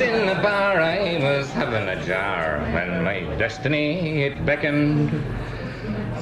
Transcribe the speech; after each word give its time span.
in 0.00 0.26
the 0.26 0.34
bar, 0.34 0.80
I 0.80 1.18
was 1.20 1.50
having 1.52 1.88
a 1.88 2.04
jar 2.04 2.60
when 2.72 3.02
my 3.02 3.20
destiny 3.36 4.22
it 4.22 4.44
beckoned. 4.46 5.10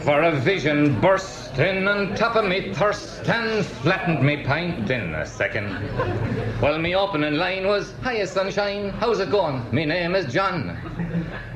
For 0.03 0.22
a 0.22 0.33
vision 0.33 1.01
burst 1.01 1.59
in 1.59 1.89
on 1.89 2.15
top 2.15 2.37
of 2.37 2.45
me 2.45 2.73
thirst 2.75 3.29
and 3.29 3.65
flattened 3.65 4.23
me 4.23 4.45
pint 4.45 4.91
in 4.91 5.15
a 5.15 5.26
second. 5.26 5.69
Well, 6.61 6.79
me 6.79 6.94
opening 6.94 7.35
line 7.35 7.67
was, 7.67 7.93
Hiya, 8.04 8.26
sunshine, 8.26 8.90
how's 8.90 9.21
it 9.21 9.31
going? 9.31 9.65
Me 9.75 9.85
name 9.85 10.15
is 10.15 10.33
John. 10.33 10.79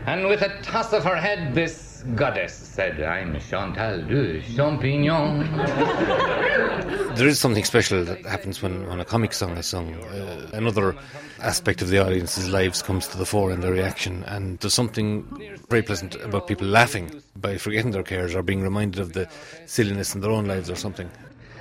And 0.06 0.26
with 0.26 0.42
a 0.42 0.60
toss 0.62 0.92
of 0.92 1.04
her 1.04 1.16
head, 1.16 1.54
this 1.54 1.89
goddess 2.14 2.52
said, 2.52 3.00
I'm 3.02 3.38
Chantal 3.40 4.02
de 4.02 4.40
Champignon. 4.42 5.46
There 7.16 7.26
is 7.26 7.40
something 7.40 7.64
special 7.64 8.04
that 8.04 8.24
happens 8.24 8.62
when, 8.62 8.86
when 8.86 9.00
a 9.00 9.04
comic 9.04 9.32
song 9.32 9.56
is 9.56 9.66
sung. 9.66 9.94
Uh, 9.94 10.48
another 10.54 10.96
aspect 11.40 11.82
of 11.82 11.88
the 11.88 11.98
audience's 11.98 12.48
lives 12.48 12.82
comes 12.82 13.08
to 13.08 13.18
the 13.18 13.26
fore 13.26 13.50
in 13.50 13.60
their 13.60 13.72
reaction, 13.72 14.24
and 14.24 14.58
there's 14.60 14.74
something 14.74 15.24
very 15.68 15.82
pleasant 15.82 16.14
about 16.16 16.46
people 16.46 16.66
laughing 16.66 17.20
by 17.36 17.58
forgetting 17.58 17.90
their 17.90 18.04
cares 18.04 18.34
or 18.34 18.42
being 18.42 18.62
reminded 18.62 19.00
of 19.00 19.12
the 19.12 19.28
silliness 19.66 20.14
in 20.14 20.20
their 20.20 20.30
own 20.30 20.46
lives 20.46 20.70
or 20.70 20.76
something. 20.76 21.10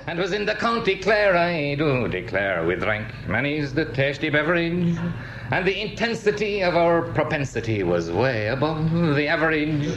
And 0.06 0.18
was 0.18 0.32
in 0.32 0.46
the 0.46 0.54
county 0.54 0.96
Clare, 0.96 1.36
I 1.36 1.74
do 1.74 2.08
declare, 2.08 2.66
we 2.66 2.74
drank 2.74 3.06
many's 3.28 3.72
the 3.72 3.84
tasty 3.84 4.30
beverage, 4.30 4.96
and 5.50 5.66
the 5.66 5.80
intensity 5.80 6.62
of 6.62 6.74
our 6.74 7.02
propensity 7.02 7.82
was 7.82 8.10
way 8.10 8.48
above 8.48 8.90
the 9.14 9.28
average. 9.28 9.94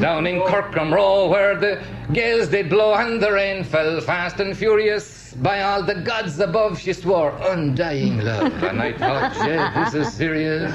Down 0.00 0.26
in 0.26 0.40
Corcomroe, 0.40 1.28
where 1.28 1.56
the 1.56 1.82
gales 2.12 2.48
did 2.48 2.68
blow 2.68 2.94
and 2.94 3.22
the 3.22 3.32
rain 3.32 3.64
fell 3.64 4.00
fast 4.00 4.40
and 4.40 4.56
furious, 4.56 5.34
by 5.34 5.62
all 5.62 5.82
the 5.84 5.94
gods 5.94 6.38
above, 6.40 6.78
she 6.78 6.92
swore 6.92 7.32
undying 7.40 8.18
love, 8.18 8.52
and 8.64 8.82
I 8.82 8.92
thought, 8.92 9.32
Jay, 9.34 9.70
this 9.84 9.94
is 9.94 10.12
serious. 10.12 10.72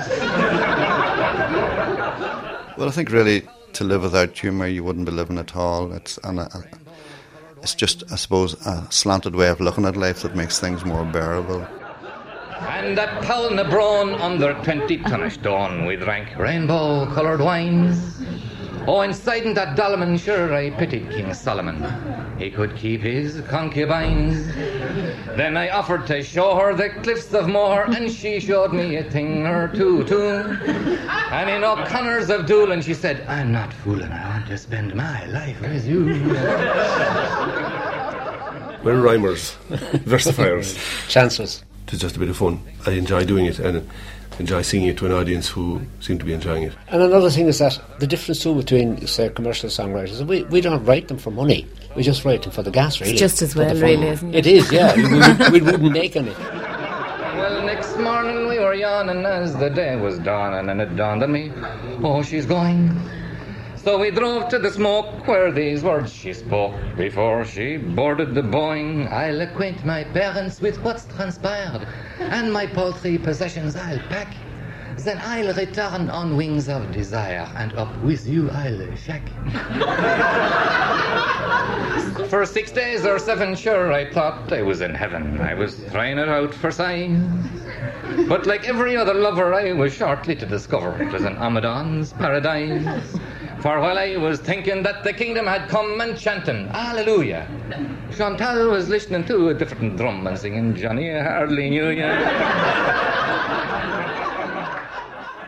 Well, 2.78 2.88
I 2.88 2.92
think 2.92 3.12
really 3.12 3.48
to 3.74 3.84
live 3.84 4.04
without 4.04 4.38
humour, 4.38 4.68
you 4.68 4.84
wouldn't 4.84 5.06
be 5.06 5.12
living 5.12 5.38
at 5.38 5.56
all. 5.56 5.92
It's 5.92 6.18
and 6.24 6.40
uh, 6.40 6.48
it's 7.66 7.74
just, 7.74 8.04
I 8.12 8.16
suppose, 8.16 8.54
a 8.68 8.86
slanted 8.92 9.36
way 9.36 9.48
of 9.50 9.60
looking 9.60 9.86
at 9.86 9.98
life 9.98 10.22
that 10.22 10.36
makes 10.36 10.60
things 10.60 10.86
more 10.86 11.04
bearable. 11.04 11.68
And 12.62 13.00
at 13.00 13.24
Poulnabrone, 13.24 14.20
under 14.22 14.54
20 14.64 14.98
ton 15.00 15.24
of 15.24 15.34
stone, 15.34 15.88
we 15.88 15.96
drank 15.96 16.38
rainbow 16.38 17.12
coloured 17.16 17.42
wines. 17.42 18.22
Oh, 18.88 19.02
inside 19.02 19.44
in 19.44 19.54
that 19.56 19.76
dolmen, 19.76 20.16
sure, 20.18 20.54
I 20.54 20.70
pitied 20.70 21.10
King 21.10 21.34
Solomon. 21.34 21.84
He 22.38 22.52
could 22.52 22.76
keep 22.76 23.02
his 23.02 23.42
concubines. 23.48 24.46
Then 25.36 25.58
I 25.58 25.70
offered 25.70 26.06
to 26.08 26.22
show 26.24 26.56
her 26.56 26.76
the 26.76 26.90
cliffs 27.02 27.34
of 27.34 27.48
Moher, 27.48 27.86
and 27.86 28.12
she 28.12 28.40
showed 28.40 28.74
me 28.74 28.98
a 28.98 29.04
thing 29.04 29.48
or 29.48 29.70
two, 29.70 30.04
too. 30.04 30.20
And 31.32 31.50
in 31.50 31.64
O'Connor's 31.64 32.30
of 32.30 32.46
Doolin, 32.46 32.82
she 32.82 32.94
said, 32.94 33.26
I'm 33.28 33.52
not 33.52 33.74
fooling, 33.74 34.12
I 34.12 34.30
want 34.30 34.48
to 34.48 34.58
spend 34.58 34.94
my 34.94 35.26
life 35.28 35.60
with 35.62 35.88
you. 35.88 36.06
We're 38.84 39.02
rhymers, 39.02 39.56
versifiers. 40.06 40.78
chancers. 41.10 41.64
It's 41.88 42.02
just 42.02 42.18
a 42.18 42.20
bit 42.20 42.30
of 42.30 42.38
fun. 42.38 42.62
I 42.86 42.92
enjoy 42.92 43.26
doing 43.26 43.46
it 43.48 43.58
and 43.58 43.90
enjoy 44.40 44.62
singing 44.62 44.88
it 44.90 44.98
to 44.98 45.06
an 45.06 45.12
audience 45.12 45.48
who 45.48 45.82
seem 46.00 46.18
to 46.20 46.26
be 46.26 46.34
enjoying 46.34 46.64
it. 46.64 46.74
And 46.90 47.02
another 47.02 47.30
thing 47.30 47.48
is 47.48 47.60
that 47.60 47.80
the 48.00 48.08
difference 48.08 48.42
too 48.42 48.56
between, 48.56 49.06
say, 49.08 49.30
commercial 49.30 49.70
songwriters, 49.70 50.26
we, 50.26 50.44
we 50.46 50.62
don't 50.62 50.84
write 50.86 51.08
them 51.08 51.18
for 51.18 51.32
money. 51.32 51.68
We 51.96 52.04
just 52.04 52.26
write 52.26 52.44
them 52.44 52.52
for 52.52 52.62
the 52.64 52.72
gas, 52.72 53.00
really. 53.00 53.14
It's 53.14 53.20
just 53.22 53.42
as 53.42 53.56
well, 53.56 53.74
really, 53.76 54.08
isn't 54.10 54.36
it? 54.36 54.46
It 54.46 54.48
is, 54.58 54.72
yeah. 54.72 54.96
we, 54.96 55.04
would- 55.04 55.52
we 55.54 55.62
wouldn't 55.62 55.92
make 55.94 56.16
any. 56.16 56.32
Well, 56.32 57.66
next 57.66 57.98
morning 57.98 58.48
we 58.48 58.60
were 58.60 58.74
yawning 58.74 59.26
as 59.26 59.56
the 59.58 59.70
day 59.70 59.96
was 59.96 60.20
dawning, 60.20 60.70
and 60.70 60.82
it 60.82 60.96
dawned 60.96 61.24
on 61.24 61.32
me, 61.32 61.52
oh, 62.04 62.22
she's 62.24 62.46
going. 62.46 62.90
So 63.86 64.00
we 64.00 64.10
drove 64.10 64.50
to 64.50 64.58
the 64.58 64.72
smoke 64.72 65.28
where 65.28 65.52
these 65.52 65.84
words 65.84 66.12
she 66.12 66.34
spoke 66.34 66.74
before 66.98 67.46
she 67.46 67.78
boarded 67.78 68.34
the 68.34 68.42
Boeing. 68.42 69.08
I'll 69.12 69.42
acquaint 69.42 69.86
my 69.86 70.04
parents 70.06 70.60
with 70.60 70.80
what's 70.84 71.06
transpired, 71.06 71.88
and 72.18 72.52
my 72.52 72.66
paltry 72.66 73.20
possessions 73.20 73.76
I'll 73.76 74.00
pack. 74.10 74.34
Then 74.98 75.20
I'll 75.24 75.54
return 75.54 76.10
on 76.10 76.36
wings 76.36 76.68
of 76.68 76.92
desire, 76.92 77.48
and 77.58 77.74
up 77.74 77.96
with 78.02 78.26
you 78.26 78.50
I'll 78.50 78.96
shack. 78.96 79.22
For 82.30 82.44
six 82.48 82.72
days 82.72 83.06
or 83.06 83.20
seven, 83.20 83.56
sure, 83.56 83.94
I 83.94 84.12
thought 84.12 84.52
I 84.52 84.64
was 84.64 84.82
in 84.82 84.96
heaven. 84.96 85.40
I 85.42 85.54
was 85.54 85.86
trying 85.92 86.18
it 86.18 86.28
out 86.28 86.56
for 86.56 86.72
size. 86.72 87.22
But 88.28 88.48
like 88.48 88.68
every 88.68 88.98
other 88.98 89.14
lover, 89.14 89.54
I 89.54 89.74
was 89.74 89.94
shortly 89.94 90.36
to 90.38 90.46
discover 90.48 91.00
it 91.00 91.12
was 91.12 91.24
an 91.24 91.36
Amadán's 91.36 92.14
paradise. 92.14 93.16
For 93.66 93.80
while 93.80 93.98
I 93.98 94.16
was 94.16 94.40
thinking 94.40 94.84
that 94.84 95.04
the 95.04 95.12
kingdom 95.12 95.48
had 95.48 95.68
come 95.70 96.00
and 96.00 96.16
chanting 96.16 96.68
Hallelujah, 96.68 97.48
Chantal 98.16 98.70
was 98.70 98.90
listening 98.90 99.26
to 99.26 99.50
a 99.50 99.56
different 99.56 99.98
drum 99.98 100.28
and 100.28 100.38
singing 100.38 100.76
Johnny 100.76 101.12
I 101.12 101.24
Hardly 101.24 101.72
Knew 101.72 101.90
Ya. 101.90 103.92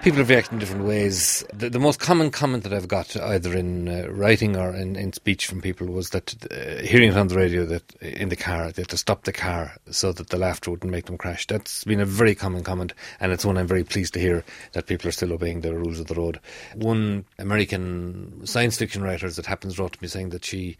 People 0.03 0.19
have 0.19 0.30
reacted 0.30 0.53
in 0.53 0.59
different 0.59 0.85
ways. 0.85 1.44
The, 1.52 1.69
the 1.69 1.80
most 1.80 2.00
common 2.00 2.31
comment 2.31 2.63
that 2.63 2.72
I've 2.72 2.88
got, 2.88 3.18
either 3.18 3.53
in 3.53 3.90
uh, 3.90 4.08
writing 4.09 4.56
or 4.56 4.74
in, 4.74 4.96
in 4.96 5.12
speech 5.12 5.47
from 5.47 5.59
people, 5.59 5.88
was 5.88 6.12
that 6.12 6.34
uh, 6.50 6.81
hearing 6.81 7.09
it 7.09 7.18
on 7.18 7.28
the 7.28 7.35
radio 7.35 7.66
that 7.66 7.94
in 7.96 8.30
the 8.30 8.35
car, 8.38 8.72
they 8.72 8.84
had 8.84 8.90
to 8.90 8.97
stop 8.97 9.24
the 9.24 9.34
car 9.34 9.75
so 9.90 10.13
that 10.13 10.30
the 10.30 10.38
laughter 10.38 10.72
wouldn't 10.72 10.91
make 10.91 11.08
them 11.08 11.18
crash. 11.18 11.46
That's 11.47 11.84
been 11.84 12.00
a 12.00 12.06
very 12.06 12.35
common 12.35 12.63
comment, 12.63 12.94
and 13.19 13.31
it's 13.34 13.44
one 13.44 13.58
I'm 13.58 13.68
very 13.68 13.84
pleased 13.84 14.13
to 14.13 14.19
hear 14.19 14.46
that 14.72 14.88
people 14.88 15.09
are 15.09 15.13
still 15.13 15.34
obeying 15.34 15.62
the 15.62 15.75
rules 15.75 16.00
of 16.00 16.08
the 16.08 16.16
road. 16.16 16.40
One 16.75 17.25
American 17.38 18.46
science 18.46 18.78
fiction 18.78 19.03
writer 19.03 19.29
that 19.29 19.46
happens 19.46 19.78
wrote 19.78 19.94
to 19.94 20.02
me 20.02 20.08
saying 20.08 20.29
that 20.29 20.46
she, 20.46 20.78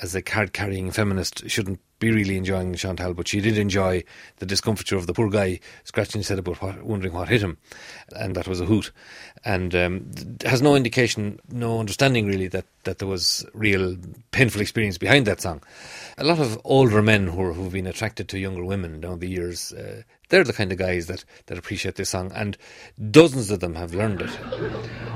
as 0.00 0.14
a 0.14 0.22
card 0.22 0.54
carrying 0.54 0.90
feminist, 0.92 1.50
shouldn't 1.50 1.80
be 2.02 2.10
really 2.10 2.36
enjoying 2.36 2.74
Chantal, 2.74 3.14
but 3.14 3.28
she 3.28 3.40
did 3.40 3.56
enjoy 3.56 4.02
the 4.38 4.46
discomfiture 4.46 4.96
of 4.96 5.06
the 5.06 5.14
poor 5.14 5.30
guy 5.30 5.60
scratching 5.84 6.18
his 6.18 6.28
head 6.28 6.38
about 6.38 6.60
what, 6.60 6.82
wondering 6.82 7.14
what 7.14 7.28
hit 7.28 7.40
him, 7.40 7.56
and 8.16 8.34
that 8.34 8.48
was 8.48 8.60
a 8.60 8.66
hoot. 8.66 8.90
And 9.44 9.74
um, 9.74 10.10
has 10.44 10.60
no 10.60 10.74
indication, 10.74 11.40
no 11.50 11.80
understanding 11.80 12.26
really 12.26 12.48
that, 12.48 12.66
that 12.84 12.98
there 12.98 13.08
was 13.08 13.46
real 13.54 13.96
painful 14.32 14.60
experience 14.60 14.98
behind 14.98 15.26
that 15.26 15.40
song. 15.40 15.62
A 16.18 16.24
lot 16.24 16.40
of 16.40 16.60
older 16.64 17.02
men 17.02 17.28
who, 17.28 17.52
who've 17.52 17.72
been 17.72 17.86
attracted 17.86 18.28
to 18.28 18.38
younger 18.38 18.64
women 18.64 19.00
down 19.00 19.20
the 19.20 19.28
years, 19.28 19.72
uh, 19.72 20.02
they're 20.32 20.42
the 20.42 20.52
kind 20.54 20.72
of 20.72 20.78
guys 20.78 21.08
that, 21.08 21.26
that 21.44 21.58
appreciate 21.58 21.96
this 21.96 22.08
song, 22.08 22.32
and 22.34 22.56
dozens 23.10 23.50
of 23.50 23.60
them 23.60 23.74
have 23.74 23.92
learned 23.92 24.22
it. 24.22 24.30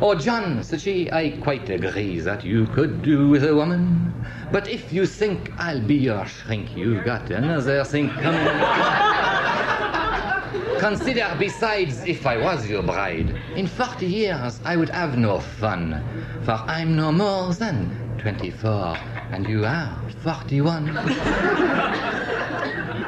Oh, 0.02 0.14
John, 0.14 0.62
said 0.62 0.82
she, 0.82 1.10
I 1.10 1.30
quite 1.42 1.70
agree 1.70 2.20
that 2.20 2.44
you 2.44 2.66
could 2.66 3.00
do 3.00 3.30
with 3.30 3.42
a 3.42 3.56
woman. 3.56 4.12
But 4.52 4.68
if 4.68 4.92
you 4.92 5.06
think 5.06 5.50
I'll 5.56 5.80
be 5.80 5.94
your 5.94 6.26
shrink, 6.26 6.76
you've 6.76 7.06
got 7.06 7.30
another 7.30 7.82
thing 7.82 8.10
coming. 8.10 8.46
Consider 10.80 11.34
besides 11.38 12.04
if 12.04 12.26
I 12.26 12.36
was 12.36 12.68
your 12.68 12.82
bride, 12.82 13.34
in 13.56 13.66
40 13.66 14.04
years 14.04 14.60
I 14.66 14.76
would 14.76 14.90
have 14.90 15.16
no 15.16 15.40
fun, 15.40 16.04
for 16.44 16.52
I'm 16.52 16.94
no 16.94 17.10
more 17.10 17.54
than 17.54 18.18
24, 18.18 18.98
and 19.32 19.48
you 19.48 19.64
are 19.64 19.98
41. 20.22 22.12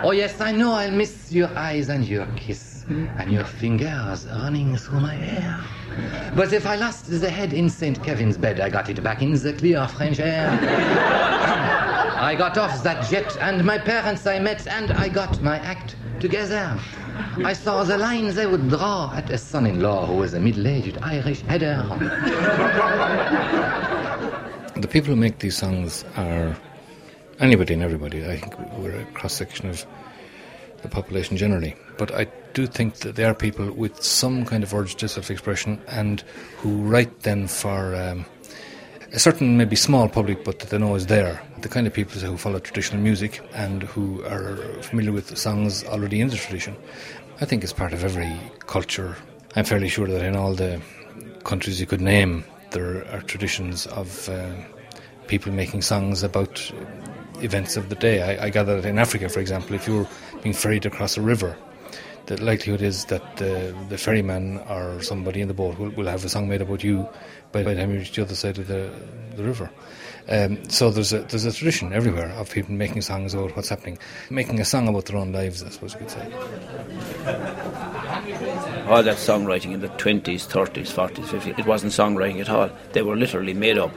oh 0.02 0.12
yes, 0.12 0.40
I 0.40 0.52
know 0.52 0.72
I'll 0.72 0.90
miss 0.90 1.32
your 1.32 1.48
eyes 1.56 1.88
and 1.88 2.04
your 2.06 2.26
kiss, 2.36 2.84
and 2.88 3.30
your 3.30 3.44
fingers 3.44 4.26
running 4.26 4.76
through 4.76 5.00
my 5.00 5.14
hair. 5.14 5.60
But 6.34 6.52
if 6.52 6.66
I 6.66 6.76
lost 6.76 7.06
the 7.08 7.30
head 7.30 7.52
in 7.52 7.68
St. 7.68 8.02
Kevin's 8.02 8.38
bed, 8.38 8.60
I 8.60 8.70
got 8.70 8.88
it 8.88 9.02
back 9.02 9.22
in 9.22 9.32
the 9.32 9.52
clear 9.52 9.86
French 9.88 10.20
air. 10.20 10.48
I 12.20 12.34
got 12.36 12.58
off 12.58 12.82
that 12.82 13.08
jet, 13.08 13.36
and 13.40 13.64
my 13.64 13.78
parents 13.78 14.26
I 14.26 14.38
met, 14.38 14.66
and 14.66 14.92
I 14.92 15.08
got 15.08 15.40
my 15.42 15.58
act 15.58 15.96
together. 16.20 16.78
I 17.44 17.52
saw 17.52 17.84
the 17.84 17.98
lines 17.98 18.34
they 18.34 18.46
would 18.46 18.68
draw 18.68 19.12
at 19.14 19.30
a 19.30 19.38
son-in-law 19.38 20.06
who 20.06 20.14
was 20.14 20.34
a 20.34 20.40
middle-aged 20.40 20.98
Irish 21.02 21.42
header. 21.42 21.84
The 24.76 24.88
people 24.88 25.10
who 25.14 25.16
make 25.16 25.38
these 25.40 25.56
songs 25.56 26.04
are 26.16 26.56
anybody 27.40 27.74
and 27.74 27.82
everybody. 27.82 28.24
I 28.24 28.36
think 28.36 28.58
we're 28.78 29.00
a 29.00 29.04
cross 29.06 29.34
section 29.34 29.68
of 29.68 29.86
the 30.82 30.88
population 30.88 31.36
generally. 31.36 31.74
But 31.96 32.14
I 32.14 32.26
do 32.54 32.66
think 32.66 32.96
that 32.96 33.16
they 33.16 33.24
are 33.24 33.34
people 33.34 33.72
with 33.72 34.02
some 34.02 34.44
kind 34.44 34.62
of 34.62 34.72
urge 34.72 34.94
to 34.96 35.08
self 35.08 35.30
expression 35.30 35.80
and 35.88 36.20
who 36.58 36.82
write 36.82 37.20
then 37.20 37.48
for 37.48 37.94
um, 37.94 38.24
a 39.12 39.18
certain, 39.18 39.56
maybe 39.56 39.76
small 39.76 40.08
public, 40.08 40.44
but 40.44 40.58
that 40.60 40.70
they 40.70 40.78
know 40.78 40.94
is 40.94 41.06
there. 41.06 41.42
The 41.62 41.68
kind 41.68 41.86
of 41.86 41.92
people 41.92 42.20
who 42.20 42.36
follow 42.36 42.58
traditional 42.58 43.00
music 43.00 43.40
and 43.54 43.82
who 43.84 44.22
are 44.24 44.56
familiar 44.82 45.12
with 45.12 45.36
songs 45.36 45.84
already 45.84 46.20
in 46.20 46.28
the 46.28 46.36
tradition. 46.36 46.76
I 47.40 47.44
think 47.44 47.62
it's 47.64 47.72
part 47.72 47.92
of 47.92 48.04
every 48.04 48.38
culture. 48.66 49.16
I'm 49.56 49.64
fairly 49.64 49.88
sure 49.88 50.06
that 50.06 50.24
in 50.24 50.36
all 50.36 50.54
the 50.54 50.80
countries 51.44 51.80
you 51.80 51.86
could 51.86 52.00
name, 52.00 52.44
there 52.70 53.06
are 53.12 53.22
traditions 53.22 53.86
of 53.86 54.28
uh, 54.28 54.52
people 55.26 55.52
making 55.52 55.82
songs 55.82 56.22
about 56.22 56.70
events 57.42 57.76
of 57.76 57.88
the 57.88 57.94
day. 57.94 58.22
I, 58.22 58.46
I 58.46 58.50
gather 58.50 58.80
that 58.80 58.88
in 58.88 58.98
Africa, 58.98 59.28
for 59.28 59.40
example, 59.40 59.74
if 59.74 59.86
you're 59.86 60.08
being 60.42 60.54
ferried 60.54 60.86
across 60.86 61.16
a 61.16 61.22
river, 61.22 61.56
the 62.26 62.42
likelihood 62.42 62.82
is 62.82 63.06
that 63.06 63.36
the, 63.36 63.74
the 63.88 63.96
ferryman 63.96 64.58
or 64.68 65.00
somebody 65.00 65.40
in 65.40 65.48
the 65.48 65.54
boat 65.54 65.78
will, 65.78 65.90
will 65.90 66.06
have 66.06 66.24
a 66.24 66.28
song 66.28 66.48
made 66.48 66.60
about 66.60 66.84
you 66.84 67.08
by, 67.52 67.62
by 67.62 67.72
the 67.72 67.80
time 67.80 67.90
you 67.92 67.98
reach 67.98 68.12
the 68.12 68.22
other 68.22 68.34
side 68.34 68.58
of 68.58 68.66
the, 68.66 68.92
the 69.36 69.42
river. 69.42 69.70
Um, 70.28 70.68
so 70.68 70.90
there's 70.90 71.14
a 71.14 71.20
there's 71.20 71.46
a 71.46 71.52
tradition 71.52 71.94
everywhere 71.94 72.28
of 72.32 72.50
people 72.50 72.74
making 72.74 73.00
songs 73.00 73.32
about 73.32 73.56
what's 73.56 73.70
happening, 73.70 73.98
making 74.28 74.60
a 74.60 74.64
song 74.64 74.86
about 74.86 75.06
their 75.06 75.16
own 75.16 75.32
lives, 75.32 75.62
I 75.62 75.70
suppose 75.70 75.94
you 75.94 76.00
could 76.00 76.10
say. 76.10 76.30
All 78.86 79.02
that 79.02 79.16
songwriting 79.16 79.72
in 79.72 79.80
the 79.80 79.88
20s, 79.88 80.46
30s, 80.46 80.92
40s, 80.92 81.24
50s, 81.24 81.58
it 81.58 81.64
wasn't 81.64 81.92
songwriting 81.92 82.40
at 82.40 82.50
all. 82.50 82.70
They 82.92 83.00
were 83.00 83.16
literally 83.16 83.54
made 83.54 83.78
up, 83.78 83.90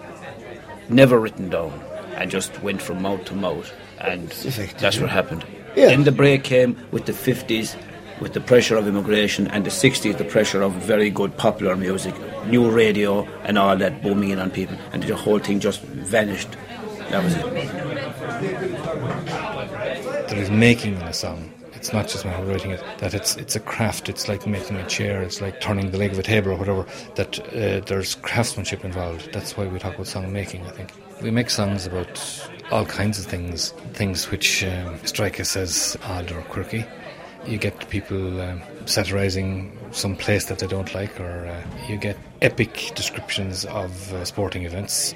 never 0.88 1.20
written 1.20 1.50
down, 1.50 1.78
and 2.22 2.30
just 2.30 2.62
went 2.62 2.82
from 2.82 3.02
mouth 3.02 3.26
to 3.26 3.36
mouth. 3.36 3.74
And 4.00 4.30
that's 4.30 5.00
what 5.00 5.10
happened. 5.10 5.44
Yeah. 5.76 5.88
Then 5.88 6.04
the 6.04 6.12
break 6.12 6.44
came 6.44 6.78
with 6.92 7.06
the 7.06 7.14
50s, 7.14 7.76
with 8.20 8.34
the 8.34 8.42
pressure 8.42 8.78
of 8.78 8.88
immigration, 8.88 9.48
and 9.48 9.66
the 9.66 9.72
60s, 9.72 10.18
the 10.18 10.26
pressure 10.26 10.62
of 10.62 10.74
very 10.74 11.10
good 11.10 11.36
popular 11.38 11.76
music, 11.76 12.14
new 12.46 12.70
radio, 12.70 13.24
and 13.44 13.58
all 13.58 13.76
that 13.76 14.04
booming 14.04 14.30
in 14.30 14.40
on 14.40 14.52
people, 14.52 14.78
and 14.94 15.02
the 15.04 15.16
whole 15.16 15.40
thing 15.40 15.60
just 15.60 15.82
vanished. 15.82 16.50
That 17.10 17.24
was 17.24 17.36
it. 17.36 17.44
There 20.30 20.40
is 20.40 20.52
making 20.52 20.96
in 20.96 21.02
a 21.02 21.14
song. 21.14 21.52
It's 21.74 21.92
not 21.92 22.08
just 22.08 22.24
a 22.24 22.28
matter 22.28 22.46
writing 22.46 22.72
it. 22.72 22.84
That 23.00 23.16
it's 23.16 23.36
it's 23.38 23.56
a 23.56 23.60
craft. 23.60 24.08
It's 24.08 24.28
like 24.28 24.46
making 24.46 24.78
a 24.78 24.86
chair. 24.88 25.24
It's 25.24 25.42
like 25.42 25.60
turning 25.62 25.90
the 25.90 25.98
leg 25.98 26.12
of 26.12 26.20
a 26.20 26.24
table 26.24 26.52
or 26.52 26.56
whatever. 26.56 26.86
That 27.16 27.40
uh, 27.40 27.84
there's 27.86 28.16
craftsmanship 28.16 28.86
involved. 28.86 29.34
That's 29.34 29.58
why 29.58 29.66
we 29.66 29.80
talk 29.80 29.96
about 29.96 30.06
song 30.06 30.32
making. 30.32 30.62
I 30.68 30.70
think 30.70 30.92
we 31.22 31.32
make 31.32 31.50
songs 31.50 31.86
about 31.86 32.50
all 32.72 32.86
kinds 32.86 33.20
of 33.20 33.26
things, 33.26 33.72
things 33.94 34.32
which 34.32 34.64
um, 34.64 35.00
strike 35.06 35.40
us 35.40 35.56
as 35.56 35.98
odd 36.04 36.32
or 36.32 36.42
quirky. 36.44 36.86
You 37.46 37.58
get 37.58 37.90
people 37.90 38.40
um, 38.42 38.62
satirising 38.86 39.78
some 39.92 40.16
place 40.16 40.46
that 40.46 40.60
they 40.60 40.68
don't 40.68 40.94
like, 40.94 41.20
or 41.20 41.48
uh, 41.48 41.64
you 41.88 41.98
get 41.98 42.18
epic 42.42 42.92
descriptions 42.96 43.66
of 43.66 44.14
uh, 44.14 44.26
sporting 44.26 44.66
events. 44.66 45.14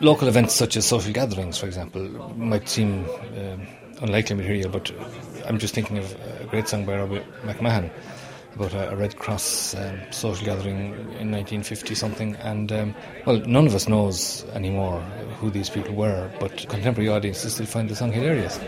Local 0.00 0.28
events 0.28 0.54
such 0.54 0.76
as 0.76 0.86
social 0.86 1.12
gatherings, 1.12 1.58
for 1.58 1.66
example, 1.66 2.02
might 2.36 2.68
seem 2.68 3.06
um, 3.36 3.66
unlikely 4.00 4.36
material, 4.36 4.70
but 4.70 4.92
I'm 5.46 5.58
just 5.58 5.74
thinking 5.74 5.98
of 5.98 6.16
a 6.40 6.44
great 6.44 6.68
song 6.68 6.84
by 6.84 6.96
Robbie 6.96 7.22
McMahon 7.44 7.90
about 8.56 8.72
a, 8.72 8.90
a 8.90 8.96
Red 8.96 9.18
Cross 9.18 9.74
um, 9.74 10.00
social 10.10 10.44
gathering 10.44 10.92
in 11.20 11.30
1950 11.30 11.94
something, 11.94 12.36
and 12.36 12.72
um, 12.72 12.94
well, 13.26 13.38
none 13.40 13.66
of 13.66 13.74
us 13.74 13.86
knows 13.86 14.44
anymore 14.54 15.00
who 15.40 15.50
these 15.50 15.68
people 15.68 15.94
were, 15.94 16.30
but 16.40 16.56
contemporary 16.68 17.08
audiences 17.10 17.54
still 17.54 17.66
find 17.66 17.88
the 17.88 17.96
song 17.96 18.12
hilarious. 18.12 18.58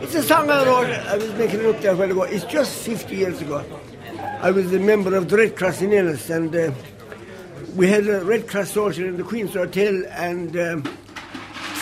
It's 0.00 0.14
a 0.14 0.22
song 0.22 0.50
I 0.50 0.64
wrote, 0.64 0.90
I 0.90 1.16
was 1.16 1.32
making 1.34 1.60
it 1.60 1.66
up 1.66 1.80
there 1.80 1.92
a 1.92 1.96
while 1.96 2.10
ago. 2.10 2.22
It's 2.22 2.44
just 2.46 2.74
50 2.78 3.14
years 3.14 3.40
ago. 3.40 3.64
I 4.40 4.50
was 4.50 4.72
a 4.72 4.78
member 4.78 5.14
of 5.14 5.28
the 5.28 5.36
Red 5.36 5.56
Cross 5.56 5.82
in 5.82 5.92
Ennis, 5.92 6.30
and 6.30 6.54
uh, 6.56 6.72
we 7.76 7.88
had 7.88 8.06
a 8.06 8.24
Red 8.24 8.48
Cross 8.48 8.70
social 8.72 9.04
in 9.04 9.18
the 9.18 9.24
Queen's 9.24 9.52
Hotel, 9.52 10.02
and 10.12 10.56
um, 10.56 10.82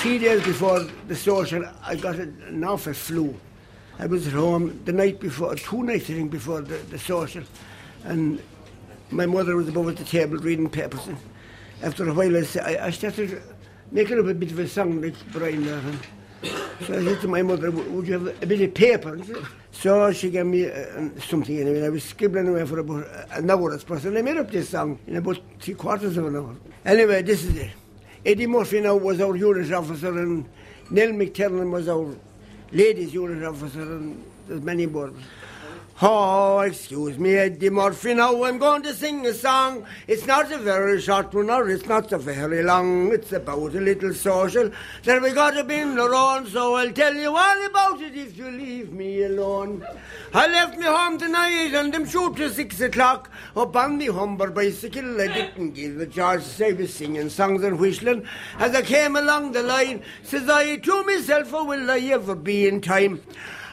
three 0.01 0.19
days 0.19 0.43
before 0.43 0.81
the 1.07 1.17
social, 1.17 1.65
I 1.85 1.95
got 1.95 2.17
an 2.17 2.65
awful 2.65 2.93
flu. 2.93 3.37
I 4.01 4.07
was 4.07 4.27
at 4.27 4.33
home 4.33 4.81
the 4.87 4.93
night 4.95 5.21
before, 5.21 5.55
two 5.57 5.83
nights 5.83 6.05
I 6.05 6.15
think 6.15 6.31
before 6.31 6.63
the, 6.63 6.77
the 6.77 6.99
social, 6.99 7.45
and 8.05 8.41
my 9.11 9.27
mother 9.27 9.57
was 9.57 9.69
above 9.69 9.89
at 9.89 9.97
the 9.99 10.05
table 10.05 10.39
reading 10.39 10.71
papers. 10.71 11.07
And 11.07 11.19
after 11.83 12.09
a 12.09 12.15
while, 12.15 12.35
I, 12.35 12.47
I, 12.63 12.87
I 12.87 12.91
started 12.91 13.43
making 13.91 14.19
up 14.19 14.25
a 14.25 14.33
bit 14.33 14.53
of 14.53 14.59
a 14.59 14.67
song 14.67 15.03
like 15.03 15.15
Brian 15.33 15.67
Larkin. 15.67 15.99
So 16.87 16.99
I 16.99 17.05
said 17.05 17.21
to 17.21 17.29
my 17.29 17.43
mother, 17.43 17.71
would 17.71 18.07
you 18.07 18.15
have 18.15 18.43
a 18.43 18.47
bit 18.47 18.63
of 18.63 18.73
paper? 18.73 19.19
So 19.71 20.11
she 20.13 20.31
gave 20.31 20.47
me 20.47 20.71
uh, 20.71 21.11
something 21.21 21.59
anyway. 21.59 21.85
I 21.85 21.91
was 21.91 22.03
scribbling 22.03 22.49
away 22.49 22.65
for 22.65 22.79
about 22.79 23.07
an 23.33 23.51
hour, 23.51 23.79
suppose, 23.79 24.07
and 24.07 24.17
I 24.17 24.23
made 24.23 24.39
up 24.39 24.51
this 24.51 24.71
song 24.71 24.99
in 25.07 25.17
about 25.17 25.39
three 25.59 25.75
quarters 25.75 26.17
of 26.17 26.25
an 26.25 26.37
hour. 26.37 26.57
Anyway, 26.87 27.21
this 27.21 27.45
is 27.45 27.55
it. 27.55 27.71
Eddie 28.25 28.47
Murphy 28.47 28.81
now 28.81 28.97
was 28.97 29.21
our 29.21 29.37
unit 29.37 29.71
officer, 29.73 30.19
and 30.19 30.49
Nell 30.91 31.09
McTernan 31.09 31.71
was 31.71 31.87
our 31.87 32.17
ladies 32.73 33.13
unit 33.13 33.43
officer, 33.45 33.83
and 33.83 34.25
there's 34.47 34.63
many 34.63 34.87
more. 34.87 35.11
Oh, 36.03 36.61
excuse 36.61 37.19
me, 37.19 37.35
Eddie 37.35 37.69
Murphy. 37.69 38.15
Now 38.15 38.45
I'm 38.45 38.57
going 38.57 38.83
to 38.85 38.95
sing 38.95 39.27
a 39.27 39.35
song. 39.35 39.85
It's 40.09 40.27
not 40.27 40.51
a 40.51 40.57
very 40.57 40.99
short 40.99 41.35
one, 41.35 41.51
or 41.51 41.69
it's 41.69 41.85
not 41.85 42.11
a 42.13 42.17
very 42.17 42.63
long. 42.63 43.13
It's 43.13 43.33
about 43.33 43.75
a 43.75 43.81
little 43.81 44.15
social 44.15 44.71
that 45.03 45.21
we 45.21 45.33
got 45.33 45.51
to 45.51 45.65
be 45.65 45.75
in 45.75 45.99
our 45.99 46.15
own. 46.15 46.47
So 46.47 46.77
I'll 46.77 46.91
tell 46.93 47.15
you 47.15 47.37
all 47.37 47.67
about 47.67 48.01
it 48.01 48.17
if 48.17 48.39
you 48.39 48.51
leave 48.51 48.95
me 48.95 49.25
alone. 49.25 49.85
I 50.33 50.47
left 50.47 50.79
me 50.79 50.87
home 50.87 51.19
tonight 51.19 51.75
and 51.75 51.93
them 51.93 52.07
shoot 52.07 52.35
to 52.37 52.49
six 52.49 52.81
o'clock. 52.81 53.31
Oh, 53.55 53.65
Up 53.65 53.77
on 53.77 53.99
me 53.99 54.07
Humber 54.07 54.53
bicycle, 54.53 55.21
I 55.21 55.27
didn't 55.27 55.73
give 55.73 55.97
the 55.97 56.07
charge. 56.07 56.45
I 56.63 56.73
was 56.73 56.95
singing 56.95 57.29
songs 57.29 57.63
and 57.63 57.79
whistling 57.79 58.25
as 58.59 58.75
I 58.75 58.81
came 58.81 59.17
along 59.17 59.53
the 59.53 59.63
line. 59.63 60.03
Says 60.23 60.49
I 60.49 60.77
to 60.77 61.05
myself, 61.05 61.53
oh, 61.53 61.65
will 61.67 61.91
I 61.91 61.99
ever 61.99 62.35
be 62.35 62.67
in 62.67 62.81
time? 62.81 63.21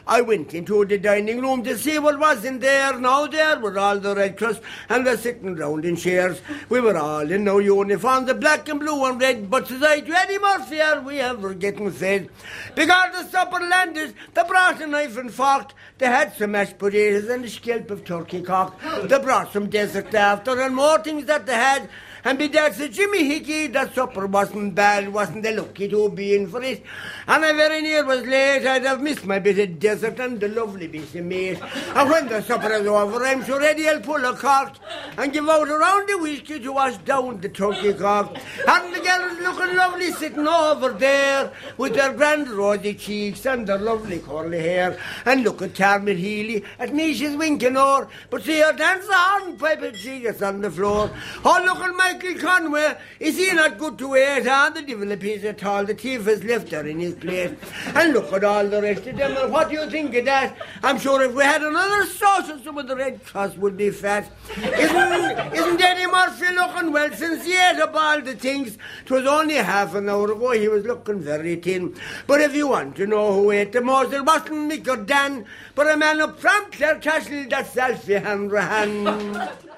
I 0.08 0.22
went 0.22 0.54
into 0.54 0.86
the 0.86 0.96
dining 0.96 1.42
room 1.42 1.62
to 1.64 1.76
see 1.76 1.98
what 1.98 2.18
was 2.18 2.42
in 2.42 2.60
there. 2.60 2.98
Now 2.98 3.26
there 3.26 3.60
were 3.60 3.78
all 3.78 3.98
the 3.98 4.16
Red 4.16 4.38
Cross 4.38 4.58
and 4.88 5.06
they're 5.06 5.18
sitting 5.18 5.54
round 5.54 5.84
in 5.84 5.96
chairs. 5.96 6.40
We 6.70 6.80
were 6.80 6.96
all 6.96 7.30
in 7.30 7.46
our 7.46 7.60
uniform, 7.60 8.24
the 8.24 8.32
black 8.32 8.66
and 8.70 8.80
blue 8.80 9.04
and 9.04 9.20
red. 9.20 9.50
But 9.50 9.70
I 9.70 10.00
to 10.00 10.12
Eddie 10.12 10.38
Murphy, 10.38 10.80
are 10.80 11.02
we 11.02 11.20
ever 11.20 11.52
getting 11.52 11.90
fed? 11.92 12.30
Because 12.74 13.12
the 13.12 13.30
supper 13.30 13.60
landed, 13.60 14.14
they 14.32 14.42
brought 14.44 14.80
a 14.80 14.86
knife 14.86 15.18
and 15.18 15.30
fork. 15.30 15.74
They 15.98 16.06
had 16.06 16.34
some 16.34 16.52
mashed 16.52 16.78
potatoes 16.78 17.28
and 17.28 17.44
a 17.44 17.50
scalp 17.50 17.90
of 17.90 18.04
turkey 18.04 18.40
cock. 18.40 18.80
They 19.02 19.18
brought 19.18 19.52
some 19.52 19.68
dessert 19.68 20.14
after 20.14 20.58
and 20.58 20.74
more 20.74 21.00
things 21.00 21.26
that 21.26 21.44
they 21.44 21.54
had. 21.54 21.90
And 22.24 22.38
be 22.38 22.52
said, 22.52 22.92
Jimmy 22.92 23.24
Hickey, 23.24 23.68
that 23.68 23.94
supper 23.94 24.26
wasn't 24.26 24.74
bad, 24.74 25.12
wasn't 25.12 25.42
they 25.42 25.54
lucky 25.54 25.88
to 25.88 26.08
be 26.08 26.34
in 26.34 26.48
for 26.48 26.62
it? 26.62 26.82
And 27.26 27.44
I 27.44 27.52
very 27.52 27.82
near 27.82 28.04
was 28.04 28.22
late, 28.22 28.66
I'd 28.66 28.84
have 28.84 29.00
missed 29.00 29.24
my 29.24 29.38
bit 29.38 29.58
of 29.58 29.78
dessert 29.78 30.18
and 30.18 30.40
the 30.40 30.48
lovely 30.48 30.88
bit 30.88 31.14
of 31.14 31.24
meat. 31.24 31.60
And 31.94 32.10
when 32.10 32.28
the 32.28 32.42
supper 32.42 32.72
is 32.72 32.86
over, 32.86 33.24
I'm 33.24 33.44
sure 33.44 33.62
Eddie'll 33.62 34.00
pull 34.00 34.24
a 34.24 34.36
cart 34.36 34.78
and 35.16 35.32
give 35.32 35.48
out 35.48 35.68
around 35.68 36.08
the 36.08 36.18
whiskey 36.18 36.60
to 36.60 36.72
wash 36.72 36.96
down 36.98 37.40
the 37.40 37.48
turkey 37.48 37.92
cock. 37.94 38.36
And 38.66 38.94
the 38.94 39.00
girls 39.00 39.38
looking 39.38 39.76
lovely 39.76 40.12
sitting 40.12 40.48
over 40.48 40.92
there 40.92 41.52
with 41.76 41.94
their 41.94 42.12
grand 42.12 42.48
rosy 42.48 42.94
cheeks 42.94 43.46
and 43.46 43.66
their 43.66 43.78
lovely 43.78 44.18
curly 44.18 44.60
hair. 44.60 44.98
And 45.24 45.44
look 45.44 45.62
at 45.62 45.74
Carmen 45.74 46.16
Healy, 46.16 46.64
at 46.78 46.94
me 46.94 47.14
she's 47.14 47.36
winking 47.36 47.76
o'er, 47.76 48.08
but 48.30 48.42
see 48.42 48.60
her 48.60 48.72
dance 48.72 49.06
on, 49.08 49.56
Piper 49.56 49.94
she 49.94 50.20
gets 50.20 50.42
on 50.42 50.60
the 50.60 50.70
floor. 50.70 51.10
Oh, 51.44 51.62
look 51.64 51.78
at 51.78 51.94
Michael 52.08 52.40
Conway, 52.40 52.96
is 53.20 53.36
he 53.36 53.52
not 53.52 53.76
good 53.76 53.98
to 53.98 54.16
eat? 54.16 54.46
And 54.46 54.74
the 54.74 54.80
devil 54.80 55.12
a 55.12 55.16
piece 55.18 55.44
at 55.44 55.62
all, 55.62 55.84
the 55.84 55.92
thief 55.92 56.24
has 56.24 56.42
left 56.42 56.70
her 56.70 56.86
in 56.86 57.00
his 57.00 57.14
place. 57.14 57.52
And 57.94 58.14
look 58.14 58.32
at 58.32 58.44
all 58.44 58.66
the 58.66 58.80
rest 58.80 59.06
of 59.06 59.16
them, 59.18 59.50
what 59.52 59.68
do 59.68 59.74
you 59.74 59.90
think 59.90 60.14
of 60.14 60.24
that? 60.24 60.56
I'm 60.82 60.98
sure 60.98 61.22
if 61.22 61.34
we 61.34 61.42
had 61.42 61.62
another 61.62 62.06
sausage, 62.06 62.64
some 62.64 62.78
of 62.78 62.88
the 62.88 62.96
Red 62.96 63.22
Cross 63.26 63.58
would 63.58 63.76
be 63.76 63.90
fat. 63.90 64.30
Isn't, 64.56 65.54
isn't 65.54 65.80
Eddie 65.82 66.06
Murphy 66.06 66.54
looking 66.54 66.92
well 66.92 67.12
since 67.12 67.44
he 67.44 67.52
ate 67.52 67.78
up 67.78 67.94
all 67.94 68.22
the 68.22 68.34
things? 68.34 68.78
'Twas 69.04 69.26
only 69.26 69.56
half 69.56 69.94
an 69.94 70.08
hour 70.08 70.32
ago 70.32 70.52
he 70.52 70.68
was 70.68 70.86
looking 70.86 71.20
very 71.20 71.56
thin. 71.56 71.94
But 72.26 72.40
if 72.40 72.54
you 72.54 72.68
want 72.68 72.96
to 72.96 73.06
know 73.06 73.34
who 73.34 73.50
ate 73.50 73.72
the 73.72 73.82
most, 73.82 74.14
it 74.14 74.24
wasn't 74.24 74.72
Mick 74.72 74.88
or 74.88 74.96
Dan, 74.96 75.44
but 75.74 75.90
a 75.90 75.96
man 75.98 76.22
up 76.22 76.40
from 76.40 76.70
Clarecastle, 76.70 77.50
that's 77.50 77.76
Alfie 77.76 78.14
Hanrahan. 78.14 79.50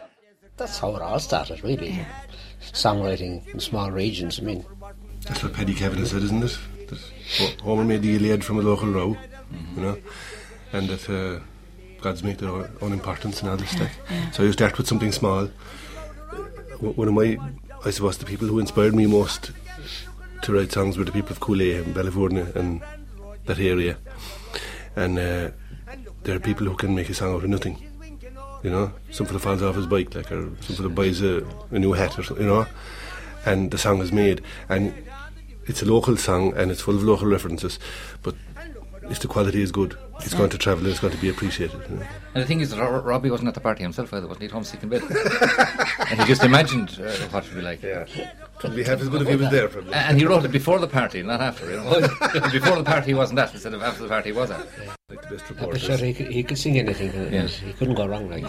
That's 0.61 0.79
how 0.79 0.95
it 0.95 1.01
all 1.01 1.19
started, 1.19 1.65
really. 1.65 2.05
Songwriting 2.73 3.47
in 3.49 3.61
small 3.61 3.91
regions. 3.91 4.39
I 4.41 4.43
mean, 4.43 4.65
That's 5.27 5.43
what 5.43 5.53
Paddy 5.53 5.75
Kavanagh 5.75 6.07
said, 6.07 6.23
isn't 6.23 6.43
it? 6.45 6.59
That 6.89 7.61
Homer 7.61 7.85
made 7.85 8.03
the 8.03 8.15
Iliad 8.17 8.45
from 8.45 8.59
a 8.59 8.62
local 8.62 8.89
row, 8.89 9.17
you 9.77 9.83
know, 9.83 9.99
and 10.73 10.89
that 10.89 11.09
uh, 11.11 11.41
God's 12.00 12.23
made 12.23 12.39
their 12.39 12.50
own 12.50 12.69
own 12.81 12.93
importance 12.93 13.41
and 13.41 13.50
all 13.50 13.57
this 13.57 13.71
stuff. 13.71 13.91
So 14.33 14.43
you 14.43 14.53
start 14.53 14.77
with 14.79 14.89
something 14.89 15.12
small. 15.12 15.47
One 16.81 17.09
of 17.09 17.15
my, 17.15 17.37
I 17.85 17.91
suppose, 17.91 18.19
the 18.19 18.25
people 18.25 18.49
who 18.49 18.59
inspired 18.59 18.95
me 18.95 19.07
most 19.07 19.53
to 20.43 20.53
write 20.53 20.73
songs 20.73 20.97
were 20.97 21.05
the 21.05 21.12
people 21.12 21.33
of 21.33 21.41
Cooley 21.41 21.77
and 21.77 21.95
Bellavourne 21.95 22.57
and 22.57 22.81
that 23.45 23.59
area. 23.59 23.99
And 24.97 25.19
uh, 25.19 25.50
there 26.23 26.37
are 26.37 26.41
people 26.41 26.67
who 26.67 26.75
can 26.77 26.95
make 26.95 27.11
a 27.11 27.15
song 27.15 27.35
out 27.35 27.45
of 27.45 27.50
nothing. 27.50 27.77
You 28.62 28.71
know, 28.71 28.93
some 29.11 29.26
fella 29.26 29.38
falls 29.38 29.62
off 29.62 29.76
his 29.76 29.87
bike, 29.87 30.14
like, 30.14 30.31
or 30.31 30.50
some 30.61 30.76
fella 30.76 30.88
buys 30.90 31.23
a, 31.23 31.38
uh, 31.38 31.50
a 31.71 31.79
new 31.79 31.93
hat, 31.93 32.19
or 32.19 32.23
something, 32.23 32.47
you 32.47 32.52
know, 32.52 32.67
and 33.47 33.71
the 33.71 33.79
song 33.79 34.00
is 34.02 34.12
made. 34.12 34.43
And 34.69 34.93
it's 35.67 35.83
a 35.83 35.87
local 35.87 36.17
song 36.17 36.52
and 36.57 36.71
it's 36.71 36.81
full 36.81 36.97
of 36.97 37.02
local 37.02 37.26
references, 37.26 37.79
but 38.23 38.35
if 39.05 39.21
the 39.21 39.29
quality 39.29 39.62
is 39.62 39.73
good, 39.73 39.97
it's 40.25 40.35
going 40.35 40.50
to 40.50 40.59
travel 40.59 40.85
and 40.85 40.91
it's 40.91 41.00
going 41.00 41.12
to 41.15 41.21
be 41.21 41.29
appreciated. 41.29 41.81
You 41.91 41.97
know? 41.97 42.07
And 42.35 42.43
the 42.43 42.47
thing 42.47 42.61
is 42.61 42.71
that 42.71 42.81
Robbie 42.81 43.31
wasn't 43.31 43.49
at 43.49 43.55
the 43.55 43.61
party 43.61 43.83
himself 43.83 44.12
either, 44.15 44.27
wasn't 44.27 44.43
he? 44.43 44.47
At 44.47 44.53
home 44.53 44.65
sick 44.65 44.83
in 44.83 44.89
bed. 44.89 45.03
and 46.09 46.21
he 46.21 46.27
just 46.27 46.45
imagined 46.45 46.91
uh, 47.00 47.11
what 47.29 47.45
it 47.45 47.49
would 47.50 47.57
be 47.57 47.62
like. 47.62 47.83
Yeah. 47.83 48.05
Probably 48.59 48.85
half 48.85 49.00
as 49.00 49.09
good 49.09 49.23
if 49.23 49.29
he 49.29 49.37
was 49.37 49.50
there, 49.50 49.69
probably. 49.69 49.93
And 49.95 50.19
he 50.19 50.27
wrote 50.27 50.45
it 50.45 50.53
before 50.53 50.79
the 50.79 50.87
party, 50.89 51.23
not 51.23 51.41
after. 51.41 51.71
You 51.71 51.77
know? 51.77 52.00
before 52.53 52.77
the 52.77 52.85
party 52.85 53.07
he 53.09 53.15
wasn't 53.15 53.39
at, 53.39 53.53
instead 53.55 53.73
of 53.75 53.83
after 53.83 54.03
the 54.03 54.09
party 54.09 54.31
he 54.33 54.37
was 54.37 54.50
at. 54.50 54.67
best 55.09 55.09
But 55.09 55.50
reporters. 55.50 55.83
sure, 55.83 55.97
he, 55.97 56.12
could- 56.12 56.31
he 56.31 56.43
could 56.43 56.59
sing 56.59 56.79
anything. 56.79 57.12
Yes. 57.33 57.57
He 57.57 57.73
couldn't 57.73 57.95
go 57.95 58.07
wrong 58.07 58.29
like 58.31 58.45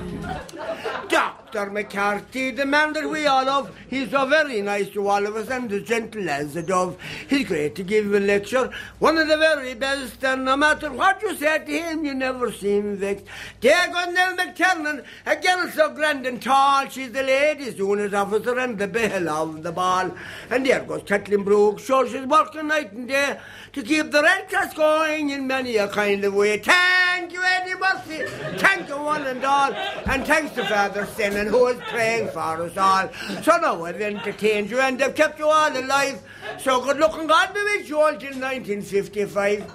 Dr. 1.51 1.70
McCarthy, 1.70 2.51
the 2.51 2.65
man 2.65 2.93
that 2.93 3.10
we 3.10 3.25
all 3.25 3.46
love, 3.46 3.75
he's 3.89 4.10
so 4.10 4.25
very 4.25 4.62
nice 4.62 4.88
to 4.89 5.05
all 5.05 5.25
of 5.25 5.36
us 5.36 5.50
and 5.50 5.70
as 5.72 5.84
gentle 5.84 6.29
as 6.29 6.55
a 6.55 6.63
dove. 6.63 6.98
He's 7.27 7.46
great 7.46 7.75
to 7.75 7.84
give 7.84 8.13
a 8.13 8.20
lecture, 8.20 8.72
one 9.00 9.17
of 9.17 9.27
the 9.27 9.36
very 9.38 9.74
best, 9.74 10.24
and 10.24 10.46
no 10.46 10.55
matter 10.55 10.91
what 10.91 11.22
you 11.22 11.36
say 11.36 11.60
to 11.60 11.72
him, 11.72 12.05
you 12.05 12.13
never 12.13 12.51
seem 12.53 12.96
vexed. 12.96 13.25
There 13.60 13.88
goes 13.88 14.13
Nell 14.13 14.38
McTernan, 14.38 15.03
a 15.25 15.36
girl 15.36 15.70
so 15.72 15.93
grand 15.93 16.25
and 16.25 16.41
tall, 16.41 16.88
she's 16.88 17.12
the 17.12 17.24
ladies' 17.24 17.77
unit 17.77 18.13
officer 18.13 18.58
and 18.58 18.77
the 18.77 18.88
belle 18.88 19.27
of 19.27 19.63
the 19.63 19.74
ball. 19.74 20.12
And 20.50 20.65
there 20.65 20.84
goes 20.84 21.03
Kathleen 21.03 21.43
Brooks, 21.43 21.84
sure 21.84 22.08
she's 22.08 22.25
working 22.25 22.67
night 22.67 22.93
and 22.93 23.08
day 23.08 23.38
to 23.74 23.84
keep 23.84 24.12
the 24.12 24.22
Red 24.22 24.48
Cross 24.48 24.74
going 24.75 25.31
in 25.31 25.48
many 25.48 25.75
a 25.75 25.89
kind 25.89 26.24
of 26.24 26.34
way. 26.34 26.60
Thank 27.13 27.34
you, 27.34 27.44
Eddie 27.44 27.75
Murphy. 27.75 28.20
Thank 28.58 28.88
you, 28.88 28.96
one 28.96 29.27
and 29.27 29.44
all. 29.44 29.74
And 29.74 30.25
thanks 30.25 30.56
to 30.56 30.63
Father 30.63 31.06
Sinan, 31.06 31.48
who 31.48 31.68
is 31.68 31.82
praying 31.89 32.30
for 32.30 32.39
us 32.39 32.77
all. 32.77 33.10
So 33.44 33.58
now 33.58 33.84
I've 33.84 34.00
entertained 34.00 34.72
you 34.72 34.80
and 34.80 35.03
I've 35.03 35.13
kept 35.13 35.38
you 35.38 35.50
all 35.50 35.77
alive. 35.77 36.22
So 36.58 36.82
good 36.82 37.01
and 37.01 37.27
God 37.27 37.53
be 37.53 37.62
with 37.62 37.89
you 37.89 38.00
all 38.00 38.15
till 38.15 38.39
1955. 38.39 39.68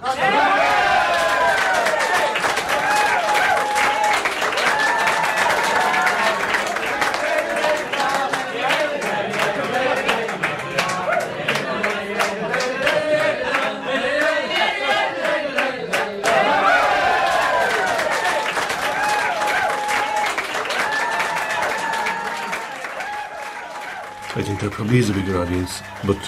There 24.67 24.75
probably 24.75 24.99
is 24.99 25.09
a 25.09 25.13
bigger 25.13 25.39
audience, 25.39 25.81
but 26.05 26.19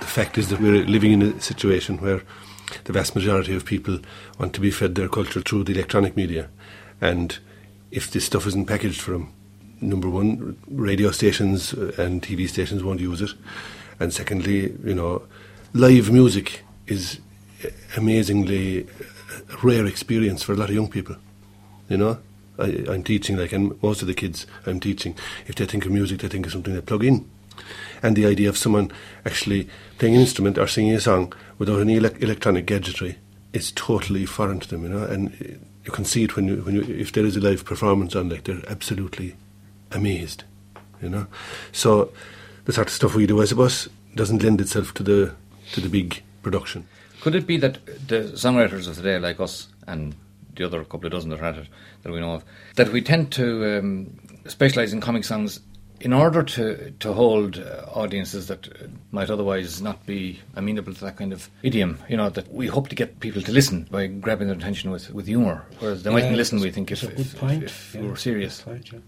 the 0.00 0.06
fact 0.06 0.36
is 0.36 0.50
that 0.50 0.60
we're 0.60 0.84
living 0.84 1.10
in 1.10 1.22
a 1.22 1.40
situation 1.40 1.96
where 1.96 2.20
the 2.84 2.92
vast 2.92 3.14
majority 3.14 3.56
of 3.56 3.64
people 3.64 3.98
want 4.38 4.52
to 4.52 4.60
be 4.60 4.70
fed 4.70 4.94
their 4.94 5.08
culture 5.08 5.40
through 5.40 5.64
the 5.64 5.72
electronic 5.72 6.14
media. 6.14 6.50
And 7.00 7.38
if 7.90 8.10
this 8.10 8.26
stuff 8.26 8.46
isn't 8.46 8.66
packaged 8.66 9.00
for 9.00 9.12
them, 9.12 9.32
number 9.80 10.06
one, 10.10 10.58
radio 10.68 11.10
stations 11.12 11.72
and 11.72 12.20
TV 12.20 12.46
stations 12.46 12.84
won't 12.84 13.00
use 13.00 13.22
it. 13.22 13.30
And 13.98 14.12
secondly, 14.12 14.76
you 14.84 14.94
know, 14.94 15.22
live 15.72 16.12
music 16.12 16.64
is 16.88 17.20
amazingly 17.96 18.86
a 19.50 19.56
rare 19.62 19.86
experience 19.86 20.42
for 20.42 20.52
a 20.52 20.56
lot 20.56 20.68
of 20.68 20.74
young 20.74 20.90
people. 20.90 21.16
You 21.88 21.96
know, 21.96 22.18
I, 22.58 22.84
I'm 22.86 23.02
teaching, 23.02 23.38
like, 23.38 23.52
and 23.52 23.82
most 23.82 24.02
of 24.02 24.08
the 24.08 24.14
kids 24.14 24.46
I'm 24.66 24.78
teaching, 24.78 25.16
if 25.46 25.54
they 25.54 25.64
think 25.64 25.86
of 25.86 25.92
music, 25.92 26.20
they 26.20 26.28
think 26.28 26.44
of 26.44 26.52
something 26.52 26.74
they 26.74 26.82
plug 26.82 27.02
in. 27.02 27.30
And 28.02 28.16
the 28.16 28.26
idea 28.26 28.48
of 28.48 28.56
someone 28.56 28.92
actually 29.24 29.68
playing 29.98 30.14
an 30.14 30.20
instrument 30.20 30.58
or 30.58 30.66
singing 30.66 30.94
a 30.94 31.00
song 31.00 31.32
without 31.58 31.80
any 31.80 31.98
elec 31.98 32.22
electronic 32.22 32.66
gadgetry 32.66 33.18
is 33.52 33.72
totally 33.72 34.26
foreign 34.26 34.60
to 34.60 34.68
them, 34.68 34.82
you 34.82 34.88
know. 34.90 35.04
And 35.04 35.32
you 35.84 35.90
can 35.90 36.04
see 36.04 36.24
it 36.24 36.36
when 36.36 36.46
you, 36.46 36.56
when 36.62 36.74
you, 36.74 36.82
if 36.82 37.12
there 37.12 37.24
is 37.24 37.36
a 37.36 37.40
live 37.40 37.64
performance 37.64 38.14
on, 38.14 38.28
like, 38.28 38.44
they're 38.44 38.62
absolutely 38.68 39.36
amazed, 39.90 40.44
you 41.02 41.08
know. 41.08 41.26
So 41.72 42.12
the 42.64 42.72
sort 42.72 42.88
of 42.88 42.92
stuff 42.92 43.14
we 43.14 43.26
do, 43.26 43.40
I 43.40 43.46
suppose, 43.46 43.88
doesn't 44.14 44.42
lend 44.42 44.60
itself 44.60 44.94
to 44.94 45.02
the 45.02 45.34
to 45.72 45.80
the 45.80 45.88
big 45.88 46.22
production. 46.42 46.86
Could 47.20 47.34
it 47.34 47.46
be 47.46 47.56
that 47.58 47.84
the 47.86 48.32
songwriters 48.34 48.88
of 48.88 48.96
today, 48.96 49.18
like 49.18 49.40
us 49.40 49.68
and 49.86 50.14
the 50.54 50.64
other 50.64 50.84
couple 50.84 51.06
of 51.06 51.12
dozen 51.12 51.30
that 51.30 51.40
are 51.40 51.44
at 51.44 51.56
it 51.56 51.68
that 52.02 52.12
we 52.12 52.20
know 52.20 52.34
of, 52.34 52.44
that 52.76 52.92
we 52.92 53.00
tend 53.00 53.32
to 53.32 53.78
um, 53.78 54.18
specialise 54.46 54.92
in 54.92 55.00
comic 55.00 55.24
songs 55.24 55.60
in 56.00 56.12
order 56.12 56.42
to, 56.42 56.90
to 57.00 57.12
hold 57.12 57.58
uh, 57.58 57.84
audiences 57.92 58.46
that 58.46 58.68
uh, 58.68 58.86
might 59.10 59.30
otherwise 59.30 59.82
not 59.82 60.04
be 60.06 60.40
amenable 60.54 60.94
to 60.94 61.00
that 61.04 61.16
kind 61.16 61.32
of 61.32 61.50
idiom, 61.62 61.98
you 62.08 62.16
know, 62.16 62.30
that 62.30 62.52
we 62.52 62.66
hope 62.66 62.88
to 62.88 62.94
get 62.94 63.20
people 63.20 63.42
to 63.42 63.52
listen 63.52 63.86
by 63.90 64.06
grabbing 64.06 64.48
their 64.48 64.56
attention 64.56 64.90
with, 64.90 65.10
with 65.12 65.26
humour, 65.26 65.64
whereas 65.80 66.02
they 66.02 66.10
mightn't 66.10 66.36
listen, 66.36 66.60
we 66.60 66.70
think, 66.70 66.90
if, 66.90 67.02
It's 67.02 67.12
a 67.12 67.16
good 67.16 67.26
if, 67.26 67.38
point. 67.38 67.62
if, 67.64 67.94
yeah, 67.94 68.00
we 68.02 68.08
were 68.08 68.16
serious. 68.16 68.58
good 68.58 68.72
point, 68.72 68.92
yeah. 68.92 68.98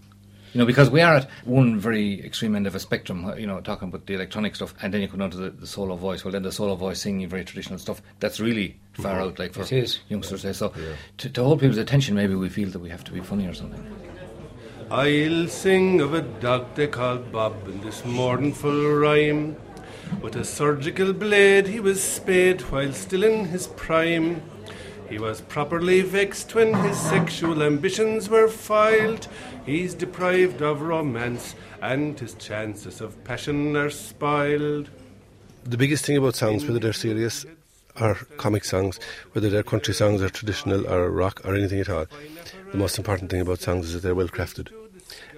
You 0.53 0.59
know, 0.59 0.65
because 0.65 0.89
we 0.89 0.99
are 0.99 1.15
at 1.15 1.29
one 1.45 1.79
very 1.79 2.25
extreme 2.25 2.57
end 2.57 2.67
of 2.67 2.75
a 2.75 2.79
spectrum, 2.79 3.23
uh, 3.23 3.35
you 3.35 3.47
know, 3.47 3.61
talking 3.61 3.87
about 3.87 4.05
the 4.05 4.15
electronic 4.15 4.53
stuff, 4.53 4.73
and 4.81 4.93
then 4.93 4.99
you 4.99 5.07
come 5.07 5.19
down 5.19 5.31
to 5.31 5.37
the, 5.37 5.49
the 5.49 5.67
solo 5.67 5.95
voice. 5.95 6.25
Well, 6.25 6.33
then 6.33 6.43
the 6.43 6.51
solo 6.51 6.75
voice 6.75 6.99
singing 6.99 7.29
very 7.29 7.45
traditional 7.45 7.79
stuff, 7.79 8.01
that's 8.19 8.41
really 8.41 8.77
far 8.91 9.21
out, 9.21 9.39
like 9.39 9.53
for 9.53 9.63
youngsters. 9.63 10.41
Say. 10.41 10.51
So 10.51 10.73
to, 11.19 11.29
to 11.29 11.43
hold 11.43 11.61
people's 11.61 11.77
attention, 11.77 12.15
maybe 12.15 12.35
we 12.35 12.49
feel 12.49 12.69
that 12.69 12.79
we 12.79 12.89
have 12.89 13.05
to 13.05 13.13
be 13.13 13.21
funny 13.21 13.47
or 13.47 13.53
something. 13.53 13.81
I'll 14.91 15.47
sing 15.47 16.01
of 16.01 16.13
a 16.13 16.21
dog 16.21 16.75
they 16.75 16.85
called 16.85 17.31
Bob 17.31 17.65
in 17.65 17.79
this 17.79 18.03
mournful 18.03 18.89
rhyme. 18.95 19.55
With 20.21 20.35
a 20.35 20.43
surgical 20.43 21.13
blade 21.13 21.67
he 21.67 21.79
was 21.79 22.03
spayed 22.03 22.59
while 22.63 22.91
still 22.91 23.23
in 23.23 23.45
his 23.45 23.67
prime. 23.67 24.41
He 25.07 25.17
was 25.17 25.39
properly 25.39 26.01
vexed 26.01 26.53
when 26.55 26.73
his 26.73 26.99
sexual 26.99 27.63
ambitions 27.63 28.27
were 28.27 28.49
foiled. 28.49 29.29
He's 29.65 29.93
deprived 29.93 30.61
of 30.61 30.81
romance 30.81 31.55
and 31.81 32.19
his 32.19 32.33
chances 32.33 32.99
of 32.99 33.23
passion 33.23 33.77
are 33.77 33.89
spoiled. 33.89 34.89
The 35.63 35.77
biggest 35.77 36.03
thing 36.03 36.17
about 36.17 36.35
songs, 36.35 36.65
whether 36.65 36.79
they're 36.79 36.91
serious 36.91 37.45
or 37.97 38.15
comic 38.35 38.65
songs, 38.65 38.99
whether 39.31 39.49
they're 39.49 39.63
country 39.63 39.93
songs 39.93 40.21
or 40.21 40.27
traditional 40.29 40.85
or 40.85 41.09
rock 41.09 41.39
or 41.45 41.55
anything 41.55 41.79
at 41.79 41.87
all, 41.87 42.07
the 42.71 42.77
most 42.77 42.97
important 42.97 43.29
thing 43.29 43.41
about 43.41 43.59
songs 43.59 43.87
is 43.87 43.93
that 43.93 44.01
they're 44.01 44.15
well 44.15 44.27
crafted 44.27 44.71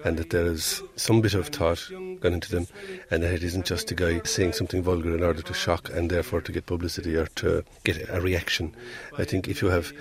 and 0.04 0.16
that 0.18 0.30
there 0.30 0.46
is 0.46 0.82
some 0.96 1.20
bit 1.20 1.34
of 1.34 1.48
thought 1.48 1.88
gone 2.20 2.32
into 2.32 2.50
them 2.50 2.66
and 3.10 3.22
that 3.22 3.32
it 3.32 3.42
isn't 3.42 3.66
just 3.66 3.90
a 3.90 3.94
guy 3.94 4.20
saying 4.24 4.52
something 4.52 4.82
vulgar 4.82 5.14
in 5.16 5.22
order 5.22 5.42
to 5.42 5.54
shock 5.54 5.90
and 5.90 6.10
therefore 6.10 6.40
to 6.40 6.52
get 6.52 6.66
publicity 6.66 7.16
or 7.16 7.26
to 7.26 7.64
get 7.82 8.08
a 8.08 8.20
reaction. 8.20 8.74
I 9.18 9.24
think 9.24 9.48
if 9.48 9.62
you 9.62 9.68
have 9.68 9.92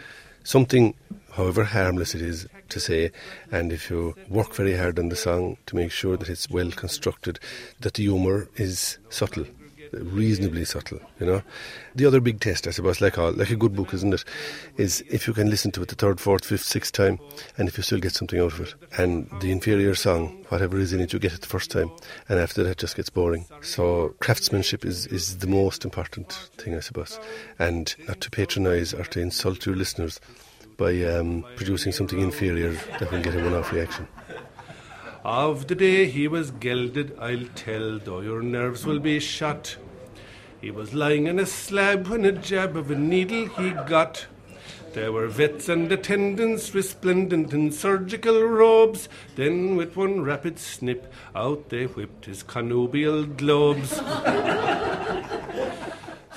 something, 0.43 0.93
however 1.31 1.63
harmless 1.63 2.13
it 2.13 2.21
is, 2.21 2.47
to 2.69 2.79
say, 2.79 3.11
and 3.51 3.71
if 3.71 3.89
you 3.89 4.15
work 4.29 4.53
very 4.53 4.75
hard 4.75 4.99
on 4.99 5.09
the 5.09 5.15
song 5.15 5.57
to 5.67 5.75
make 5.75 5.91
sure 5.91 6.17
that 6.17 6.29
it's 6.29 6.49
well 6.49 6.71
constructed, 6.71 7.39
that 7.79 7.95
the 7.95 8.03
humour 8.03 8.49
is 8.55 8.97
subtle, 9.09 9.45
reasonably 10.01 10.65
subtle, 10.65 10.99
you 11.19 11.25
know. 11.25 11.41
The 11.95 12.05
other 12.05 12.19
big 12.19 12.39
test, 12.39 12.67
I 12.67 12.71
suppose, 12.71 13.01
like 13.01 13.17
all, 13.17 13.31
like 13.31 13.49
a 13.49 13.55
good 13.55 13.75
book, 13.75 13.93
isn't 13.93 14.13
it, 14.13 14.23
is 14.77 15.03
if 15.09 15.27
you 15.27 15.33
can 15.33 15.49
listen 15.49 15.71
to 15.71 15.81
it 15.81 15.89
the 15.89 15.95
third, 15.95 16.19
fourth, 16.19 16.45
fifth, 16.45 16.63
sixth 16.63 16.93
time, 16.93 17.19
and 17.57 17.67
if 17.67 17.77
you 17.77 17.83
still 17.83 17.99
get 17.99 18.13
something 18.13 18.39
out 18.39 18.53
of 18.53 18.61
it. 18.61 18.75
And 18.97 19.29
the 19.41 19.51
inferior 19.51 19.95
song, 19.95 20.45
whatever 20.49 20.79
is 20.79 20.93
in 20.93 20.99
it, 20.99 21.13
you 21.13 21.19
get 21.19 21.33
it 21.33 21.41
the 21.41 21.47
first 21.47 21.71
time, 21.71 21.91
and 22.29 22.39
after 22.39 22.63
that 22.63 22.71
it 22.71 22.77
just 22.77 22.95
gets 22.95 23.09
boring. 23.09 23.45
So 23.61 24.15
craftsmanship 24.19 24.85
is, 24.85 25.07
is 25.07 25.37
the 25.37 25.47
most 25.47 25.85
important 25.85 26.31
thing, 26.57 26.75
I 26.75 26.79
suppose, 26.79 27.19
and 27.59 27.95
not 28.07 28.21
to 28.21 28.31
patronise 28.31 28.93
or 28.93 29.03
to 29.05 29.19
insult 29.19 29.65
your 29.65 29.75
listeners 29.75 30.19
by 30.77 31.03
um, 31.03 31.45
producing 31.55 31.91
something 31.91 32.19
inferior 32.19 32.73
that 32.99 33.11
will 33.11 33.21
get 33.21 33.35
a 33.35 33.43
one-off 33.43 33.71
reaction. 33.71 34.07
Of 35.23 35.67
the 35.67 35.75
day 35.75 36.07
he 36.07 36.27
was 36.27 36.51
gelded, 36.51 37.17
I'll 37.17 37.45
tell, 37.55 37.97
though 37.97 38.19
your 38.19 38.41
nerves 38.41 38.85
will 38.85 38.99
be 38.99 39.21
shot. 39.21 39.77
He 40.59 40.69
was 40.69 40.93
lying 40.93 41.27
in 41.27 41.39
a 41.39 41.45
slab 41.45 42.07
when 42.07 42.25
a 42.25 42.33
jab 42.33 42.75
of 42.75 42.91
a 42.91 42.95
needle 42.95 43.47
he 43.47 43.69
got. 43.71 44.27
There 44.91 45.13
were 45.13 45.27
vets 45.27 45.69
and 45.69 45.89
attendants 45.89 46.75
resplendent 46.75 47.53
in 47.53 47.71
surgical 47.71 48.43
robes. 48.43 49.07
Then, 49.37 49.77
with 49.77 49.95
one 49.95 50.23
rapid 50.23 50.59
snip, 50.59 51.11
out 51.33 51.69
they 51.69 51.85
whipped 51.85 52.25
his 52.25 52.43
connubial 52.43 53.23
globes. 53.23 53.93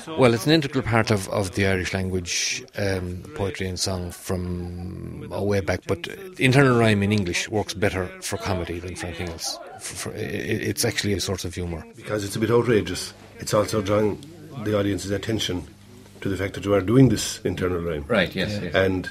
So- 0.07 0.17
Well, 0.17 0.35
it's 0.35 0.47
an 0.47 0.53
integral 0.53 0.83
part 0.85 1.11
of, 1.11 1.29
of 1.31 1.55
the 1.57 1.67
Irish 1.67 1.93
language, 1.93 2.65
um, 2.79 3.23
poetry 3.35 3.67
and 3.67 3.79
song 3.79 4.13
from 4.13 5.29
a 5.33 5.43
way 5.43 5.61
back. 5.61 5.81
But 5.89 6.07
internal 6.39 6.79
rhyme 6.79 7.03
in 7.03 7.11
English 7.13 7.49
works 7.49 7.75
better 7.75 8.07
for 8.23 8.37
comedy 8.37 8.79
than 8.79 8.95
for 8.95 9.07
anything 9.07 9.29
else. 9.31 9.59
For, 9.81 9.97
for, 9.97 10.11
i- 10.13 10.21
i- 10.21 10.63
it's 10.71 10.85
actually 10.85 11.13
a 11.15 11.21
source 11.21 11.45
of 11.45 11.55
humour. 11.55 11.85
because 11.97 12.25
it's 12.25 12.37
a 12.37 12.39
bit 12.39 12.51
outrageous. 12.53 13.13
It's 13.41 13.53
also 13.53 13.83
drawing 13.83 14.19
the 14.65 14.79
audience's 14.79 15.11
attention 15.11 15.65
to 16.21 16.29
the 16.29 16.37
fact 16.37 16.55
that 16.55 16.65
you 16.65 16.73
are 16.73 16.81
doing 16.81 17.09
this 17.09 17.41
internal 17.45 17.79
rhyme. 17.81 18.05
Right, 18.09 18.33
yes, 18.35 18.59
yes. 18.63 18.75
And 18.75 19.11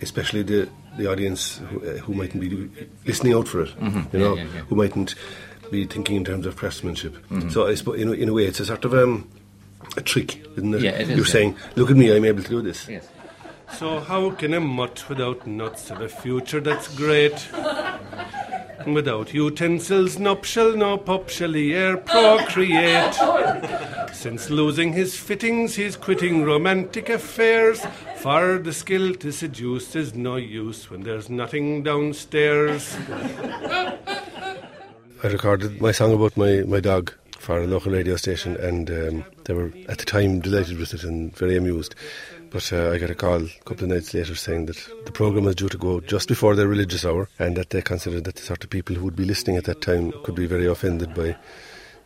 especially 0.00 0.42
the, 0.44 0.68
the 0.96 1.10
audience 1.10 1.58
who, 1.70 1.80
uh, 1.86 1.96
who 1.98 2.14
mightn't 2.14 2.40
be 2.40 2.70
listening 3.04 3.34
out 3.34 3.48
for 3.48 3.62
it, 3.62 3.70
you 4.12 4.18
know, 4.18 4.36
yeah, 4.36 4.44
yeah. 4.44 4.60
who 4.68 4.76
mightn't 4.76 5.14
be 5.72 5.84
thinking 5.86 6.16
in 6.16 6.24
terms 6.24 6.46
of 6.46 6.56
craftsmanship. 6.56 7.16
So 7.50 7.66
I 7.66 7.74
suppose, 7.74 8.00
in 8.00 8.08
a, 8.08 8.12
in 8.12 8.28
a 8.28 8.32
way, 8.32 8.44
it's 8.46 8.60
a 8.60 8.64
sort 8.66 8.84
of 8.84 8.94
um, 8.94 9.28
a 9.96 10.00
trick, 10.00 10.42
isn't 10.56 10.74
it? 10.74 10.82
Yeah, 10.82 10.90
it 10.92 11.02
is, 11.02 11.08
You're 11.10 11.18
yeah. 11.18 11.24
saying, 11.32 11.56
look 11.76 11.90
at 11.90 11.96
me, 11.96 12.14
I'm 12.14 12.24
able 12.24 12.42
to 12.42 12.48
do 12.48 12.62
this. 12.62 12.88
Yes. 12.88 13.08
So 13.78 14.00
how 14.00 14.30
can 14.32 14.54
a 14.54 14.60
mutt 14.60 15.08
without 15.08 15.46
nuts 15.46 15.88
have 15.88 16.00
a 16.00 16.08
future 16.08 16.60
that's 16.60 16.88
great? 16.96 17.48
Without 18.86 19.32
utensils 19.34 20.18
nuptial, 20.18 20.76
no 20.76 20.96
pup 20.96 21.28
shall 21.28 21.52
he 21.52 21.74
e'er 21.74 21.98
procreate. 21.98 23.14
Since 24.12 24.50
losing 24.50 24.92
his 24.92 25.16
fittings, 25.16 25.74
he's 25.76 25.96
quitting 25.96 26.44
romantic 26.44 27.08
affairs 27.10 27.84
For 28.16 28.58
the 28.58 28.72
skill 28.72 29.14
to 29.14 29.32
seduce 29.32 29.96
is 29.96 30.14
no 30.14 30.36
use 30.36 30.90
when 30.90 31.02
there's 31.02 31.30
nothing 31.30 31.82
downstairs. 31.82 32.96
I 35.22 35.26
recorded 35.28 35.80
my 35.80 35.92
song 35.92 36.12
about 36.14 36.36
my, 36.36 36.62
my 36.66 36.80
dog 36.80 37.12
for 37.50 37.62
a 37.62 37.66
local 37.66 37.90
radio 37.90 38.14
station, 38.14 38.56
and 38.58 38.88
um, 38.90 39.24
they 39.44 39.52
were 39.52 39.72
at 39.88 39.98
the 39.98 40.04
time 40.04 40.38
delighted 40.38 40.78
with 40.78 40.94
it 40.94 41.02
and 41.02 41.36
very 41.36 41.56
amused. 41.56 41.96
But 42.48 42.72
uh, 42.72 42.92
I 42.92 42.98
got 42.98 43.10
a 43.10 43.14
call 43.16 43.42
a 43.42 43.64
couple 43.64 43.82
of 43.82 43.90
nights 43.90 44.14
later 44.14 44.36
saying 44.36 44.66
that 44.66 44.76
the 45.04 45.10
programme 45.10 45.46
was 45.46 45.56
due 45.56 45.68
to 45.68 45.76
go 45.76 45.98
just 45.98 46.28
before 46.28 46.54
their 46.54 46.68
religious 46.68 47.04
hour, 47.04 47.28
and 47.40 47.56
that 47.56 47.70
they 47.70 47.82
considered 47.82 48.22
that 48.22 48.36
the 48.36 48.42
sort 48.42 48.62
of 48.62 48.70
people 48.70 48.94
who 48.94 49.02
would 49.02 49.16
be 49.16 49.24
listening 49.24 49.56
at 49.56 49.64
that 49.64 49.82
time 49.82 50.12
could 50.22 50.36
be 50.36 50.46
very 50.46 50.66
offended 50.66 51.12
by 51.12 51.36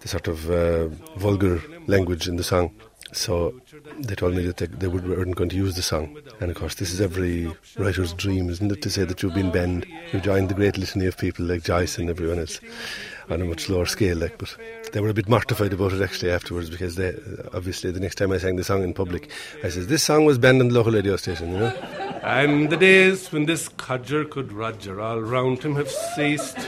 the 0.00 0.08
sort 0.08 0.28
of 0.28 0.50
uh, 0.50 0.86
vulgar 1.18 1.60
language 1.88 2.26
in 2.26 2.36
the 2.36 2.42
song. 2.42 2.74
So 3.12 3.60
they 3.98 4.14
told 4.14 4.36
me 4.36 4.46
that 4.46 4.56
they, 4.56 4.66
they 4.66 4.88
weren't 4.88 5.36
going 5.36 5.50
to 5.50 5.56
use 5.56 5.76
the 5.76 5.82
song. 5.82 6.16
And 6.40 6.52
of 6.52 6.56
course, 6.56 6.76
this 6.76 6.90
is 6.90 7.02
every 7.02 7.54
writer's 7.76 8.14
dream, 8.14 8.48
isn't 8.48 8.72
it, 8.72 8.80
to 8.80 8.88
say 8.88 9.04
that 9.04 9.22
you've 9.22 9.34
been 9.34 9.52
banned, 9.52 9.84
you've 10.10 10.22
joined 10.22 10.48
the 10.48 10.54
great 10.54 10.78
litany 10.78 11.04
of 11.04 11.18
people 11.18 11.44
like 11.44 11.64
Joyce 11.64 11.98
and 11.98 12.08
everyone 12.08 12.38
else 12.38 12.60
on 13.30 13.40
a 13.40 13.44
much 13.44 13.68
lower 13.68 13.86
scale. 13.86 14.16
Like, 14.16 14.38
but 14.38 14.56
they 14.92 15.00
were 15.00 15.08
a 15.08 15.14
bit 15.14 15.28
mortified 15.28 15.72
about 15.72 15.92
it 15.92 16.02
actually 16.02 16.30
afterwards 16.30 16.70
because 16.70 16.96
they 16.96 17.14
obviously 17.52 17.90
the 17.90 18.00
next 18.00 18.16
time 18.16 18.32
I 18.32 18.38
sang 18.38 18.56
the 18.56 18.64
song 18.64 18.82
in 18.82 18.94
public, 18.94 19.30
I 19.62 19.68
said 19.68 19.84
this 19.84 20.02
song 20.02 20.24
was 20.24 20.38
banned 20.38 20.60
on 20.60 20.68
the 20.68 20.74
local 20.74 20.92
radio 20.92 21.16
station, 21.16 21.52
you 21.52 21.58
know. 21.58 21.74
And 22.22 22.70
the 22.70 22.76
days 22.76 23.30
when 23.32 23.46
this 23.46 23.68
codger 23.68 24.24
could 24.24 24.52
Roger 24.52 25.00
all 25.00 25.20
round 25.20 25.62
him 25.62 25.76
have 25.76 25.90
ceased. 25.90 26.58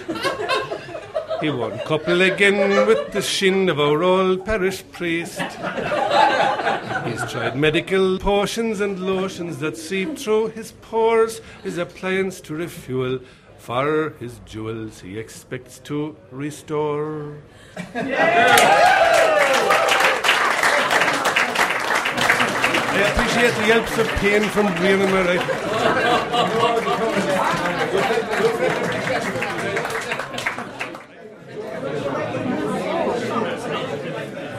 He 1.40 1.50
won 1.50 1.78
couple 1.80 2.22
again 2.22 2.86
with 2.86 3.12
the 3.12 3.20
shin 3.20 3.68
of 3.68 3.78
our 3.78 4.02
old 4.02 4.46
parish 4.46 4.82
priest. 4.90 5.40
He's 7.04 7.30
tried 7.30 7.56
medical 7.56 8.18
potions 8.18 8.80
and 8.80 8.98
lotions 8.98 9.58
that 9.58 9.76
seep 9.76 10.16
through 10.18 10.48
his 10.48 10.72
pores, 10.72 11.40
his 11.62 11.76
appliance 11.76 12.40
to 12.42 12.54
refuel. 12.54 13.20
For 13.66 14.14
his 14.20 14.38
jewels 14.46 15.00
he 15.00 15.18
expects 15.18 15.80
to 15.90 16.14
restore. 16.30 17.34
I 17.76 17.82
appreciate 23.10 23.54
the 23.58 23.66
helps 23.66 23.98
of 23.98 24.06
pain 24.22 24.44
from 24.54 24.66
Brian 24.78 25.00
and 25.02 25.10
my 25.10 25.22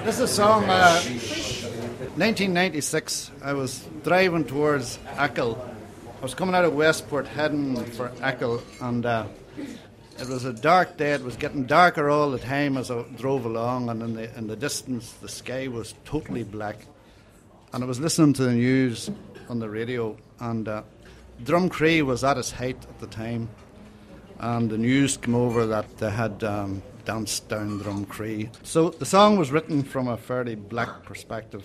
This 0.04 0.16
is 0.16 0.22
a 0.22 0.28
song, 0.28 0.66
uh, 0.66 1.00
1996. 2.20 3.32
I 3.42 3.54
was 3.54 3.88
driving 4.04 4.44
towards 4.44 5.00
Achill. 5.18 5.77
I 6.18 6.22
was 6.22 6.34
coming 6.34 6.56
out 6.56 6.66
of 6.66 6.74
Westport 6.74 7.28
heading 7.28 7.76
for 7.92 8.12
Achill, 8.24 8.64
and 8.82 9.06
uh, 9.06 9.28
it 10.20 10.28
was 10.28 10.46
a 10.46 10.54
dark 10.54 10.98
day. 10.98 11.12
It 11.12 11.24
was 11.24 11.36
getting 11.36 11.66
darker 11.66 12.10
all 12.10 12.32
the 12.32 12.40
time 12.40 12.76
as 12.76 12.90
I 12.90 13.04
drove 13.18 13.46
along, 13.46 13.90
and 13.90 14.02
in 14.02 14.16
the, 14.16 14.36
in 14.36 14.48
the 14.48 14.56
distance, 14.56 15.12
the 15.22 15.30
sky 15.30 15.68
was 15.68 15.94
totally 16.06 16.42
black. 16.42 16.88
And 17.72 17.84
I 17.84 17.88
was 17.88 18.00
listening 18.00 18.34
to 18.34 18.46
the 18.46 18.54
news 18.54 19.12
on 19.48 19.60
the 19.60 19.70
radio, 19.70 20.18
and 20.40 20.68
uh, 20.68 20.82
Drumcree 21.44 22.02
was 22.02 22.24
at 22.24 22.40
its 22.40 22.50
height 22.50 22.84
at 22.90 23.00
the 23.00 23.08
time. 23.08 23.48
And 24.40 24.72
the 24.72 24.78
news 24.80 25.18
came 25.18 25.36
over 25.36 25.68
that 25.68 26.00
they 26.00 26.10
had 26.10 26.44
um, 26.44 26.82
danced 27.06 27.48
down 27.48 27.80
Drumcree. 27.80 28.50
So 28.64 28.90
the 28.90 29.06
song 29.06 29.38
was 29.38 29.52
written 29.52 29.84
from 29.84 30.08
a 30.08 30.18
fairly 30.18 30.56
black 30.56 31.04
perspective. 31.04 31.64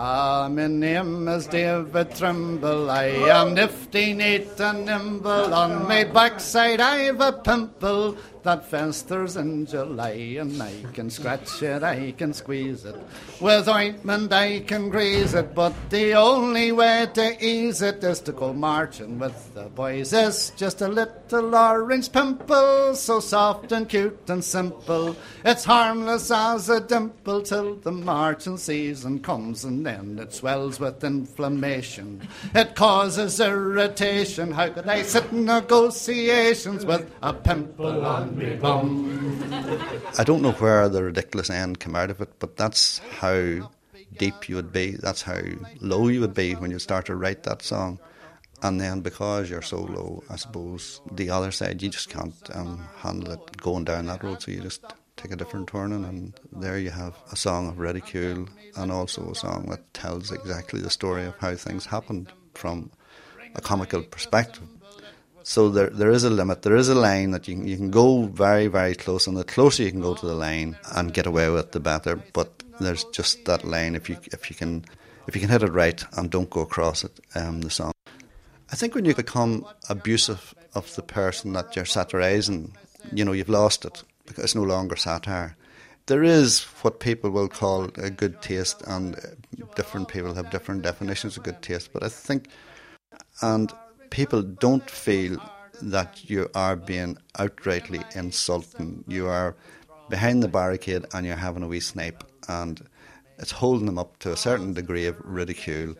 Ah, 0.00 0.48
my 0.48 0.68
name 0.68 1.26
is 1.26 1.48
David 1.48 2.14
Trimble. 2.14 2.88
I 2.88 3.06
am 3.36 3.54
nifty, 3.54 4.14
neat, 4.14 4.60
and 4.60 4.86
nimble. 4.86 5.52
On 5.52 5.88
my 5.88 6.04
backside, 6.04 6.78
I've 6.78 7.20
a 7.20 7.32
pimple 7.32 8.16
that 8.42 8.66
festers 8.66 9.36
in 9.36 9.66
July, 9.66 10.36
and 10.40 10.62
I 10.62 10.72
can 10.92 11.10
scratch 11.10 11.62
it, 11.62 11.82
I 11.82 12.12
can 12.12 12.32
squeeze 12.32 12.84
it. 12.84 12.96
With 13.40 13.68
ointment, 13.68 14.32
I 14.32 14.60
can 14.60 14.88
grease 14.88 15.34
it, 15.34 15.54
but 15.54 15.74
the 15.90 16.14
only 16.14 16.72
way 16.72 17.06
to 17.14 17.44
ease 17.44 17.82
it 17.82 18.02
is 18.02 18.20
to 18.20 18.32
go 18.32 18.52
marching 18.52 19.18
with 19.18 19.54
the 19.54 19.64
boys. 19.64 20.12
It's 20.12 20.50
just 20.50 20.80
a 20.80 20.88
little 20.88 21.54
orange 21.54 22.12
pimple, 22.12 22.94
so 22.94 23.20
soft 23.20 23.72
and 23.72 23.88
cute 23.88 24.28
and 24.28 24.42
simple. 24.42 25.16
It's 25.44 25.64
harmless 25.64 26.30
as 26.30 26.68
a 26.68 26.80
dimple 26.80 27.42
till 27.42 27.76
the 27.76 27.92
marching 27.92 28.56
season 28.56 29.20
comes, 29.20 29.64
and 29.64 29.84
then 29.84 30.18
it 30.18 30.32
swells 30.32 30.80
with 30.80 31.02
inflammation. 31.04 32.26
It 32.54 32.74
causes 32.74 33.40
irritation. 33.40 34.52
How 34.52 34.68
could 34.70 34.88
I 34.88 35.02
sit 35.02 35.30
in 35.32 35.44
negotiations 35.44 36.84
with 36.84 37.10
a 37.22 37.32
pimple 37.32 38.04
on 38.04 38.27
I 40.18 40.24
don't 40.24 40.42
know 40.42 40.52
where 40.52 40.88
the 40.88 41.02
ridiculous 41.04 41.50
end 41.50 41.80
came 41.80 41.96
out 41.96 42.10
of 42.10 42.20
it, 42.20 42.38
but 42.38 42.56
that's 42.56 42.98
how 42.98 43.70
deep 44.16 44.48
you 44.48 44.56
would 44.56 44.72
be. 44.72 44.92
That's 44.92 45.22
how 45.22 45.40
low 45.80 46.08
you 46.08 46.20
would 46.20 46.34
be 46.34 46.54
when 46.54 46.70
you 46.70 46.78
start 46.78 47.06
to 47.06 47.16
write 47.16 47.42
that 47.44 47.62
song. 47.62 47.98
And 48.62 48.80
then 48.80 49.00
because 49.00 49.48
you're 49.48 49.62
so 49.62 49.80
low, 49.80 50.24
I 50.28 50.36
suppose 50.36 51.00
the 51.12 51.30
other 51.30 51.52
side 51.52 51.80
you 51.80 51.88
just 51.88 52.10
can't 52.10 52.34
um, 52.52 52.88
handle 52.96 53.32
it 53.32 53.56
going 53.58 53.84
down 53.84 54.06
that 54.06 54.24
road. 54.24 54.42
So 54.42 54.50
you 54.50 54.60
just 54.60 54.84
take 55.16 55.30
a 55.30 55.36
different 55.36 55.68
turning, 55.68 56.04
and 56.04 56.32
there 56.52 56.78
you 56.78 56.90
have 56.90 57.14
a 57.30 57.36
song 57.36 57.68
of 57.68 57.78
ridicule 57.78 58.48
and 58.76 58.90
also 58.90 59.30
a 59.30 59.34
song 59.34 59.66
that 59.70 59.92
tells 59.94 60.32
exactly 60.32 60.80
the 60.80 60.90
story 60.90 61.24
of 61.24 61.36
how 61.38 61.54
things 61.54 61.86
happened 61.86 62.32
from 62.54 62.90
a 63.54 63.60
comical 63.60 64.02
perspective. 64.02 64.64
So 65.48 65.70
there, 65.70 65.88
there 65.88 66.10
is 66.10 66.24
a 66.24 66.28
limit. 66.28 66.60
There 66.60 66.76
is 66.76 66.90
a 66.90 66.94
line 66.94 67.30
that 67.30 67.48
you 67.48 67.56
can, 67.56 67.66
you 67.66 67.78
can 67.78 67.90
go 67.90 68.24
very, 68.24 68.66
very 68.66 68.94
close, 68.94 69.26
and 69.26 69.34
the 69.34 69.44
closer 69.44 69.82
you 69.82 69.90
can 69.90 70.02
go 70.02 70.14
to 70.14 70.26
the 70.26 70.34
line 70.34 70.76
and 70.94 71.14
get 71.14 71.24
away 71.24 71.48
with, 71.48 71.72
the 71.72 71.80
better. 71.80 72.16
But 72.34 72.62
there's 72.80 73.04
just 73.04 73.46
that 73.46 73.64
line. 73.64 73.94
If 73.94 74.10
you 74.10 74.18
if 74.26 74.50
you 74.50 74.56
can 74.56 74.84
if 75.26 75.34
you 75.34 75.40
can 75.40 75.48
hit 75.48 75.62
it 75.62 75.72
right 75.72 76.04
and 76.18 76.30
don't 76.30 76.50
go 76.50 76.60
across 76.60 77.02
it, 77.02 77.18
um, 77.34 77.62
the 77.62 77.70
song. 77.70 77.92
I 78.70 78.76
think 78.76 78.94
when 78.94 79.06
you 79.06 79.14
become 79.14 79.64
abusive 79.88 80.54
of 80.74 80.94
the 80.96 81.02
person 81.02 81.54
that 81.54 81.74
you're 81.74 81.86
satirising, 81.86 82.76
you 83.10 83.24
know 83.24 83.32
you've 83.32 83.48
lost 83.48 83.86
it 83.86 84.02
because 84.26 84.44
it's 84.44 84.54
no 84.54 84.64
longer 84.64 84.96
satire. 84.96 85.56
There 86.08 86.22
is 86.22 86.64
what 86.82 87.00
people 87.00 87.30
will 87.30 87.48
call 87.48 87.84
a 87.96 88.10
good 88.10 88.42
taste, 88.42 88.82
and 88.86 89.16
different 89.76 90.08
people 90.08 90.34
have 90.34 90.50
different 90.50 90.82
definitions 90.82 91.38
of 91.38 91.42
good 91.42 91.62
taste. 91.62 91.94
But 91.94 92.02
I 92.02 92.10
think, 92.10 92.48
and 93.40 93.72
people 94.10 94.42
don't 94.42 94.88
feel 94.90 95.38
that 95.82 96.28
you 96.28 96.50
are 96.54 96.76
being 96.76 97.16
outrightly 97.38 98.04
insulting. 98.16 99.04
You 99.06 99.26
are 99.26 99.56
behind 100.08 100.42
the 100.42 100.48
barricade 100.48 101.06
and 101.14 101.26
you're 101.26 101.36
having 101.36 101.62
a 101.62 101.68
wee 101.68 101.80
snipe, 101.80 102.24
and 102.48 102.80
it's 103.38 103.52
holding 103.52 103.86
them 103.86 103.98
up 103.98 104.18
to 104.20 104.32
a 104.32 104.36
certain 104.36 104.72
degree 104.72 105.06
of 105.06 105.16
ridicule. 105.24 105.94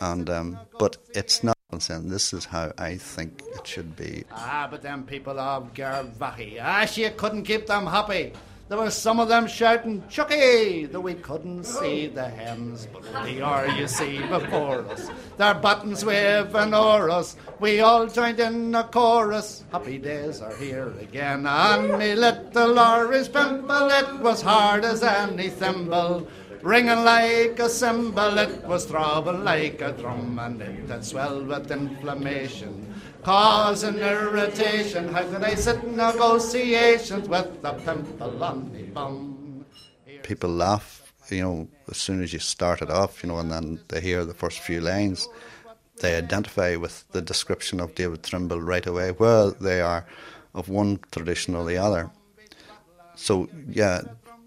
And 0.00 0.30
um, 0.30 0.58
but 0.78 0.96
it's 1.14 1.42
not 1.42 1.56
saying 1.78 2.08
this 2.08 2.32
is 2.32 2.44
how 2.44 2.72
I 2.78 2.96
think 2.96 3.42
it 3.54 3.66
should 3.66 3.94
be. 3.96 4.24
Ah, 4.32 4.68
but 4.70 4.82
them 4.82 5.04
people 5.04 5.38
of 5.38 5.74
Garvaghy, 5.74 6.58
ah, 6.62 6.86
she 6.86 7.08
couldn't 7.10 7.42
keep 7.42 7.66
them 7.66 7.86
happy. 7.86 8.32
There 8.68 8.76
were 8.76 8.90
some 8.90 9.18
of 9.18 9.28
them 9.28 9.46
shouting, 9.46 10.02
Chucky, 10.10 10.84
though 10.84 11.00
we 11.00 11.14
couldn't 11.14 11.64
see 11.64 12.06
the 12.06 12.28
hems, 12.28 12.86
but 12.92 13.02
they 13.24 13.40
are, 13.40 13.66
you 13.66 13.88
see, 13.88 14.18
before 14.26 14.84
us. 14.90 15.08
Their 15.38 15.54
buttons 15.54 16.04
waving 16.04 16.74
o'er 16.74 17.08
us, 17.08 17.36
we 17.60 17.80
all 17.80 18.06
joined 18.06 18.40
in 18.40 18.74
a 18.74 18.84
chorus. 18.84 19.64
Happy 19.72 19.96
days 19.96 20.42
are 20.42 20.54
here 20.56 20.92
again, 21.00 21.46
and 21.46 21.98
me 21.98 22.14
little 22.14 22.78
orange 22.78 23.32
pimple, 23.32 23.88
it 23.88 24.20
was 24.20 24.42
hard 24.42 24.84
as 24.84 25.02
any 25.02 25.48
thimble. 25.48 26.28
Ringing 26.60 27.04
like 27.04 27.58
a 27.60 27.70
cymbal, 27.70 28.36
it 28.36 28.64
was 28.64 28.84
throbbing 28.84 29.44
like 29.44 29.80
a 29.80 29.92
drum, 29.92 30.38
and 30.38 30.60
it 30.60 30.90
had 30.90 31.06
swelled 31.06 31.46
with 31.46 31.70
inflammation 31.70 32.87
causing 33.22 33.98
irritation. 33.98 35.08
How 35.08 35.24
could 35.24 35.42
I 35.42 35.54
sit 35.54 35.82
in 35.82 35.96
negotiations 35.96 37.28
with 37.28 37.62
the 37.62 37.72
pimple 37.72 38.42
on 38.42 38.72
me 38.72 38.82
bum? 38.82 39.64
People 40.22 40.50
laugh, 40.50 41.12
you 41.30 41.42
know, 41.42 41.68
as 41.90 41.96
soon 41.96 42.22
as 42.22 42.32
you 42.32 42.38
start 42.38 42.82
it 42.82 42.90
off, 42.90 43.22
you 43.22 43.28
know, 43.28 43.38
and 43.38 43.50
then 43.50 43.80
they 43.88 44.00
hear 44.00 44.24
the 44.24 44.34
first 44.34 44.60
few 44.60 44.80
lines. 44.80 45.28
They 46.00 46.16
identify 46.16 46.76
with 46.76 47.04
the 47.12 47.22
description 47.22 47.80
of 47.80 47.94
David 47.94 48.22
Trimble 48.22 48.60
right 48.60 48.86
away, 48.86 49.10
where 49.10 49.50
they 49.50 49.80
are 49.80 50.06
of 50.54 50.68
one 50.68 51.00
tradition 51.10 51.54
or 51.54 51.64
the 51.64 51.76
other. 51.76 52.10
So, 53.16 53.48
yeah, 53.68 54.02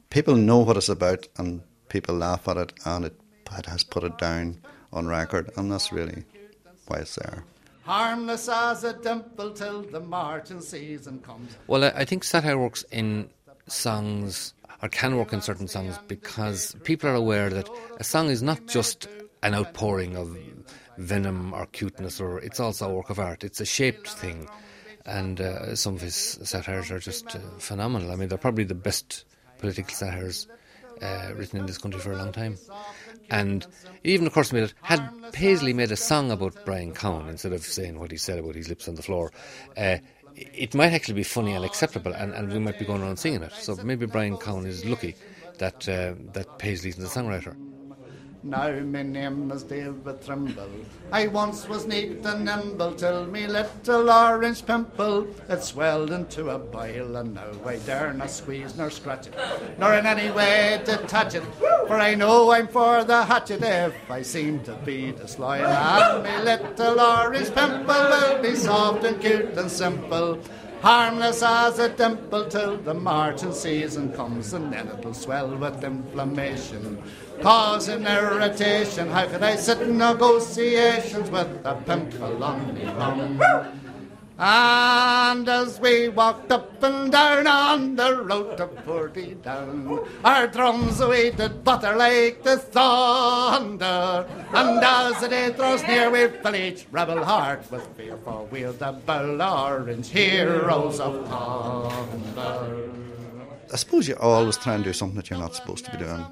people 0.09 0.35
know 0.35 0.59
what 0.59 0.77
it's 0.77 0.89
about 0.89 1.27
and 1.37 1.61
people 1.89 2.15
laugh 2.15 2.47
at 2.47 2.57
it, 2.57 2.73
and 2.85 3.05
it, 3.05 3.19
it 3.57 3.65
has 3.65 3.83
put 3.83 4.03
it 4.03 4.17
down 4.17 4.61
on 4.93 5.07
record, 5.07 5.51
and 5.57 5.71
that's 5.71 5.91
really 5.91 6.23
why 6.87 6.99
it's 6.99 7.15
there 7.15 7.43
harmless 7.91 8.47
as 8.47 8.85
a 8.85 8.93
dimple 8.93 9.51
till 9.51 9.81
the 9.81 9.99
marching 9.99 10.61
season 10.61 11.19
comes. 11.19 11.57
Well, 11.67 11.83
I 11.83 12.05
think 12.05 12.23
satire 12.23 12.57
works 12.57 12.85
in 12.89 13.29
songs 13.67 14.53
or 14.81 14.87
can 14.87 15.17
work 15.17 15.33
in 15.33 15.41
certain 15.41 15.67
songs 15.67 15.99
because 16.07 16.73
people 16.85 17.09
are 17.09 17.15
aware 17.15 17.49
that 17.49 17.69
a 17.99 18.05
song 18.05 18.29
is 18.29 18.41
not 18.41 18.65
just 18.67 19.09
an 19.43 19.53
outpouring 19.53 20.15
of 20.15 20.37
venom 20.97 21.53
or 21.53 21.65
cuteness, 21.65 22.21
or 22.21 22.39
it's 22.39 22.61
also 22.61 22.89
a 22.89 22.93
work 22.93 23.09
of 23.09 23.19
art. 23.19 23.43
It's 23.43 23.59
a 23.59 23.65
shaped 23.65 24.07
thing, 24.07 24.47
and 25.05 25.41
uh, 25.41 25.75
some 25.75 25.95
of 25.95 26.01
his 26.01 26.39
satires 26.43 26.91
are 26.91 26.99
just 26.99 27.35
uh, 27.35 27.39
phenomenal. 27.57 28.11
I 28.11 28.15
mean, 28.15 28.29
they're 28.29 28.37
probably 28.37 28.63
the 28.63 28.73
best 28.73 29.25
political 29.57 29.93
satires 29.93 30.47
uh, 31.01 31.31
written 31.35 31.59
in 31.59 31.65
this 31.65 31.77
country 31.77 31.99
for 31.99 32.11
a 32.11 32.17
long 32.17 32.31
time. 32.31 32.57
And 33.29 33.65
even, 34.03 34.27
of 34.27 34.33
course, 34.33 34.51
it, 34.53 34.73
had 34.81 35.09
Paisley 35.31 35.73
made 35.73 35.91
a 35.91 35.97
song 35.97 36.31
about 36.31 36.65
Brian 36.65 36.93
Cowen 36.93 37.29
instead 37.29 37.53
of 37.53 37.63
saying 37.63 37.99
what 37.99 38.11
he 38.11 38.17
said 38.17 38.39
about 38.39 38.55
his 38.55 38.69
lips 38.69 38.87
on 38.87 38.95
the 38.95 39.03
floor, 39.03 39.31
uh, 39.77 39.97
it 40.35 40.75
might 40.75 40.93
actually 40.93 41.15
be 41.15 41.23
funny 41.23 41.53
and 41.53 41.65
acceptable, 41.65 42.13
and, 42.13 42.33
and 42.33 42.51
we 42.51 42.59
might 42.59 42.79
be 42.79 42.85
going 42.85 43.01
around 43.01 43.17
singing 43.17 43.43
it. 43.43 43.51
So 43.53 43.75
maybe 43.83 44.05
Brian 44.05 44.37
Cowen 44.37 44.65
is 44.65 44.85
lucky 44.85 45.15
that 45.57 45.87
uh, 45.87 46.13
that 46.33 46.57
Paisley's 46.57 46.95
the 46.95 47.07
songwriter. 47.07 47.55
Now 48.43 48.71
my 48.79 49.03
name 49.03 49.51
is 49.51 49.61
David 49.61 50.19
Trimble. 50.25 50.71
I 51.11 51.27
once 51.27 51.69
was 51.69 51.85
neat 51.85 52.25
and 52.25 52.45
nimble 52.45 52.95
till 52.95 53.27
me 53.27 53.45
little 53.45 54.09
orange 54.09 54.65
pimple 54.65 55.27
it 55.47 55.61
swelled 55.63 56.09
into 56.09 56.49
a 56.49 56.57
boil, 56.57 57.17
and 57.17 57.35
now 57.35 57.51
I 57.63 57.77
dare 57.77 58.11
not 58.13 58.31
squeeze 58.31 58.75
nor 58.75 58.89
scratch 58.89 59.27
it, 59.27 59.35
nor 59.77 59.93
in 59.93 60.07
any 60.07 60.31
way 60.31 60.81
detach 60.83 61.35
it. 61.35 61.43
For 61.85 61.99
I 61.99 62.15
know 62.15 62.51
I'm 62.51 62.67
for 62.67 63.03
the 63.03 63.23
hatchet 63.25 63.61
if 63.61 64.09
I 64.09 64.23
seem 64.23 64.63
to 64.63 64.73
be 64.73 65.11
disloyal. 65.11 65.67
And 65.67 66.23
me 66.23 66.43
little 66.43 66.99
orange 66.99 67.53
pimple 67.53 67.85
will 67.93 68.41
be 68.41 68.55
soft 68.55 69.03
and 69.03 69.21
cute 69.21 69.55
and 69.55 69.69
simple. 69.69 70.39
Harmless 70.81 71.43
as 71.43 71.77
a 71.77 71.89
dimple 71.89 72.47
till 72.47 72.77
the 72.77 72.95
marching 72.95 73.53
season 73.53 74.11
comes, 74.13 74.51
and 74.53 74.73
then 74.73 74.87
it'll 74.87 75.13
swell 75.13 75.55
with 75.55 75.83
inflammation, 75.83 77.03
causing 77.41 78.05
irritation. 78.05 79.09
How 79.09 79.27
could 79.27 79.43
I 79.43 79.55
sit 79.55 79.81
in 79.81 79.97
negotiations 79.97 81.29
with 81.29 81.47
a 81.65 81.75
pimple 81.85 82.43
on 82.43 82.73
me 82.73 82.85
bum? 82.85 83.41
And 84.43 85.47
as 85.47 85.79
we 85.79 86.09
walked 86.09 86.51
up 86.51 86.81
and 86.81 87.11
down 87.11 87.45
on 87.45 87.95
the 87.95 88.23
road 88.23 88.57
to 88.57 88.67
Forty 88.83 89.35
Down, 89.35 89.99
our 90.23 90.47
drums 90.47 90.97
did 90.97 91.63
butter 91.63 91.95
like 91.95 92.41
the 92.41 92.57
thunder. 92.57 94.25
And 94.51 94.83
as 94.83 95.21
the 95.21 95.27
day 95.27 95.51
draws 95.51 95.83
near, 95.83 96.09
we 96.09 96.27
fill 96.41 96.55
each 96.55 96.87
rebel 96.91 97.23
heart 97.23 97.69
with 97.69 97.85
fear, 97.95 98.17
for 98.17 98.47
we're 98.49 98.71
the 98.71 98.93
bold 98.93 99.41
orange 99.41 100.09
heroes 100.09 100.99
of 100.99 101.27
thunder. 101.27 102.89
I 103.71 103.75
suppose 103.75 104.07
you're 104.07 104.19
always 104.19 104.57
trying 104.57 104.79
to 104.79 104.89
do 104.89 104.93
something 104.93 105.17
that 105.17 105.29
you're 105.29 105.37
not 105.37 105.53
supposed 105.53 105.85
to 105.85 105.91
be 105.91 105.97
doing. 105.97 106.25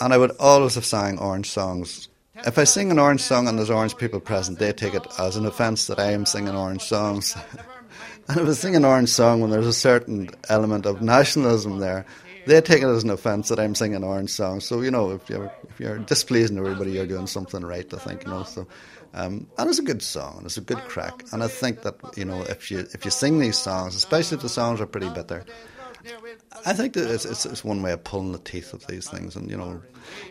And 0.00 0.12
I 0.12 0.18
would 0.18 0.32
always 0.38 0.74
have 0.74 0.84
sang 0.84 1.18
orange 1.18 1.50
songs. 1.50 2.08
If 2.44 2.58
I 2.58 2.64
sing 2.64 2.90
an 2.90 2.98
orange 2.98 3.22
song 3.22 3.48
and 3.48 3.58
there's 3.58 3.70
orange 3.70 3.96
people 3.96 4.20
present, 4.20 4.58
they 4.58 4.72
take 4.72 4.94
it 4.94 5.06
as 5.18 5.36
an 5.36 5.46
offence 5.46 5.86
that 5.86 5.98
I 5.98 6.12
am 6.12 6.26
singing 6.26 6.54
orange 6.54 6.82
songs. 6.82 7.34
and 8.28 8.40
if 8.40 8.48
I 8.48 8.52
sing 8.52 8.76
an 8.76 8.84
orange 8.84 9.08
song 9.08 9.40
when 9.40 9.50
there's 9.50 9.66
a 9.66 9.72
certain 9.72 10.28
element 10.48 10.84
of 10.84 11.00
nationalism 11.00 11.78
there, 11.78 12.04
they 12.46 12.60
take 12.60 12.82
it 12.82 12.86
as 12.86 13.04
an 13.04 13.10
offence 13.10 13.48
that 13.48 13.58
I'm 13.58 13.74
singing 13.74 14.04
orange 14.04 14.30
songs. 14.30 14.64
So 14.64 14.82
you 14.82 14.90
know, 14.90 15.10
if 15.12 15.28
you're 15.28 15.52
if 15.68 15.80
you're 15.80 15.98
displeasing 15.98 16.58
everybody, 16.58 16.92
you're 16.92 17.06
doing 17.06 17.26
something 17.26 17.64
right. 17.64 17.92
I 17.92 17.98
think 17.98 18.24
you 18.24 18.30
know. 18.30 18.44
So, 18.44 18.66
um, 19.14 19.46
and 19.58 19.68
it's 19.68 19.78
a 19.78 19.82
good 19.82 20.02
song, 20.02 20.36
and 20.38 20.46
it's 20.46 20.56
a 20.56 20.60
good 20.60 20.78
crack. 20.78 21.24
And 21.32 21.42
I 21.42 21.48
think 21.48 21.82
that 21.82 21.96
you 22.16 22.24
know, 22.24 22.42
if 22.42 22.70
you 22.70 22.86
if 22.94 23.04
you 23.04 23.10
sing 23.10 23.40
these 23.40 23.58
songs, 23.58 23.96
especially 23.96 24.36
if 24.36 24.42
the 24.42 24.48
songs 24.48 24.80
are 24.80 24.86
pretty 24.86 25.08
bitter, 25.08 25.44
I 26.64 26.72
think 26.72 26.94
that 26.94 27.10
it's, 27.10 27.24
it's, 27.24 27.46
it's 27.46 27.64
one 27.64 27.82
way 27.82 27.92
of 27.92 28.04
pulling 28.04 28.32
the 28.32 28.38
teeth 28.38 28.72
of 28.72 28.86
these 28.86 29.08
things, 29.08 29.36
and 29.36 29.50
you 29.50 29.56
know, 29.56 29.80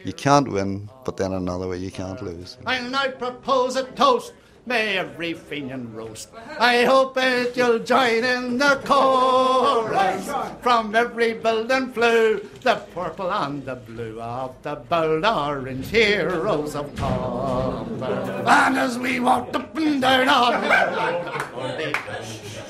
you 0.03 0.13
can't 0.13 0.47
win, 0.47 0.89
but 1.03 1.17
then 1.17 1.33
another 1.33 1.67
way 1.67 1.77
you 1.77 1.91
can't 1.91 2.21
lose. 2.21 2.57
I'll 2.65 2.89
now 2.89 3.09
propose 3.09 3.75
a 3.75 3.83
toast. 3.83 4.33
May 4.67 4.97
every 4.97 5.34
Fenian 5.34 5.93
roast. 5.93 6.30
I 6.60 6.86
hope 6.86 7.13
that 7.13 7.56
you'll 7.56 7.80
join 7.80 8.23
in 8.23 8.58
the 8.58 8.82
chorus. 8.84 10.28
From 10.62 10.95
every 10.95 11.34
building 11.34 11.91
flew 11.91 12.39
the 12.62 12.75
purple 12.95 13.32
and 13.32 13.63
the 13.63 13.75
blue 13.75 14.19
of 14.19 14.56
the 14.63 14.75
bold 14.75 15.23
orange 15.23 15.89
heroes 15.89 16.75
of 16.75 16.95
Comber. 16.95 18.43
And 18.47 18.78
as 18.78 18.97
we 18.97 19.19
walked 19.19 19.56
up 19.56 19.78
and 19.78 20.01
down 20.01 20.30
on 20.30 20.62
the 20.62 21.95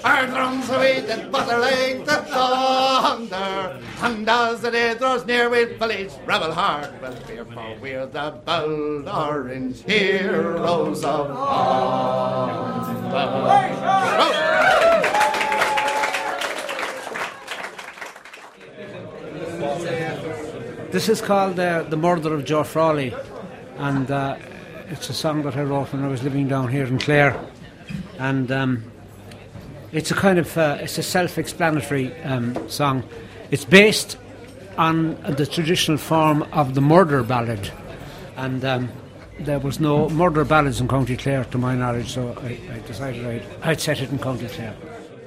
our 0.06 0.28
drums 0.28 0.70
we 0.70 1.02
did 1.02 1.32
butter 1.32 1.58
like 1.58 2.06
the 2.06 2.18
thunder. 2.30 3.82
And 4.02 4.30
as 4.30 4.62
the 4.62 4.70
day 4.70 4.94
draws 4.94 5.26
near, 5.26 5.50
we 5.50 5.66
village 5.66 6.12
rebel 6.28 6.54
hard 6.54 7.02
with 7.02 7.26
fear, 7.26 7.44
for 7.44 7.76
we're 7.82 8.06
the 8.06 8.40
bold 8.46 9.08
orange 9.08 9.82
heroes 9.84 11.04
of 11.04 11.32
This 20.92 21.10
is 21.10 21.20
called 21.20 21.60
uh, 21.60 21.84
The 21.84 21.98
Murder 21.98 22.34
of 22.34 22.46
Joe 22.46 22.64
Frawley, 22.64 23.14
and 23.78 24.10
uh, 24.10 24.38
it's 24.88 25.10
a 25.10 25.14
song 25.14 25.44
that 25.44 25.58
I 25.58 25.64
wrote 25.64 25.92
when 25.92 26.04
I 26.06 26.08
was 26.08 26.24
living 26.24 26.48
down 26.48 26.70
here 26.70 26.86
in 26.86 27.00
Clare. 27.00 27.38
And 28.18 28.50
um, 28.50 28.92
it's 29.92 30.12
a 30.12 30.14
kind 30.14 30.40
of 30.40 30.58
uh, 30.58 30.78
it's 30.80 30.98
a 30.98 31.04
self-explanatory 31.04 32.16
um, 32.22 32.70
song. 32.70 33.04
It's 33.52 33.66
based 33.66 34.18
on 34.78 35.22
the 35.24 35.46
traditional 35.46 35.98
form 35.98 36.44
of 36.54 36.76
the 36.76 36.82
murder 36.82 37.24
ballad, 37.24 37.72
and 38.38 38.64
um, 38.64 38.90
there 39.40 39.60
was 39.60 39.80
no 39.80 40.10
murder 40.10 40.46
ballads 40.46 40.80
in 40.80 40.88
County 40.88 41.18
Clare 41.18 41.46
to 41.46 41.58
my 41.58 41.76
knowledge, 41.76 42.14
so 42.14 42.36
I, 42.42 42.60
I 42.74 42.80
decided 42.88 43.26
I'd, 43.26 43.44
I'd 43.62 43.82
set 43.82 44.02
it 44.02 44.10
in 44.10 44.20
County 44.20 44.48
Clare. 44.48 44.76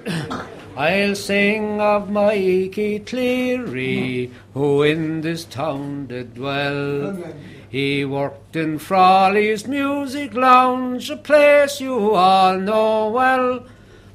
I'll 0.76 1.16
sing 1.16 1.80
of 1.80 2.08
my 2.08 2.70
Cleary, 3.04 4.30
who 4.54 4.82
in 4.84 5.22
this 5.22 5.44
town 5.44 6.06
did 6.06 6.34
dwell. 6.34 7.20
He 7.68 8.04
worked 8.04 8.54
in 8.54 8.78
Frawley's 8.78 9.66
Music 9.66 10.34
Lounge, 10.34 11.10
a 11.10 11.16
place 11.16 11.80
you 11.80 12.14
all 12.14 12.56
know 12.58 13.10
well. 13.10 13.66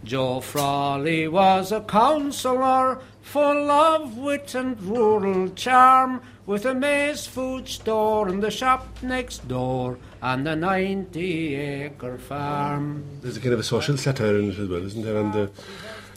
Joe 0.04 0.40
Frawley 0.40 1.28
was 1.28 1.72
a 1.72 1.82
councillor, 1.82 3.02
full 3.34 3.72
of 3.72 4.16
wit 4.16 4.54
and 4.54 4.80
rural 4.84 5.50
charm, 5.56 6.22
with 6.46 6.68
a 6.68 6.76
maize 6.76 7.26
food 7.26 7.68
store 7.68 8.28
and 8.28 8.44
the 8.44 8.52
shop 8.52 8.88
next 9.02 9.48
door, 9.48 9.98
and 10.22 10.48
a 10.48 10.56
90 10.56 11.56
acre 11.56 12.20
farm. 12.20 13.04
There's 13.24 13.36
a 13.36 13.40
kind 13.40 13.54
of 13.54 13.60
a 13.60 13.64
social 13.64 13.98
satire 13.98 14.38
in 14.38 14.52
it 14.52 14.60
as 14.60 14.70
well, 14.70 14.86
isn't 14.86 15.02
there? 15.02 15.18
And 15.18 15.36
uh, 15.36 15.48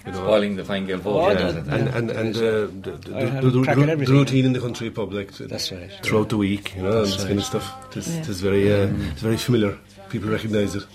you 0.04 0.12
know, 0.12 0.18
Spoiling 0.18 0.56
the 0.56 0.64
Fine 0.66 0.84
Gael 0.84 0.98
vote. 0.98 1.18
Oh, 1.18 1.30
yeah. 1.30 1.52
yeah. 1.52 1.74
and 1.74 1.88
and 1.88 2.10
and 2.10 2.36
uh, 2.36 2.40
the, 2.40 2.66
the, 2.66 2.90
the, 2.90 3.50
the, 3.50 3.96
the, 3.96 4.12
routine 4.12 4.44
in 4.44 4.52
the 4.52 4.60
country 4.60 4.90
pub, 4.90 5.14
like 5.14 5.32
That's 5.32 5.72
right. 5.72 5.90
throughout 6.02 6.28
the 6.28 6.36
week, 6.36 6.76
you 6.76 6.82
know, 6.82 6.98
and 6.98 7.06
That's 7.06 7.16
this 7.16 7.24
kind 7.24 7.38
of 7.38 7.44
stuff. 7.46 7.96
It's, 7.96 8.08
it's 8.08 8.40
very, 8.40 8.70
uh, 8.70 8.88
it's 9.12 9.22
very 9.22 9.38
familiar. 9.38 9.78
People 10.08 10.30
recognise 10.30 10.74
it. 10.74 10.86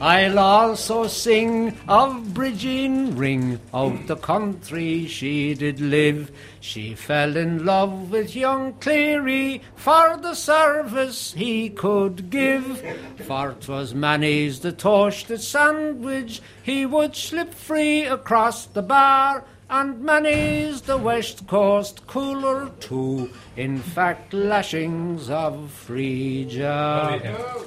I'll 0.00 0.38
also 0.38 1.06
sing 1.06 1.76
of 1.86 2.34
Bridging 2.34 3.16
Ring, 3.16 3.60
out 3.72 4.06
the 4.06 4.16
country 4.16 5.06
she 5.06 5.54
did 5.54 5.80
live. 5.80 6.32
She 6.60 6.94
fell 6.94 7.36
in 7.36 7.64
love 7.64 8.10
with 8.10 8.34
young 8.34 8.74
Cleary 8.74 9.62
for 9.76 10.18
the 10.20 10.34
service 10.34 11.32
he 11.34 11.68
could 11.68 12.30
give. 12.30 12.82
For 13.26 13.54
'twas 13.60 13.94
Manny's 13.94 14.60
the 14.60 14.72
toasted 14.72 15.40
sandwich, 15.40 16.42
he 16.62 16.86
would 16.86 17.14
slip 17.14 17.54
free 17.54 18.02
across 18.02 18.66
the 18.66 18.82
bar. 18.82 19.44
And 19.68 20.02
Manny's 20.02 20.80
the 20.80 20.98
West 20.98 21.46
Coast 21.46 22.04
cooler 22.08 22.70
too, 22.80 23.30
in 23.56 23.78
fact 23.78 24.32
lashings 24.34 25.30
of 25.30 25.70
free 25.70 26.44
jar. 26.46 27.20
Oh, 27.24 27.64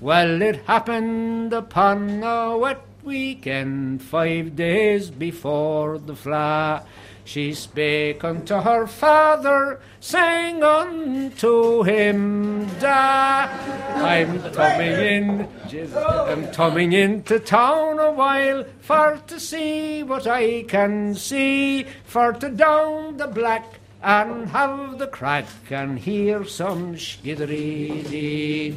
Well, 0.00 0.42
it 0.42 0.56
happened 0.66 1.52
upon 1.52 2.22
a 2.22 2.58
wet 2.58 2.84
weekend, 3.04 4.02
five 4.02 4.56
days 4.56 5.10
before 5.10 5.98
the 5.98 6.16
fly. 6.16 6.82
She 7.24 7.54
spake 7.54 8.22
unto 8.22 8.56
her 8.56 8.86
father, 8.86 9.80
saying 10.00 10.62
unto 10.62 11.82
him, 11.82 12.66
Da, 12.80 13.48
I'm 13.94 14.52
coming 14.52 14.92
in, 14.92 15.48
I'm 15.96 16.52
coming 16.52 16.92
into 16.92 17.38
town 17.38 17.98
a 17.98 18.10
while 18.10 18.64
for 18.80 19.20
to 19.26 19.40
see 19.40 20.02
what 20.02 20.26
I 20.26 20.64
can 20.64 21.14
see, 21.14 21.86
for 22.04 22.32
to 22.34 22.50
down 22.50 23.16
the 23.16 23.28
black 23.28 23.80
and 24.04 24.48
have 24.50 24.98
the 24.98 25.06
crack 25.06 25.46
and 25.70 25.98
hear 25.98 26.44
some 26.44 26.94
skiddery 26.94 28.76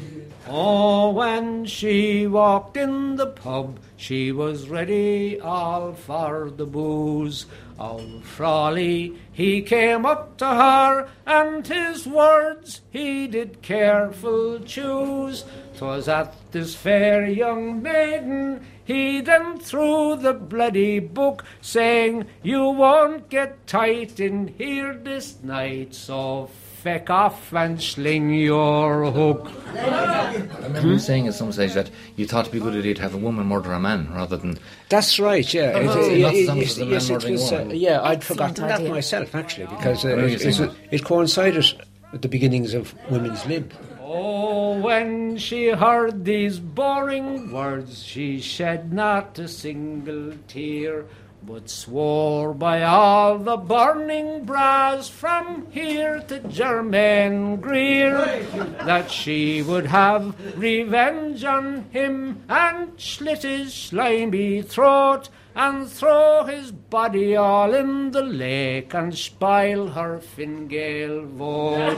Oh, 0.49 1.11
when 1.11 1.65
she 1.65 2.25
walked 2.25 2.77
in 2.77 3.17
the 3.17 3.27
pub, 3.27 3.79
she 3.97 4.31
was 4.31 4.69
ready 4.69 5.37
all 5.41 5.91
for 5.91 6.49
the 6.49 6.65
booze. 6.65 7.45
Old 7.77 8.23
Frawley, 8.23 9.17
he 9.33 9.61
came 9.61 10.05
up 10.05 10.37
to 10.37 10.45
her, 10.45 11.09
and 11.25 11.67
his 11.67 12.07
words 12.07 12.79
he 12.89 13.27
did 13.27 13.61
careful 13.61 14.59
choose, 14.59 15.43
choose. 15.43 15.45
'Twas 15.75 16.07
at 16.07 16.33
this 16.53 16.73
fair 16.73 17.27
young 17.27 17.83
maiden 17.83 18.65
he 18.87 19.21
then 19.21 19.59
threw 19.59 20.15
the 20.15 20.33
bloody 20.33 20.99
book, 20.99 21.43
saying, 21.61 22.25
You 22.41 22.63
won't 22.69 23.29
get 23.29 23.67
tight 23.67 24.19
in 24.19 24.47
here 24.57 24.93
this 24.95 25.35
night, 25.43 25.93
so 25.93 26.49
feck 26.83 27.09
off 27.09 27.51
and 27.53 27.81
sling 27.81 28.29
your 28.33 29.11
hook. 29.11 29.51
I 29.75 30.35
remember 30.63 30.87
you 30.87 30.99
saying 30.99 31.27
at 31.27 31.33
some 31.33 31.51
stage 31.51 31.73
that 31.73 31.89
you 32.15 32.25
thought 32.25 32.41
it'd 32.47 32.53
be 32.53 32.59
a 32.59 32.61
good 32.61 32.75
idea 32.77 32.93
to 32.95 33.01
have 33.01 33.13
a 33.13 33.17
woman 33.17 33.45
murder 33.47 33.73
a 33.73 33.79
man 33.79 34.09
rather 34.13 34.37
than. 34.37 34.57
That's 34.87 35.19
right, 35.19 35.51
yeah. 35.53 35.73
Oh, 35.75 35.79
It- 35.81 35.85
no, 35.85 35.91
it- 35.99 36.21
lots 36.21 36.37
of 36.49 36.57
it- 36.57 36.59
yes, 36.61 36.75
the 36.75 36.85
yes, 36.85 37.09
man 37.09 37.11
it 37.11 37.13
murdering 37.13 37.33
was, 37.33 37.51
uh, 37.51 37.55
woman. 37.57 37.75
yeah, 37.75 38.01
I'd 38.01 38.17
Excellent 38.17 38.23
forgotten 38.23 38.67
that 38.67 38.79
idea. 38.79 38.89
myself, 38.91 39.35
actually, 39.35 39.65
because 39.67 40.05
uh, 40.05 40.09
it, 40.17 40.41
it, 40.45 40.71
it 40.91 41.03
coincided 41.03 41.65
with 42.13 42.21
the 42.21 42.29
beginnings 42.29 42.73
of 42.73 42.95
Women's 43.11 43.45
Lib. 43.47 43.73
Oh, 44.09 44.79
when 44.79 45.35
she 45.35 45.67
heard 45.67 46.23
these 46.23 46.61
boring 46.61 47.51
words, 47.51 48.05
she 48.05 48.39
shed 48.39 48.93
not 48.93 49.37
a 49.37 49.49
single 49.49 50.31
tear, 50.47 51.07
but 51.43 51.69
swore 51.69 52.53
by 52.53 52.83
all 52.83 53.37
the 53.37 53.57
burning 53.57 54.45
brass 54.45 55.09
from 55.09 55.67
here 55.71 56.21
to 56.29 56.39
Germaine 56.39 57.57
Greer 57.57 58.45
that 58.85 59.11
she 59.11 59.61
would 59.61 59.87
have 59.87 60.33
revenge 60.57 61.43
on 61.43 61.89
him 61.91 62.43
and 62.47 62.93
slit 62.95 63.43
his 63.43 63.73
slimy 63.73 64.61
throat 64.61 65.27
and 65.53 65.89
throw 65.89 66.45
his 66.45 66.71
body 66.71 67.35
all 67.35 67.73
in 67.73 68.11
the 68.11 68.23
lake 68.23 68.93
and 68.93 69.17
spoil 69.17 69.89
her 69.89 70.21
Fine 70.21 70.69
Gael 70.69 71.25
vote. 71.25 71.97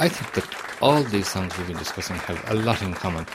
I 0.00 0.08
think 0.08 0.32
that 0.32 0.80
all 0.80 1.02
these 1.02 1.28
songs 1.28 1.58
we've 1.58 1.66
been 1.66 1.76
discussing 1.76 2.16
have 2.16 2.42
a 2.50 2.54
lot 2.54 2.80
in 2.80 2.94
common. 2.94 3.26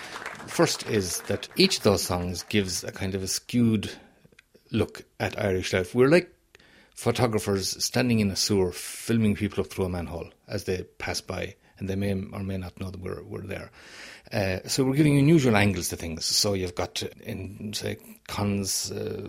First 0.48 0.88
is 0.88 1.22
that 1.28 1.48
each 1.56 1.78
of 1.78 1.84
those 1.84 2.02
songs 2.02 2.42
gives 2.42 2.84
a 2.84 2.92
kind 2.92 3.14
of 3.14 3.22
a 3.22 3.28
skewed 3.28 3.92
look 4.72 5.04
at 5.20 5.40
Irish 5.40 5.74
life. 5.74 5.94
We're 5.94 6.10
like 6.10 6.34
photographers 6.96 7.84
standing 7.86 8.20
in 8.20 8.32
a 8.32 8.36
sewer 8.36 8.72
filming 8.72 9.36
people 9.36 9.64
up 9.64 9.70
through 9.70 9.86
a 9.86 9.90
manhole 9.90 10.32
as 10.48 10.64
they 10.64 10.82
pass 10.98 11.22
by, 11.22 11.54
and 11.78 11.88
they 11.88 11.96
may 11.96 12.14
or 12.14 12.42
may 12.42 12.58
not 12.58 12.80
know 12.80 12.90
that 12.90 13.00
we're, 13.00 13.22
we're 13.22 13.46
there. 13.46 13.70
Uh, 14.34 14.58
so 14.66 14.84
we're 14.84 14.96
giving 14.96 15.20
unusual 15.20 15.56
angles 15.56 15.90
to 15.90 15.96
things. 15.96 16.26
So 16.26 16.56
you've 16.56 16.74
got 16.74 17.04
in, 17.22 17.74
say, 17.74 17.98
Con's 18.28 18.92
uh, 18.92 19.28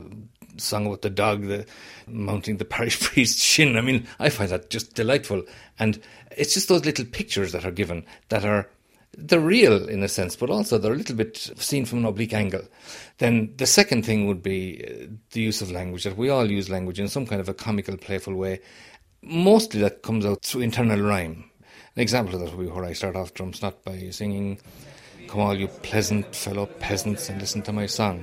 song 0.59 0.87
about 0.87 1.03
the 1.03 1.11
dog, 1.11 1.47
the 1.47 1.67
mounting 2.07 2.57
the 2.57 2.65
parish 2.65 3.01
priest's 3.03 3.43
shin. 3.43 3.77
I 3.77 3.81
mean, 3.81 4.07
I 4.19 4.29
find 4.29 4.51
that 4.51 4.71
just 4.71 4.95
delightful, 4.95 5.43
and 5.79 6.01
it's 6.37 6.55
just 6.55 6.69
those 6.69 6.85
little 6.85 7.05
pictures 7.05 7.53
that 7.53 7.65
are 7.65 7.71
given 7.71 8.05
that 8.29 8.45
are 8.45 8.69
they're 9.17 9.41
real 9.41 9.89
in 9.89 10.03
a 10.03 10.09
sense, 10.09 10.37
but 10.37 10.51
also 10.51 10.79
they're 10.79 10.93
a 10.93 10.97
little 10.97 11.17
bit 11.17 11.37
seen 11.57 11.85
from 11.85 12.01
an 12.01 12.05
oblique 12.05 12.35
angle. 12.35 12.63
Then 13.19 13.55
the 13.57 13.67
second 13.67 14.05
thing 14.05 14.27
would 14.27 14.43
be 14.43 14.85
uh, 14.85 15.07
the 15.31 15.41
use 15.41 15.63
of 15.63 15.71
language, 15.71 16.05
that 16.05 16.17
we 16.17 16.29
all 16.29 16.51
use 16.51 16.69
language 16.69 17.01
in 17.01 17.09
some 17.09 17.27
kind 17.27 17.41
of 17.41 17.49
a 17.49 17.55
comical, 17.55 17.97
playful 17.97 18.35
way. 18.35 18.61
Mostly 19.23 19.81
that 19.81 20.03
comes 20.03 20.27
out 20.27 20.45
through 20.45 20.63
internal 20.63 21.01
rhyme. 21.01 21.51
An 21.97 22.03
example 22.03 22.35
of 22.35 22.43
that 22.43 22.55
would 22.55 22.67
be 22.67 22.71
where 22.71 22.85
I 22.85 22.93
start 22.93 23.17
off 23.17 23.33
Drumshnot 23.33 23.83
by 23.85 24.11
singing, 24.11 24.59
Come 25.29 25.41
all 25.41 25.57
you 25.57 25.69
pleasant 25.69 26.37
fellow 26.37 26.67
peasants 26.67 27.29
and 27.29 27.41
listen 27.41 27.63
to 27.63 27.73
my 27.73 27.87
song. 27.87 28.23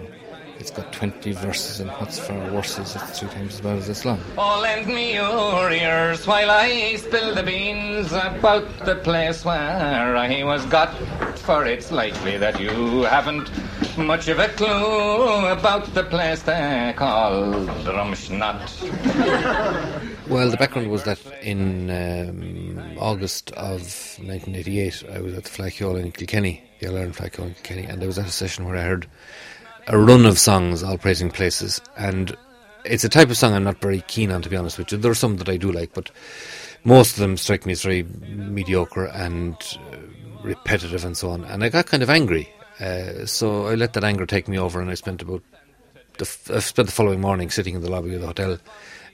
It's 0.64 0.72
got 0.72 0.94
20 0.94 1.34
verses 1.34 1.82
and 1.82 1.90
what's 1.90 2.18
for 2.18 2.40
verses, 2.52 2.96
it's 2.96 3.20
three 3.20 3.28
times 3.28 3.56
as 3.56 3.60
bad 3.60 3.80
as 3.80 3.90
it's 3.90 4.06
long. 4.06 4.22
Oh, 4.38 4.62
lend 4.62 4.88
me 4.88 5.16
your 5.16 5.70
ears 5.70 6.26
while 6.26 6.50
I 6.50 6.96
spill 6.96 7.36
the 7.36 7.44
beans 7.44 8.14
about 8.14 8.66
the 8.86 8.96
place 8.96 9.44
where 9.44 10.16
I 10.16 10.42
was 10.46 10.66
got. 10.68 10.96
For 11.40 11.66
it's 11.66 11.92
likely 11.92 12.38
that 12.38 12.62
you 12.62 13.04
haven't 13.04 13.52
much 13.98 14.30
of 14.30 14.40
a 14.40 14.48
clue 14.48 15.48
about 15.48 15.94
the 15.94 16.06
place 16.06 16.42
they 16.44 16.94
call 16.96 17.66
Drumshnot. 17.84 18.72
Well, 20.30 20.50
the 20.50 20.56
background 20.56 20.90
was 20.90 21.04
that 21.04 21.20
in 21.42 21.90
um, 21.90 22.98
August 22.98 23.52
of 23.52 23.82
1988, 23.82 25.04
I 25.14 25.20
was 25.20 25.34
at 25.34 25.44
the 25.44 25.50
Fleadh 25.50 25.74
Cheoil 25.74 25.98
in 25.98 26.14
Kilkenny, 26.14 26.64
the 26.80 26.88
All 26.88 26.96
Ireland 26.96 27.18
Fleadh 27.18 27.34
Cheoil 27.34 27.48
in 27.48 27.54
Kilkenny, 27.56 27.84
and 27.84 28.02
I 28.02 28.08
was 28.08 28.18
at 28.18 28.28
a 28.28 28.32
session 28.32 28.66
where 28.66 28.78
I 28.78 28.84
heard 28.84 29.06
a 29.88 29.98
run 29.98 30.26
of 30.26 30.40
songs 30.40 30.84
all 30.84 30.98
praising 30.98 31.30
places. 31.30 31.82
And 31.98 32.36
it's 32.86 33.04
a 33.04 33.10
type 33.10 33.30
of 33.30 33.38
song 33.38 33.54
I'm 33.54 33.64
not 33.64 33.82
very 33.82 34.02
keen 34.02 34.32
on, 34.32 34.42
to 34.42 34.50
be 34.50 34.56
honest 34.56 34.78
with 34.78 34.92
you. 34.92 34.98
There 34.98 35.12
are 35.12 35.16
some 35.16 35.38
that 35.38 35.50
I 35.50 35.58
do 35.58 35.72
like, 35.72 35.94
but 35.94 36.12
most 36.84 37.14
of 37.14 37.20
them 37.20 37.38
strike 37.38 37.66
me 37.66 37.74
as 37.74 37.84
very 37.84 38.04
mediocre 38.04 39.06
and 39.06 39.56
uh, 39.92 39.98
repetitive 40.44 41.06
and 41.06 41.18
so 41.18 41.32
on. 41.32 41.44
And 41.46 41.64
I 41.64 41.70
got 41.70 41.86
kind 41.88 42.04
of 42.04 42.10
angry. 42.10 42.50
Uh, 42.80 43.26
so 43.26 43.68
I 43.68 43.76
let 43.76 43.94
that 43.94 44.04
anger 44.04 44.26
take 44.26 44.48
me 44.48 44.58
over, 44.58 44.82
and 44.82 44.90
I 44.90 44.96
spent 44.96 45.22
about 45.22 45.44
the 46.18 46.26
f- 46.26 46.52
I 46.52 46.60
spent 46.60 46.88
the 46.88 46.94
following 46.94 47.22
morning 47.22 47.50
sitting 47.50 47.76
in 47.76 47.82
the 47.82 47.92
lobby 47.92 48.16
of 48.16 48.22
the 48.22 48.28
hotel 48.28 48.58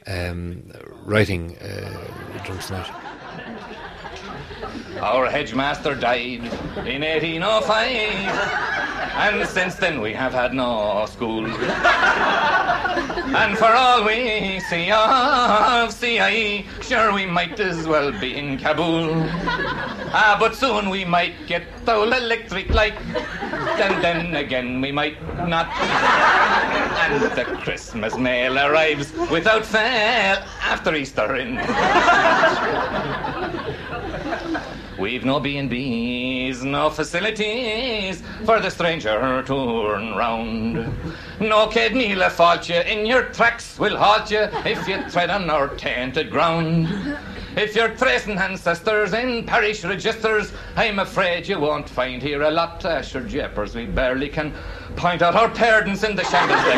um, 0.08 0.64
writing 1.06 1.58
uh, 1.58 2.08
Drumshnot. 2.44 3.09
Our 5.02 5.28
hedgemaster 5.30 5.98
died 6.00 6.44
in 6.86 7.02
1805, 7.04 7.88
and 9.16 9.48
since 9.48 9.76
then 9.76 10.02
we 10.02 10.14
have 10.14 10.34
had 10.34 10.54
no 10.54 11.06
school. 11.06 11.46
And 13.32 13.58
for 13.58 13.72
all 13.72 14.04
we 14.06 14.60
see 14.62 14.92
of 14.92 15.94
CIE, 15.94 16.66
sure 16.82 17.14
we 17.14 17.26
might 17.26 17.60
as 17.60 17.88
well 17.88 18.12
be 18.20 18.36
in 18.36 18.58
Kabul. 18.58 19.12
Ah, 20.12 20.36
but 20.40 20.56
soon 20.56 20.90
we 20.90 21.06
might 21.06 21.48
get 21.48 21.64
the 21.86 22.02
electric 22.02 22.70
light, 22.74 23.00
and 23.80 24.04
then 24.04 24.36
again 24.36 24.82
we 24.82 24.92
might 24.92 25.22
not. 25.48 25.68
And 27.00 27.22
the 27.22 27.46
Christmas 27.64 28.18
mail 28.18 28.58
arrives 28.58 29.14
without 29.32 29.66
fail 29.66 30.44
after 30.62 30.94
Easter 30.94 31.36
in. 31.38 31.58
We've 35.00 35.24
no 35.24 35.40
B&Bs, 35.40 36.64
no 36.64 36.90
facilities 36.90 38.22
for 38.44 38.60
the 38.60 38.70
stranger 38.70 39.42
to 39.44 39.54
run 39.54 40.14
round. 40.14 40.94
No 41.40 41.68
kid 41.68 41.96
Neela 41.96 42.30
fault 42.30 42.68
you 42.68 42.76
in 42.82 43.06
your 43.06 43.24
tracks 43.24 43.80
will 43.80 43.96
halt 43.96 44.30
you 44.30 44.50
if 44.66 44.86
you 44.90 45.02
tread 45.10 45.30
on 45.30 45.50
our 45.50 45.70
tainted 45.70 46.30
ground. 46.30 46.90
If 47.56 47.78
you're 47.78 47.96
tracing 47.96 48.38
ancestors 48.38 49.14
in 49.14 49.46
parish 49.46 49.86
registers, 49.86 50.52
I'm 50.76 51.00
afraid 51.00 51.48
you 51.48 51.62
won't 51.62 51.88
find 51.88 52.22
here 52.22 52.42
a 52.42 52.52
lot 52.52 52.84
of 52.84 53.06
sure 53.06 53.22
jeppers. 53.22 53.76
We 53.76 53.86
barely 53.86 54.28
can 54.28 54.54
point 54.98 55.22
out 55.22 55.34
our 55.36 55.48
pardons 55.48 56.04
in 56.04 56.18
the 56.18 56.26
shambles 56.26 56.62
they. 56.66 56.76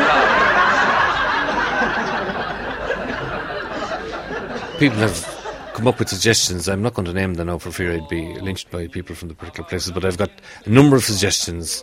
People 4.78 4.98
have 4.98 5.41
come 5.82 5.88
up 5.88 5.98
with 5.98 6.08
suggestions. 6.08 6.68
I'm 6.68 6.80
not 6.80 6.94
going 6.94 7.06
to 7.06 7.12
name 7.12 7.34
them 7.34 7.48
now 7.48 7.58
for 7.58 7.72
fear 7.72 7.92
I'd 7.92 8.08
be 8.08 8.38
lynched 8.38 8.70
by 8.70 8.86
people 8.86 9.16
from 9.16 9.26
the 9.26 9.34
particular 9.34 9.68
places, 9.68 9.90
but 9.90 10.04
I've 10.04 10.16
got 10.16 10.30
a 10.64 10.70
number 10.70 10.94
of 10.94 11.02
suggestions. 11.02 11.82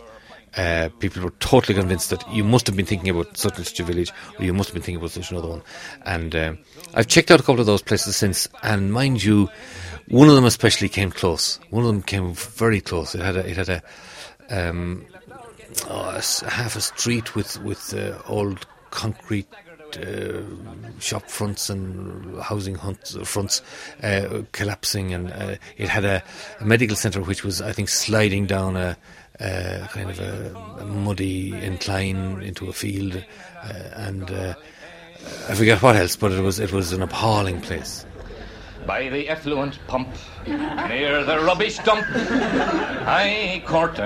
Uh, 0.56 0.88
people 1.00 1.22
were 1.22 1.34
totally 1.40 1.78
convinced 1.78 2.08
that 2.08 2.26
you 2.32 2.42
must 2.42 2.66
have 2.66 2.74
been 2.74 2.86
thinking 2.86 3.10
about 3.10 3.36
such 3.36 3.58
and 3.58 3.66
such 3.66 3.78
a 3.78 3.84
village, 3.84 4.10
or 4.38 4.46
you 4.46 4.54
must 4.54 4.70
have 4.70 4.74
been 4.74 4.82
thinking 4.82 5.02
about 5.02 5.10
such 5.10 5.30
another 5.30 5.48
one. 5.48 5.62
And 6.06 6.34
uh, 6.34 6.54
I've 6.94 7.08
checked 7.08 7.30
out 7.30 7.40
a 7.40 7.42
couple 7.42 7.60
of 7.60 7.66
those 7.66 7.82
places 7.82 8.16
since, 8.16 8.48
and 8.62 8.90
mind 8.90 9.22
you, 9.22 9.50
one 10.08 10.30
of 10.30 10.34
them 10.34 10.46
especially 10.46 10.88
came 10.88 11.10
close. 11.10 11.60
One 11.68 11.84
of 11.84 11.88
them 11.88 12.02
came 12.02 12.32
very 12.32 12.80
close. 12.80 13.14
It 13.14 13.20
had 13.20 13.36
a, 13.36 13.46
it 13.46 13.58
had 13.58 13.68
a, 13.68 13.82
um, 14.48 15.04
oh, 15.90 16.18
a 16.18 16.50
half 16.50 16.74
a 16.74 16.80
street 16.80 17.34
with 17.34 17.62
with 17.62 17.92
uh, 17.92 18.16
old 18.26 18.66
concrete 18.88 19.46
shop 21.00 21.28
fronts 21.28 21.70
and 21.70 22.40
housing 22.42 22.74
hunts, 22.74 23.16
fronts 23.24 23.62
uh, 24.02 24.42
collapsing, 24.52 25.14
and 25.14 25.32
uh, 25.32 25.56
it 25.76 25.88
had 25.88 26.04
a, 26.04 26.22
a 26.60 26.64
medical 26.64 26.96
centre 26.96 27.22
which 27.22 27.42
was, 27.44 27.60
I 27.62 27.72
think, 27.72 27.88
sliding 27.88 28.46
down 28.46 28.76
a, 28.76 28.96
kind 29.90 30.10
of 30.10 30.20
a, 30.20 30.54
a 30.80 30.84
muddy 30.84 31.52
incline 31.62 32.42
into 32.42 32.68
a 32.68 32.72
field, 32.72 33.24
uh, 33.62 33.72
and 33.94 34.30
uh, 34.30 34.54
I 35.48 35.54
forget 35.54 35.80
what 35.82 35.96
else, 35.96 36.16
but 36.16 36.32
it 36.32 36.42
was 36.42 36.58
it 36.58 36.72
was 36.72 36.92
an 36.92 37.02
appalling 37.02 37.60
place. 37.60 38.04
by 38.86 39.08
the 39.10 39.28
effluent 39.28 39.78
pump 39.86 40.08
near 40.46 41.22
the 41.24 41.38
rubbish 41.40 41.78
dump. 41.84 42.06
I 43.06 43.62
court 43.66 43.98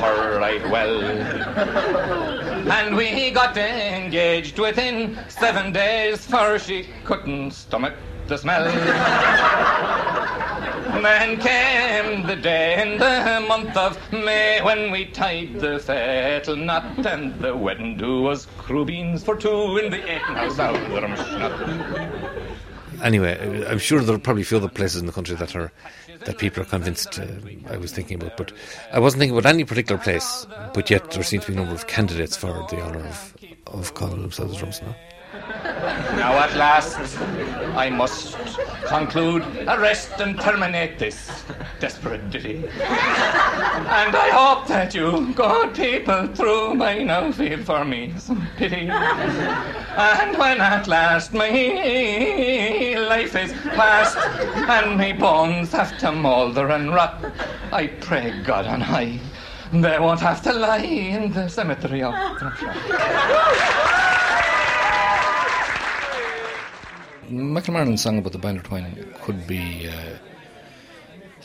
her 0.00 0.38
right 0.38 0.64
well. 0.70 2.43
And 2.66 2.96
we 2.96 3.30
got 3.30 3.56
engaged 3.56 4.58
within 4.58 5.18
seven 5.28 5.70
days, 5.72 6.24
for 6.24 6.58
she 6.58 6.88
couldn't 7.04 7.50
stomach 7.50 7.94
the 8.26 8.38
smell. 8.38 8.64
Then 11.02 11.38
came 11.38 12.26
the 12.26 12.36
day 12.36 12.80
in 12.80 12.98
the 12.98 13.44
month 13.46 13.76
of 13.76 13.98
May 14.10 14.62
when 14.62 14.90
we 14.90 15.04
tied 15.04 15.60
the 15.60 15.78
fatal 15.78 16.56
knot, 16.56 17.04
and 17.04 17.38
the 17.40 17.54
wedding 17.54 17.98
do 17.98 18.22
was 18.22 18.46
crubeens 18.58 19.22
for 19.22 19.36
two 19.36 19.76
in 19.76 19.90
the 19.90 20.02
eight 20.10 20.22
house 20.22 20.58
out 20.58 20.74
Anyway, 23.02 23.66
I'm 23.68 23.78
sure 23.78 24.00
there 24.00 24.14
are 24.14 24.18
probably 24.18 24.44
few 24.44 24.56
other 24.56 24.68
places 24.68 25.00
in 25.00 25.06
the 25.06 25.12
country 25.12 25.36
that 25.36 25.54
are 25.54 25.70
that 26.24 26.38
people 26.38 26.62
are 26.62 26.66
convinced 26.66 27.18
uh, 27.18 27.26
I 27.68 27.76
was 27.76 27.92
thinking 27.92 28.20
about, 28.20 28.36
but 28.36 28.52
I 28.92 28.98
wasn't 28.98 29.20
thinking 29.20 29.38
about 29.38 29.52
any 29.52 29.64
particular 29.64 30.00
place. 30.00 30.46
But 30.72 30.90
yet 30.90 31.10
there 31.10 31.22
seems 31.22 31.44
to 31.44 31.52
be 31.52 31.58
a 31.58 31.60
number 31.60 31.74
of 31.74 31.86
candidates 31.86 32.36
for 32.36 32.66
the 32.70 32.80
honour 32.80 33.06
of 33.06 33.34
of 33.68 33.94
calling 33.94 34.20
themselves 34.20 34.56
Drumshnot. 34.58 34.94
Now 36.16 36.38
at 36.38 36.54
last 36.56 37.18
I 37.76 37.90
must 37.90 38.36
conclude, 38.86 39.42
arrest 39.66 40.12
and 40.20 40.38
terminate 40.40 40.98
this 40.98 41.44
desperate 41.80 42.30
ditty. 42.30 42.58
And 42.58 44.16
I 44.16 44.30
hope 44.30 44.68
that 44.68 44.94
you, 44.94 45.32
good 45.34 45.74
people, 45.74 46.28
through 46.28 46.76
by 46.76 47.02
now 47.02 47.32
feel 47.32 47.62
for 47.64 47.84
me 47.84 48.14
some 48.18 48.46
pity. 48.56 48.88
And 49.96 50.36
when 50.36 50.60
at 50.60 50.86
last 50.88 51.32
my 51.32 51.50
life 53.08 53.36
is 53.36 53.52
past 53.76 54.16
and 54.16 54.98
my 54.98 55.12
bones 55.12 55.72
have 55.72 55.96
to 55.98 56.12
moulder 56.12 56.70
and 56.70 56.94
rot, 56.94 57.24
I 57.72 57.86
pray 57.86 58.42
God 58.44 58.66
on 58.66 58.80
high 58.80 59.20
they 59.82 59.98
won't 59.98 60.20
have 60.20 60.40
to 60.42 60.52
lie 60.52 60.78
in 60.78 61.32
the 61.32 61.48
cemetery 61.48 62.02
of 62.02 62.12
Michael 67.28 67.74
Marrinan's 67.74 68.02
song 68.02 68.18
about 68.18 68.32
the 68.32 68.38
binder 68.38 68.62
twine 68.62 69.14
could 69.22 69.46
be 69.46 69.88
uh, 69.88 70.33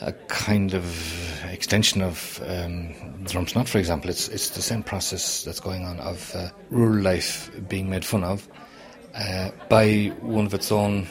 a 0.00 0.12
kind 0.28 0.74
of 0.74 1.44
extension 1.44 2.02
of 2.02 2.42
um, 2.46 2.94
Drumshnot, 3.24 3.68
for 3.68 3.78
example. 3.78 4.10
It's 4.10 4.28
it's 4.28 4.50
the 4.50 4.62
same 4.62 4.82
process 4.82 5.44
that's 5.44 5.60
going 5.60 5.84
on 5.84 6.00
of 6.00 6.34
uh, 6.34 6.50
rural 6.70 7.02
life 7.02 7.50
being 7.68 7.90
made 7.90 8.04
fun 8.04 8.24
of 8.24 8.48
uh, 9.14 9.50
by 9.68 10.12
one 10.20 10.46
of 10.46 10.54
its 10.54 10.72
own 10.72 11.06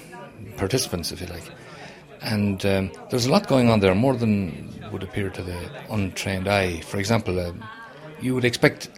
participants, 0.58 1.12
if 1.12 1.22
you 1.22 1.28
like. 1.28 1.44
And 2.22 2.66
um, 2.66 2.92
there's 3.10 3.26
a 3.26 3.32
lot 3.32 3.48
going 3.48 3.70
on 3.70 3.80
there, 3.80 3.96
more 3.96 4.16
than 4.16 4.74
would 4.92 5.04
appear 5.04 5.30
to 5.30 5.42
the 5.44 5.70
untrained 5.90 6.48
eye. 6.48 6.82
For 6.82 6.98
example, 6.98 7.40
um, 7.40 7.64
you 8.20 8.36
would 8.36 8.44
expect 8.44 8.90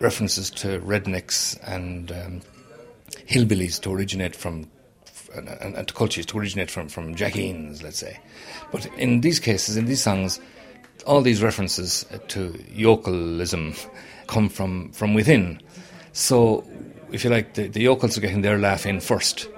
references 0.00 0.50
to 0.50 0.80
rednecks 0.80 1.58
and 1.62 2.12
um, 2.12 2.42
hillbillies 3.28 3.80
to 3.80 3.92
originate 3.92 4.36
from 4.36 4.68
and, 5.36 5.74
and, 5.76 5.88
to 5.88 5.94
cultures 5.94 6.26
to 6.26 6.38
originate 6.38 6.70
from, 6.70 6.88
from 6.88 7.14
Jackeens, 7.14 7.82
let's 7.82 7.98
say. 7.98 8.18
But 8.72 8.86
in 8.98 9.20
these 9.20 9.38
cases, 9.38 9.76
in 9.76 9.86
these 9.86 10.02
songs, 10.02 10.40
all 11.06 11.22
these 11.22 11.42
references 11.42 12.04
to 12.28 12.50
yokelism 12.74 13.78
come 14.26 14.48
from, 14.48 14.90
from 14.92 15.14
within. 15.14 15.60
So, 16.12 16.64
if 17.12 17.24
you 17.24 17.30
like, 17.30 17.54
the, 17.54 17.68
the 17.68 17.82
yokels 17.82 18.18
are 18.18 18.20
getting 18.20 18.42
their 18.42 18.58
laugh 18.58 18.86
in 18.86 19.00
first. 19.00 19.48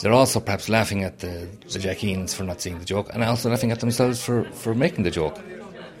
They're 0.00 0.12
also 0.12 0.40
perhaps 0.40 0.68
laughing 0.68 1.04
at 1.04 1.18
the, 1.18 1.46
the 1.72 2.26
for 2.32 2.44
not 2.44 2.60
seeing 2.60 2.78
the 2.78 2.84
joke, 2.84 3.10
and 3.12 3.22
also 3.22 3.50
laughing 3.50 3.70
at 3.70 3.80
themselves 3.80 4.22
for, 4.22 4.44
for 4.44 4.74
making 4.74 5.04
the 5.04 5.10
joke. 5.10 5.38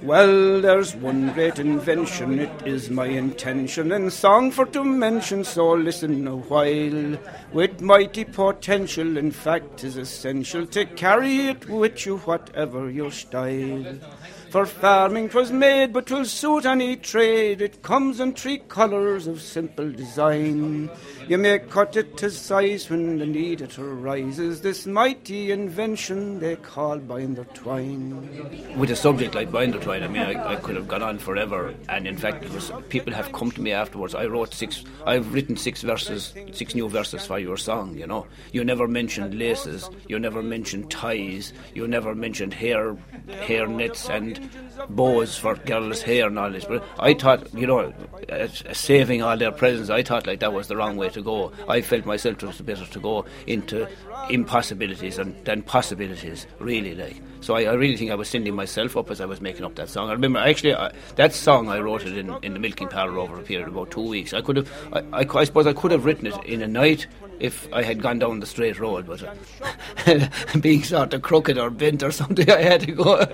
Well, 0.02 0.62
there's 0.62 0.96
one 0.96 1.30
great 1.34 1.58
invention, 1.58 2.38
it 2.38 2.66
is 2.66 2.88
my 2.88 3.04
intention 3.04 3.92
in 3.92 4.10
song 4.10 4.50
for 4.50 4.64
to 4.66 4.82
mention, 4.82 5.44
so 5.44 5.72
listen 5.72 6.26
a 6.26 6.36
while. 6.36 7.18
With 7.52 7.82
mighty 7.82 8.24
potential, 8.24 9.18
in 9.18 9.30
fact, 9.30 9.84
is 9.84 9.98
essential 9.98 10.64
to 10.68 10.86
carry 10.86 11.48
it 11.48 11.68
with 11.68 12.06
you, 12.06 12.16
whatever 12.18 12.90
your 12.90 13.10
style. 13.10 13.84
For 14.48 14.64
farming 14.64 15.28
'twas 15.28 15.52
made, 15.52 15.92
but 15.92 16.06
'twill 16.06 16.24
suit 16.24 16.64
any 16.64 16.96
trade. 16.96 17.60
It 17.60 17.82
comes 17.82 18.20
in 18.20 18.32
three 18.32 18.62
colours 18.68 19.26
of 19.26 19.42
simple 19.42 19.92
design. 19.92 20.88
You 21.30 21.38
may 21.38 21.60
cut 21.60 21.94
it 21.96 22.16
to 22.16 22.28
size 22.28 22.90
when 22.90 23.18
the 23.18 23.24
need 23.24 23.60
it 23.60 23.78
arises. 23.78 24.62
This 24.62 24.84
mighty 24.84 25.52
invention 25.52 26.40
they 26.40 26.56
call 26.56 26.98
binder 26.98 27.44
twine. 27.54 28.76
With 28.76 28.90
a 28.90 28.96
subject 28.96 29.36
like 29.36 29.52
binder 29.52 29.78
twine, 29.78 30.02
I 30.02 30.08
mean, 30.08 30.22
I, 30.22 30.54
I 30.54 30.56
could 30.56 30.74
have 30.74 30.88
gone 30.88 31.04
on 31.04 31.18
forever. 31.18 31.72
And 31.88 32.08
in 32.08 32.16
fact, 32.16 32.52
was, 32.52 32.72
people 32.88 33.12
have 33.12 33.30
come 33.30 33.52
to 33.52 33.60
me 33.60 33.70
afterwards. 33.70 34.12
I 34.12 34.26
wrote 34.26 34.52
six. 34.52 34.82
I've 35.06 35.32
written 35.32 35.56
six 35.56 35.82
verses, 35.82 36.34
six 36.50 36.74
new 36.74 36.88
verses 36.88 37.24
for 37.24 37.38
your 37.38 37.56
song. 37.56 37.96
You 37.96 38.08
know, 38.08 38.26
you 38.50 38.64
never 38.64 38.88
mentioned 38.88 39.38
laces. 39.38 39.88
You 40.08 40.18
never 40.18 40.42
mentioned 40.42 40.90
ties. 40.90 41.52
You 41.76 41.86
never 41.86 42.12
mentioned 42.12 42.54
hair, 42.54 42.96
hair 43.42 43.68
nets 43.68 44.10
and 44.10 44.50
bows 44.88 45.38
for 45.38 45.54
girls' 45.54 46.02
hair 46.02 46.26
and 46.26 46.40
all 46.40 46.50
this. 46.50 46.64
But 46.64 46.84
I 46.98 47.14
thought, 47.14 47.54
you 47.54 47.68
know, 47.68 47.94
saving 48.72 49.22
all 49.22 49.36
their 49.36 49.52
presents, 49.52 49.90
I 49.90 50.02
thought 50.02 50.26
like 50.26 50.40
that 50.40 50.52
was 50.52 50.66
the 50.66 50.76
wrong 50.76 50.96
way 50.96 51.08
to 51.10 51.19
go. 51.22 51.52
I 51.68 51.80
felt 51.80 52.06
myself 52.06 52.42
it 52.42 52.46
was 52.46 52.60
better 52.60 52.86
to 52.86 53.00
go 53.00 53.24
into 53.46 53.86
impossibilities 54.28 55.18
and 55.18 55.34
than 55.44 55.62
possibilities, 55.62 56.46
really. 56.58 56.94
Like 56.94 57.20
so, 57.40 57.54
I, 57.54 57.62
I, 57.62 57.72
really 57.72 57.96
think 57.96 58.10
I 58.10 58.14
was 58.14 58.28
sending 58.28 58.54
myself 58.54 58.96
up 58.96 59.10
as 59.10 59.20
I 59.20 59.24
was 59.24 59.40
making 59.40 59.64
up 59.64 59.74
that 59.76 59.88
song. 59.88 60.10
I 60.10 60.12
remember 60.12 60.38
actually 60.38 60.74
I, 60.74 60.92
that 61.16 61.32
song 61.32 61.68
I 61.68 61.78
wrote 61.78 62.02
it 62.02 62.16
in, 62.16 62.36
in 62.42 62.52
the 62.52 62.58
milking 62.58 62.88
parlour 62.88 63.18
over 63.18 63.38
a 63.38 63.42
period 63.42 63.68
of 63.68 63.74
about 63.74 63.90
two 63.90 64.06
weeks. 64.06 64.34
I 64.34 64.42
could 64.42 64.56
have, 64.56 64.70
I, 64.92 65.20
I, 65.20 65.26
I 65.38 65.44
suppose, 65.44 65.66
I 65.66 65.72
could 65.72 65.90
have 65.90 66.04
written 66.04 66.26
it 66.26 66.44
in 66.44 66.62
a 66.62 66.68
night 66.68 67.06
if 67.40 67.72
I 67.72 67.82
had 67.82 68.02
gone 68.02 68.18
down 68.18 68.40
the 68.40 68.46
straight 68.46 68.78
road, 68.78 69.06
but 69.06 69.22
being 70.60 70.82
sort 70.82 71.14
of 71.14 71.22
crooked 71.22 71.58
or 71.58 71.70
bent 71.70 72.02
or 72.02 72.12
something, 72.12 72.48
I 72.50 72.62
had 72.62 72.82
to 72.82 72.92
go. 72.92 73.26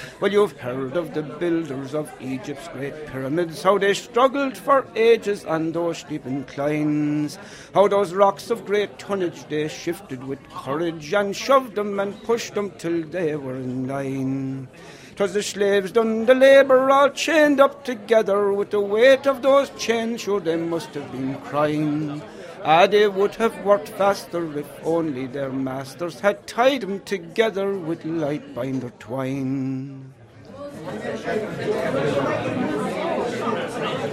well, 0.20 0.32
you've 0.32 0.58
heard 0.58 0.96
of 0.96 1.14
the 1.14 1.22
builders 1.22 1.94
of 1.94 2.10
Egypt's 2.20 2.68
great 2.68 3.06
pyramids, 3.06 3.62
how 3.62 3.78
they 3.78 3.94
struggled 3.94 4.56
for 4.56 4.86
ages 4.96 5.44
on 5.44 5.72
those 5.72 5.98
steep 5.98 6.26
inclines, 6.26 7.38
how 7.74 7.88
those 7.88 8.14
rocks 8.14 8.50
of 8.50 8.64
great 8.64 8.98
tonnage 8.98 9.44
they 9.48 9.68
shifted 9.68 10.24
with 10.24 10.38
courage 10.50 11.12
and 11.12 11.36
shoved 11.36 11.74
them 11.74 12.00
and 12.00 12.20
pushed 12.24 12.54
them 12.54 12.70
till 12.78 13.02
they 13.04 13.36
were 13.36 13.56
in 13.56 13.86
line. 13.86 14.68
'Twas 15.16 15.32
the 15.32 15.42
slaves 15.44 15.92
done 15.92 16.26
the 16.26 16.34
labour 16.34 16.90
all 16.90 17.08
chained 17.08 17.60
up 17.60 17.84
together 17.84 18.52
with 18.52 18.70
the 18.70 18.80
weight 18.80 19.28
of 19.28 19.42
those 19.42 19.70
chains, 19.78 20.22
sure 20.22 20.40
they 20.40 20.56
must 20.56 20.92
have 20.94 21.10
been 21.12 21.36
crying. 21.42 22.20
They 22.64 23.08
would 23.08 23.34
have 23.34 23.62
worked 23.62 23.90
faster 23.90 24.58
if 24.58 24.66
only 24.84 25.26
their 25.26 25.52
masters 25.52 26.20
had 26.20 26.46
tied 26.46 26.80
them 26.80 27.00
together 27.00 27.76
with 27.76 28.06
light 28.06 28.54
binder 28.54 28.90
twine. 28.98 30.14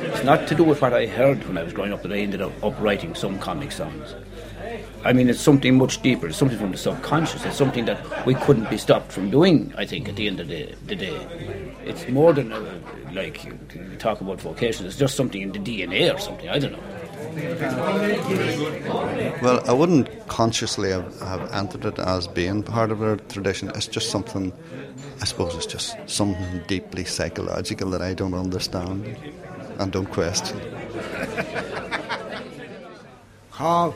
It's 0.04 0.24
not 0.24 0.50
to 0.50 0.56
do 0.56 0.66
with 0.66 0.82
what 0.82 0.94
I 0.94 1.06
heard 1.06 1.48
when 1.48 1.58
I 1.58 1.64
was 1.64 1.72
growing 1.72 1.94
up 1.94 2.02
that 2.02 2.12
I 2.12 2.18
ended 2.18 2.42
up, 2.42 2.52
up 2.62 2.78
writing 2.82 3.16
some 3.16 3.40
comic 3.40 3.72
songs. 3.72 4.16
I 5.06 5.14
mean, 5.14 5.30
it's 5.30 5.40
something 5.40 5.78
much 5.78 6.02
deeper. 6.02 6.28
It's 6.28 6.38
something 6.38 6.58
from 6.58 6.74
the 6.74 6.78
subconscious. 6.78 7.46
It's 7.46 7.58
something 7.58 7.86
that 7.86 8.26
we 8.26 8.36
couldn't 8.36 8.70
be 8.70 8.78
stopped 8.78 9.14
from 9.14 9.30
doing. 9.30 9.74
I 9.78 9.86
think 9.86 10.10
at 10.10 10.18
the 10.18 10.28
end 10.28 10.42
of 10.42 10.50
the, 10.50 10.76
the 10.86 10.96
day, 10.96 11.74
it's 11.86 12.08
more 12.10 12.34
than 12.34 12.52
a, 12.52 12.82
like 13.14 13.46
you 13.46 13.58
talk 13.98 14.20
about 14.20 14.42
vocation. 14.42 14.86
It's 14.86 14.98
just 14.98 15.16
something 15.16 15.42
in 15.42 15.54
the 15.54 15.60
DNA 15.60 16.14
or 16.14 16.20
something. 16.20 16.50
I 16.50 16.60
don't 16.60 16.74
know. 16.74 17.01
Well, 19.42 19.64
I 19.68 19.74
wouldn't 19.74 20.28
consciously 20.28 20.92
have, 20.92 21.20
have 21.22 21.52
entered 21.54 21.86
it 21.86 22.00
as 22.00 22.28
being 22.28 22.64
part 22.64 22.92
of 22.92 23.02
our 23.02 23.16
tradition. 23.16 23.70
It's 23.70 23.88
just 23.88 24.10
something, 24.10 24.52
I 25.22 25.26
suppose 25.26 25.56
it's 25.56 25.66
just 25.66 25.96
something 26.08 26.62
deeply 26.68 27.06
psychological 27.06 27.90
that 27.92 28.02
I 28.02 28.14
don't 28.14 28.34
understand 28.34 29.18
and 29.80 29.92
don't 29.92 30.10
question. 30.12 30.60
Come 33.54 33.94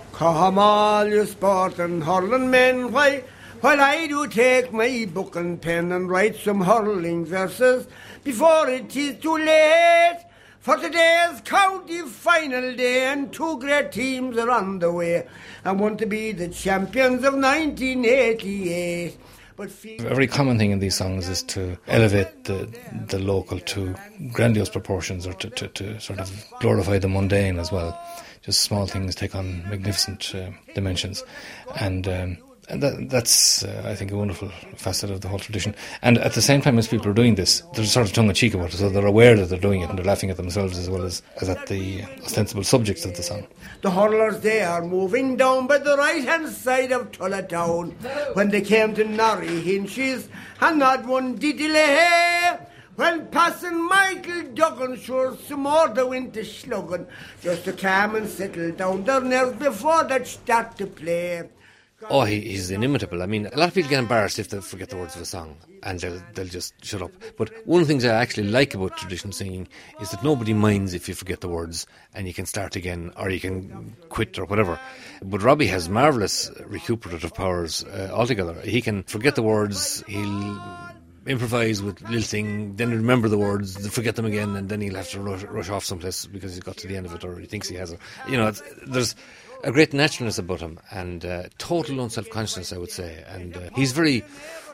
you 1.11 1.25
sport 1.25 1.79
and 1.79 2.03
hurling 2.03 2.51
men, 2.51 2.91
why, 2.91 3.23
while 3.61 3.81
I 3.81 4.07
do 4.07 4.27
take 4.27 4.71
my 4.71 5.07
book 5.11 5.35
and 5.35 5.61
pen 5.61 5.91
and 5.91 6.09
write 6.09 6.35
some 6.35 6.61
hurling 6.61 7.25
verses 7.25 7.87
before 8.23 8.69
it 8.69 8.95
is 8.95 9.19
too 9.21 9.37
late. 9.37 10.19
For 10.65 10.77
today's 10.77 11.41
county 11.41 12.01
final 12.01 12.75
day, 12.75 13.05
and 13.09 13.31
two 13.31 13.59
great 13.59 13.91
teams 13.91 14.35
are 14.35 14.49
on 14.49 14.79
the 14.79 14.91
way 14.91 15.27
and 15.63 15.79
want 15.79 15.99
to 15.99 16.07
be 16.07 16.31
the 16.31 16.47
champions 16.47 17.23
of 17.23 17.35
1988. 17.35 19.15
But 19.55 19.69
a 19.85 19.97
very 19.99 20.25
common 20.25 20.57
thing 20.57 20.71
in 20.71 20.79
these 20.79 20.95
songs 20.95 21.29
is 21.29 21.43
to 21.53 21.77
elevate 21.85 22.45
the 22.45 22.67
the 23.09 23.19
local 23.19 23.59
to 23.59 23.93
grandiose 24.31 24.69
proportions, 24.69 25.27
or 25.27 25.33
to, 25.33 25.51
to, 25.51 25.67
to 25.67 25.99
sort 25.99 26.17
of 26.17 26.31
glorify 26.61 26.97
the 26.97 27.09
mundane 27.09 27.59
as 27.59 27.71
well. 27.71 27.95
Just 28.41 28.61
small 28.61 28.87
things 28.87 29.13
take 29.13 29.35
on 29.35 29.69
magnificent 29.69 30.33
uh, 30.33 30.49
dimensions, 30.73 31.23
and 31.79 32.07
um, 32.07 32.37
And 32.67 32.81
that, 32.81 33.09
that's, 33.09 33.63
uh, 33.63 33.83
I 33.85 33.93
think, 33.93 34.11
a 34.11 34.17
wonderful 34.17 34.49
facet 34.75 35.11
of 35.11 35.21
the 35.21 35.27
whole 35.27 35.37
tradition. 35.37 35.75
And 36.01 36.17
at 36.17 36.33
the 36.33 36.41
same 36.41 36.61
time 36.61 36.79
as 36.79 36.87
people 36.87 37.07
are 37.09 37.13
doing 37.13 37.35
this, 37.35 37.61
they're 37.73 37.85
sort 37.85 38.07
of 38.07 38.13
tongue 38.13 38.27
in 38.27 38.33
cheek 38.33 38.55
about 38.55 38.73
it, 38.73 38.77
so 38.77 38.89
they're 38.89 39.05
aware 39.05 39.35
that 39.35 39.49
they're 39.49 39.59
doing 39.59 39.81
it 39.81 39.89
and 39.89 39.99
they're 39.99 40.05
laughing 40.05 40.31
at 40.31 40.37
themselves 40.37 40.77
as 40.77 40.89
well 40.89 41.03
as, 41.03 41.21
as 41.41 41.49
at 41.49 41.67
the 41.67 42.03
ostensible 42.23 42.63
subjects 42.63 43.05
of 43.05 43.15
the 43.15 43.21
song. 43.21 43.45
The 43.81 43.91
hurlers 43.91 44.39
they 44.39 44.61
are 44.61 44.83
moving 44.83 45.37
down 45.37 45.67
by 45.67 45.77
the 45.77 45.95
right 45.95 46.23
hand 46.23 46.49
side 46.49 46.91
of 46.91 47.11
Tullatown. 47.11 47.93
When 48.35 48.49
they 48.49 48.61
came 48.61 48.95
to 48.95 49.03
Norrie 49.03 49.61
Hinches, 49.61 50.27
and 50.59 50.79
not 50.79 51.05
one 51.05 51.35
did 51.35 51.57
delay. 51.57 52.57
When 52.95 53.27
passing 53.27 53.87
Michael 53.89 54.43
Duggan, 54.53 54.95
sure 54.97 55.37
some 55.47 55.61
more 55.61 55.89
they 55.89 56.03
went 56.03 56.33
to 56.33 56.45
slugging, 56.45 57.05
just 57.41 57.65
to 57.65 57.73
calm 57.73 58.15
and 58.15 58.27
settle 58.27 58.71
down 58.71 59.03
their 59.03 59.19
nerves 59.19 59.59
before 59.59 60.05
they 60.05 60.23
start 60.23 60.77
to 60.77 60.87
play. 60.87 61.43
Oh, 62.09 62.23
he, 62.23 62.41
he's 62.41 62.69
inimitable. 62.69 63.23
I 63.23 63.25
mean, 63.25 63.47
a 63.47 63.57
lot 63.57 63.69
of 63.69 63.73
people 63.73 63.89
get 63.89 63.99
embarrassed 63.99 64.37
if 64.37 64.49
they 64.49 64.61
forget 64.61 64.89
the 64.89 64.97
words 64.97 65.15
of 65.15 65.21
a 65.21 65.25
song 65.25 65.57
and 65.83 65.99
they'll, 65.99 66.21
they'll 66.33 66.45
just 66.47 66.73
shut 66.85 67.01
up. 67.01 67.11
But 67.37 67.51
one 67.65 67.81
of 67.81 67.87
the 67.87 67.91
things 67.91 68.05
I 68.05 68.13
actually 68.13 68.47
like 68.47 68.73
about 68.73 68.97
traditional 68.97 69.33
singing 69.33 69.67
is 70.01 70.11
that 70.11 70.23
nobody 70.23 70.53
minds 70.53 70.93
if 70.93 71.07
you 71.07 71.15
forget 71.15 71.41
the 71.41 71.49
words 71.49 71.87
and 72.13 72.27
you 72.27 72.33
can 72.33 72.45
start 72.45 72.75
again 72.75 73.11
or 73.17 73.29
you 73.29 73.39
can 73.39 73.95
quit 74.09 74.37
or 74.37 74.45
whatever. 74.45 74.79
But 75.23 75.41
Robbie 75.41 75.67
has 75.67 75.89
marvellous 75.89 76.51
recuperative 76.65 77.33
powers 77.33 77.83
uh, 77.83 78.11
altogether. 78.13 78.53
He 78.61 78.81
can 78.81 79.03
forget 79.03 79.35
the 79.35 79.43
words, 79.43 80.03
he'll 80.07 80.59
improvise 81.25 81.81
with 81.81 82.01
little 82.03 82.21
thing, 82.21 82.75
then 82.75 82.91
remember 82.91 83.27
the 83.27 83.37
words, 83.37 83.87
forget 83.87 84.15
them 84.15 84.25
again, 84.25 84.55
and 84.55 84.69
then 84.69 84.81
he'll 84.81 84.95
have 84.95 85.09
to 85.09 85.19
rush, 85.19 85.43
rush 85.43 85.69
off 85.69 85.83
someplace 85.83 86.25
because 86.27 86.53
he's 86.53 86.63
got 86.63 86.77
to 86.77 86.87
the 86.87 86.95
end 86.95 87.05
of 87.05 87.15
it 87.15 87.23
or 87.23 87.39
he 87.39 87.47
thinks 87.47 87.67
he 87.67 87.75
has 87.75 87.91
it. 87.91 87.99
You 88.29 88.37
know, 88.37 88.51
there's 88.85 89.15
a 89.63 89.71
great 89.71 89.93
naturalness 89.93 90.37
about 90.37 90.59
him 90.59 90.79
and 90.91 91.25
uh, 91.25 91.43
total 91.57 92.01
unself 92.01 92.29
consciousness, 92.29 92.73
I 92.73 92.77
would 92.77 92.91
say. 92.91 93.23
And 93.27 93.55
uh, 93.55 93.69
he's 93.75 93.91
very, 93.91 94.23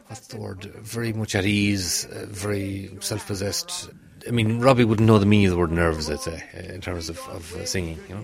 what's 0.07 0.27
the 0.27 0.37
word, 0.37 0.63
very 0.63 1.13
much 1.13 1.35
at 1.35 1.45
ease, 1.45 2.05
uh, 2.05 2.25
very 2.29 2.91
self 2.99 3.25
possessed. 3.27 3.89
I 4.27 4.31
mean, 4.31 4.59
Robbie 4.59 4.85
wouldn't 4.85 5.07
know 5.07 5.17
the 5.17 5.25
meaning 5.25 5.47
of 5.47 5.51
the 5.51 5.57
word 5.57 5.71
nerves, 5.71 6.09
I'd 6.09 6.19
say, 6.19 6.43
in 6.53 6.81
terms 6.81 7.09
of, 7.09 7.19
of 7.29 7.55
uh, 7.55 7.65
singing, 7.65 7.99
you 8.07 8.15
know. 8.15 8.23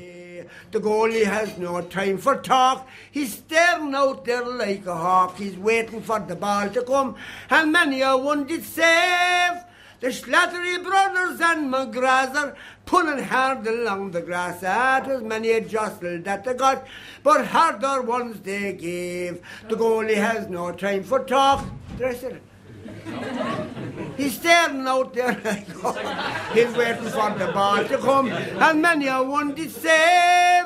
The 0.72 0.80
goalie 0.80 1.26
has 1.26 1.58
no 1.58 1.82
time 1.82 2.18
for 2.18 2.38
talk. 2.38 2.88
He's 3.12 3.36
staring 3.36 3.96
out 3.96 4.26
there 4.26 4.46
like 4.46 4.86
a 4.86 4.96
hawk. 4.96 5.38
He's 5.38 5.58
waiting 5.58 6.02
for 6.02 6.20
the 6.20 6.36
ball 6.36 6.70
to 6.70 6.82
come, 6.84 7.16
and 7.50 7.72
many 7.72 8.02
a 8.02 8.16
one 8.16 8.46
did 8.46 8.64
save. 8.64 9.64
The 10.00 10.10
Slattery 10.10 10.84
brothers 10.84 11.42
and 11.42 11.74
McGrath 11.74 12.36
are 12.36 12.56
pulling 12.86 13.24
hard 13.24 13.66
along 13.66 14.12
the 14.12 14.22
grass. 14.22 14.62
It 14.62 15.12
was 15.12 15.24
many 15.24 15.50
a 15.52 15.62
jostle 15.62 16.20
that 16.22 16.44
they 16.44 16.54
got, 16.54 16.86
but 17.24 17.48
harder 17.48 18.04
ones 18.04 18.40
they 18.42 18.74
gave. 18.74 19.42
The 19.68 19.76
goalie 19.76 20.16
has 20.16 20.48
no 20.50 20.72
time 20.72 21.04
for 21.04 21.24
talk. 21.24 21.66
Dress 21.98 22.22
it. 22.22 22.44
He's 24.18 24.36
staring 24.36 24.88
out 24.88 25.16
there 25.16 25.40
like 25.44 25.68
oh, 25.84 25.94
he's 26.54 26.76
waiting 26.76 27.04
for 27.04 27.30
the 27.38 27.52
ball 27.54 27.84
to 27.84 27.98
come, 27.98 28.30
and 28.30 28.82
many 28.82 29.08
a 29.08 29.22
one 29.22 29.54
did 29.54 29.72
save. 29.72 30.66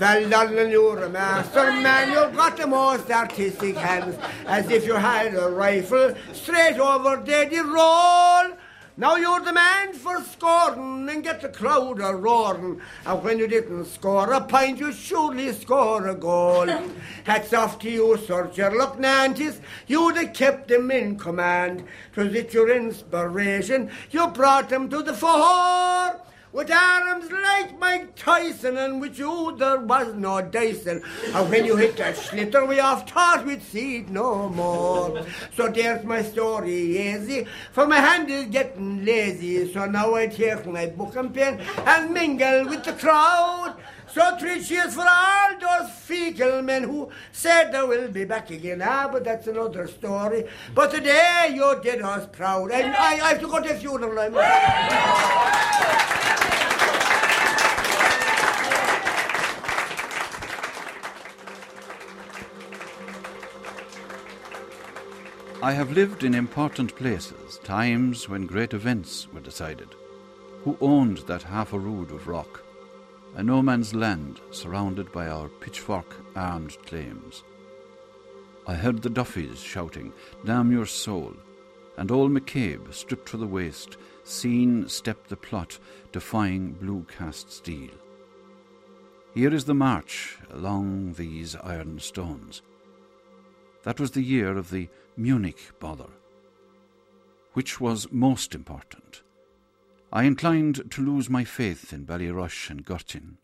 and 0.00 0.70
you're 0.70 1.04
a 1.04 1.08
master 1.08 1.72
man. 1.72 2.12
You've 2.12 2.36
got 2.36 2.56
the 2.56 2.66
most 2.66 3.10
artistic 3.10 3.76
hands, 3.76 4.16
as 4.46 4.68
if 4.70 4.86
you 4.86 4.94
had 4.94 5.34
a 5.34 5.48
rifle 5.48 6.14
straight 6.32 6.78
over 6.78 7.22
there 7.24 7.48
the 7.48 7.62
roll. 7.62 8.56
Now 8.96 9.16
you're 9.16 9.40
the 9.40 9.52
man 9.52 9.92
for 9.92 10.22
scoring 10.22 11.08
and 11.08 11.24
get 11.24 11.40
the 11.40 11.48
crowd 11.48 12.00
a 12.00 12.14
roaring. 12.14 12.80
And 13.04 13.24
when 13.24 13.38
you 13.38 13.48
didn't 13.48 13.86
score 13.86 14.32
a 14.32 14.40
point, 14.40 14.78
you 14.78 14.92
surely 14.92 15.52
score 15.52 16.06
a 16.06 16.14
goal. 16.14 16.66
Hats 17.24 17.52
off 17.52 17.80
to 17.80 17.90
you, 17.90 18.16
Sir 18.18 18.52
Sherlock 18.54 19.00
Nantes. 19.00 19.60
You'd 19.88 20.16
have 20.16 20.32
kept 20.32 20.68
them 20.68 20.92
in 20.92 21.18
command. 21.18 21.84
'Twas 22.12 22.34
it 22.34 22.54
your 22.54 22.70
inspiration. 22.70 23.90
You 24.12 24.28
brought 24.28 24.68
them 24.68 24.88
to 24.90 25.02
the 25.02 25.14
fore 25.14 26.20
with 26.54 26.70
arms 26.70 27.30
like 27.32 27.76
Mike 27.80 28.14
Tyson, 28.14 28.76
and 28.78 29.00
with 29.00 29.18
you 29.18 29.56
there 29.58 29.80
was 29.80 30.14
no 30.14 30.40
Dyson. 30.40 31.02
And 31.34 31.50
when 31.50 31.64
you 31.64 31.76
hit 31.76 31.96
that 31.96 32.16
slitter, 32.16 32.64
we 32.64 32.78
off 32.78 33.10
thought 33.10 33.44
we'd 33.44 33.60
see 33.60 33.98
it 33.98 34.08
no 34.08 34.48
more. 34.48 35.26
So 35.56 35.68
there's 35.68 36.04
my 36.04 36.22
story, 36.22 37.08
easy, 37.08 37.48
for 37.72 37.88
my 37.88 37.96
hand 37.96 38.30
is 38.30 38.44
getting 38.46 39.04
lazy. 39.04 39.72
So 39.72 39.86
now 39.86 40.14
I 40.14 40.28
take 40.28 40.64
my 40.64 40.86
book 40.86 41.16
and 41.16 41.34
pen 41.34 41.60
and 41.84 42.14
mingle 42.14 42.68
with 42.68 42.84
the 42.84 42.92
crowd. 42.92 43.74
So 44.14 44.36
three 44.36 44.62
cheers 44.62 44.94
for 44.94 45.04
all 45.04 45.58
those 45.58 45.90
Feakle 45.90 46.62
men 46.62 46.84
who 46.84 47.10
said 47.32 47.72
they 47.72 47.82
will 47.82 48.06
be 48.06 48.24
back 48.24 48.48
again. 48.48 48.80
Ah, 48.80 49.08
but 49.10 49.24
that's 49.24 49.48
another 49.48 49.88
story. 49.88 50.46
But 50.72 50.92
today 50.92 51.50
you 51.52 51.80
did 51.82 52.00
us 52.00 52.28
proud. 52.30 52.70
And 52.70 52.94
I, 52.94 53.14
I 53.14 53.28
have 53.30 53.40
to 53.40 53.48
go 53.48 53.60
to 53.60 53.68
the 53.68 53.74
funeral. 53.74 54.16
I'm 54.16 54.36
I 65.60 65.72
have 65.72 65.90
lived 65.90 66.22
in 66.22 66.34
important 66.34 66.94
places, 66.94 67.58
times 67.64 68.28
when 68.28 68.46
great 68.46 68.74
events 68.74 69.26
were 69.32 69.40
decided. 69.40 69.88
Who 70.62 70.78
owned 70.80 71.18
that 71.26 71.42
half 71.42 71.72
a 71.72 71.78
rood 71.80 72.12
of 72.12 72.28
rock? 72.28 72.64
A 73.36 73.42
no 73.42 73.62
man's 73.62 73.94
land 73.94 74.40
surrounded 74.52 75.10
by 75.10 75.26
our 75.28 75.48
pitchfork 75.48 76.14
armed 76.36 76.78
claims. 76.86 77.42
I 78.66 78.74
heard 78.74 79.02
the 79.02 79.10
Duffys 79.10 79.60
shouting, 79.60 80.12
Damn 80.44 80.70
your 80.70 80.86
soul! 80.86 81.34
And 81.96 82.10
old 82.10 82.30
McCabe, 82.30 82.94
stripped 82.94 83.28
to 83.30 83.36
the 83.36 83.46
waist, 83.46 83.96
seen 84.22 84.88
step 84.88 85.26
the 85.26 85.36
plot, 85.36 85.78
defying 86.12 86.72
blue 86.72 87.06
cast 87.08 87.50
steel. 87.50 87.90
Here 89.34 89.52
is 89.52 89.64
the 89.64 89.74
march 89.74 90.38
along 90.52 91.14
these 91.14 91.56
iron 91.56 91.98
stones. 91.98 92.62
That 93.82 93.98
was 93.98 94.12
the 94.12 94.22
year 94.22 94.56
of 94.56 94.70
the 94.70 94.88
Munich 95.16 95.72
bother. 95.80 96.10
Which 97.52 97.80
was 97.80 98.12
most 98.12 98.54
important? 98.54 99.22
I 100.14 100.22
inclined 100.22 100.92
to 100.92 101.02
lose 101.02 101.28
my 101.28 101.42
faith 101.42 101.92
in 101.92 102.06
Ballyrush 102.06 102.70
and 102.70 102.86
Gortin, 102.86 103.38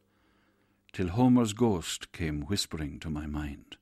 till 0.92 1.08
Homer's 1.08 1.52
ghost 1.52 2.12
came 2.12 2.42
whispering 2.42 3.00
to 3.00 3.10
my 3.10 3.26
mind. 3.26 3.76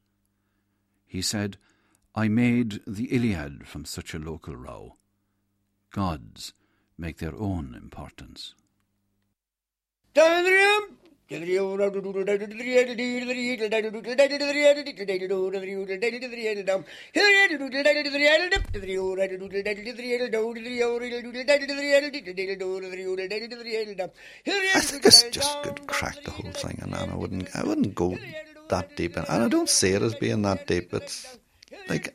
He 1.07 1.21
said, 1.21 1.59
I 2.15 2.29
made 2.29 2.81
the 2.87 3.15
Iliad 3.15 3.69
from 3.69 3.85
such 3.85 4.15
a 4.15 4.19
local 4.19 4.57
row. 4.57 4.97
Gods 5.91 6.55
make 6.97 7.19
their 7.19 7.37
own 7.37 7.75
importance. 7.75 8.55
That's 24.73 24.99
just 25.01 25.33
just 25.33 25.63
good 25.65 25.87
crack 25.87 26.17
the 26.25 26.31
whole 26.31 26.51
thing, 26.53 26.79
and 26.81 26.95
I 26.95 27.15
wouldn't 27.15 27.55
I 27.55 27.63
wouldn't 27.63 27.95
go 27.95 28.17
that 28.71 28.97
deep, 28.97 29.17
in, 29.17 29.25
and 29.25 29.45
I 29.45 29.49
don't 29.49 29.69
see 29.69 29.91
it 29.91 30.03
as 30.03 30.15
being 30.15 30.43
that 30.43 30.67
deep. 30.67 30.95
It's 30.95 31.39
like 31.89 32.15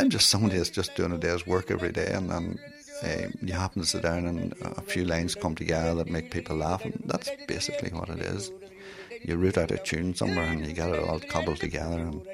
I'm 0.00 0.10
just 0.10 0.28
somebody 0.28 0.56
that's 0.58 0.70
just 0.70 0.96
doing 0.96 1.12
a 1.12 1.18
day's 1.18 1.46
work 1.46 1.70
every 1.70 1.92
day, 1.92 2.10
and 2.12 2.30
then 2.30 2.58
uh, 3.04 3.28
you 3.42 3.52
happen 3.52 3.82
to 3.82 3.88
sit 3.88 4.02
down 4.02 4.26
and 4.26 4.54
a 4.62 4.80
few 4.80 5.04
lines 5.04 5.34
come 5.34 5.54
together 5.54 5.94
that 5.94 6.08
make 6.08 6.30
people 6.30 6.56
laugh, 6.56 6.84
and 6.84 7.00
that's 7.06 7.30
basically 7.46 7.90
what 7.90 8.08
it 8.08 8.20
is. 8.20 8.50
You 9.22 9.36
root 9.36 9.58
out 9.58 9.70
a 9.70 9.78
tune 9.78 10.14
somewhere 10.14 10.44
and 10.44 10.66
you 10.66 10.72
get 10.72 10.90
it 10.90 10.98
all 10.98 11.20
cobbled 11.20 11.58
together, 11.58 11.98
and 11.98 12.26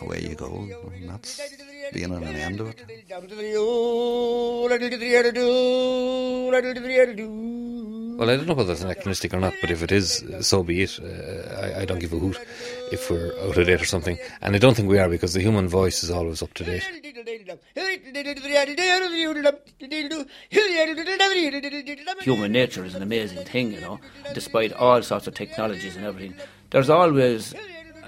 away 0.00 0.20
you 0.22 0.34
go. 0.34 0.68
And 0.94 1.10
that's 1.10 1.40
beginning 1.92 2.22
and 2.22 2.36
the 2.36 2.40
end 2.40 2.60
of 2.60 2.68
it. 2.68 2.82
Well, 8.16 8.30
I 8.30 8.36
don't 8.36 8.46
know 8.46 8.54
whether 8.54 8.72
it's 8.72 8.82
anachronistic 8.82 9.34
or 9.34 9.40
not, 9.40 9.52
but 9.60 9.70
if 9.70 9.82
it 9.82 9.92
is, 9.92 10.24
so 10.40 10.62
be 10.62 10.82
it. 10.82 10.98
Uh, 10.98 11.60
I, 11.60 11.82
I 11.82 11.84
don't 11.84 11.98
give 11.98 12.14
a 12.14 12.18
hoot 12.18 12.38
if 12.90 13.10
we're 13.10 13.32
out 13.42 13.58
of 13.58 13.66
date 13.66 13.82
or 13.82 13.84
something. 13.84 14.18
And 14.40 14.54
I 14.54 14.58
don't 14.58 14.74
think 14.74 14.88
we 14.88 14.98
are 14.98 15.08
because 15.08 15.34
the 15.34 15.42
human 15.42 15.68
voice 15.68 16.02
is 16.02 16.10
always 16.10 16.42
up 16.42 16.54
to 16.54 16.64
date. 16.64 16.82
Human 22.22 22.52
nature 22.52 22.84
is 22.86 22.94
an 22.94 23.02
amazing 23.02 23.44
thing, 23.44 23.72
you 23.72 23.80
know, 23.82 24.00
despite 24.32 24.72
all 24.72 25.02
sorts 25.02 25.26
of 25.26 25.34
technologies 25.34 25.94
and 25.94 26.06
everything. 26.06 26.34
There's 26.70 26.88
always 26.88 27.54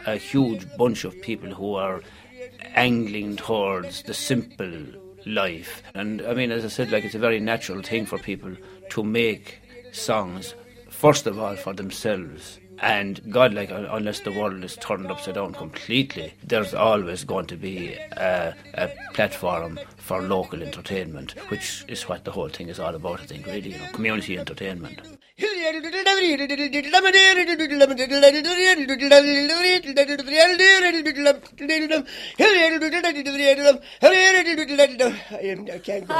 a 0.06 0.16
huge 0.16 0.66
bunch 0.78 1.04
of 1.04 1.20
people 1.20 1.50
who 1.50 1.74
are 1.74 2.00
angling 2.74 3.36
towards 3.36 4.04
the 4.04 4.14
simple 4.14 4.72
life. 5.26 5.82
And 5.94 6.22
I 6.22 6.32
mean, 6.32 6.50
as 6.50 6.64
I 6.64 6.68
said, 6.68 6.90
like 6.90 7.04
it's 7.04 7.14
a 7.14 7.18
very 7.18 7.40
natural 7.40 7.82
thing 7.82 8.06
for 8.06 8.18
people 8.18 8.56
to 8.90 9.02
make 9.02 9.60
songs, 9.98 10.54
first 10.88 11.26
of 11.26 11.38
all, 11.38 11.56
for 11.56 11.72
themselves. 11.72 12.58
And 12.80 13.20
God, 13.32 13.54
like, 13.54 13.72
uh, 13.72 13.88
unless 13.90 14.20
the 14.20 14.30
world 14.30 14.62
is 14.62 14.76
turned 14.76 15.10
upside 15.10 15.34
down 15.34 15.52
completely, 15.52 16.32
there's 16.44 16.74
always 16.74 17.24
going 17.24 17.46
to 17.46 17.56
be 17.56 17.94
a, 18.12 18.54
a 18.74 18.88
platform 19.14 19.80
for 19.96 20.22
local 20.22 20.62
entertainment, 20.62 21.32
which 21.50 21.84
is 21.88 22.08
what 22.08 22.24
the 22.24 22.30
whole 22.30 22.48
thing 22.48 22.68
is 22.68 22.78
all 22.78 22.94
about, 22.94 23.20
I 23.20 23.26
think, 23.26 23.46
really, 23.46 23.72
you 23.72 23.78
know, 23.78 23.88
community 23.92 24.38
entertainment. 24.38 25.00
I 35.70 35.78
can't 35.78 36.08
go. 36.08 36.14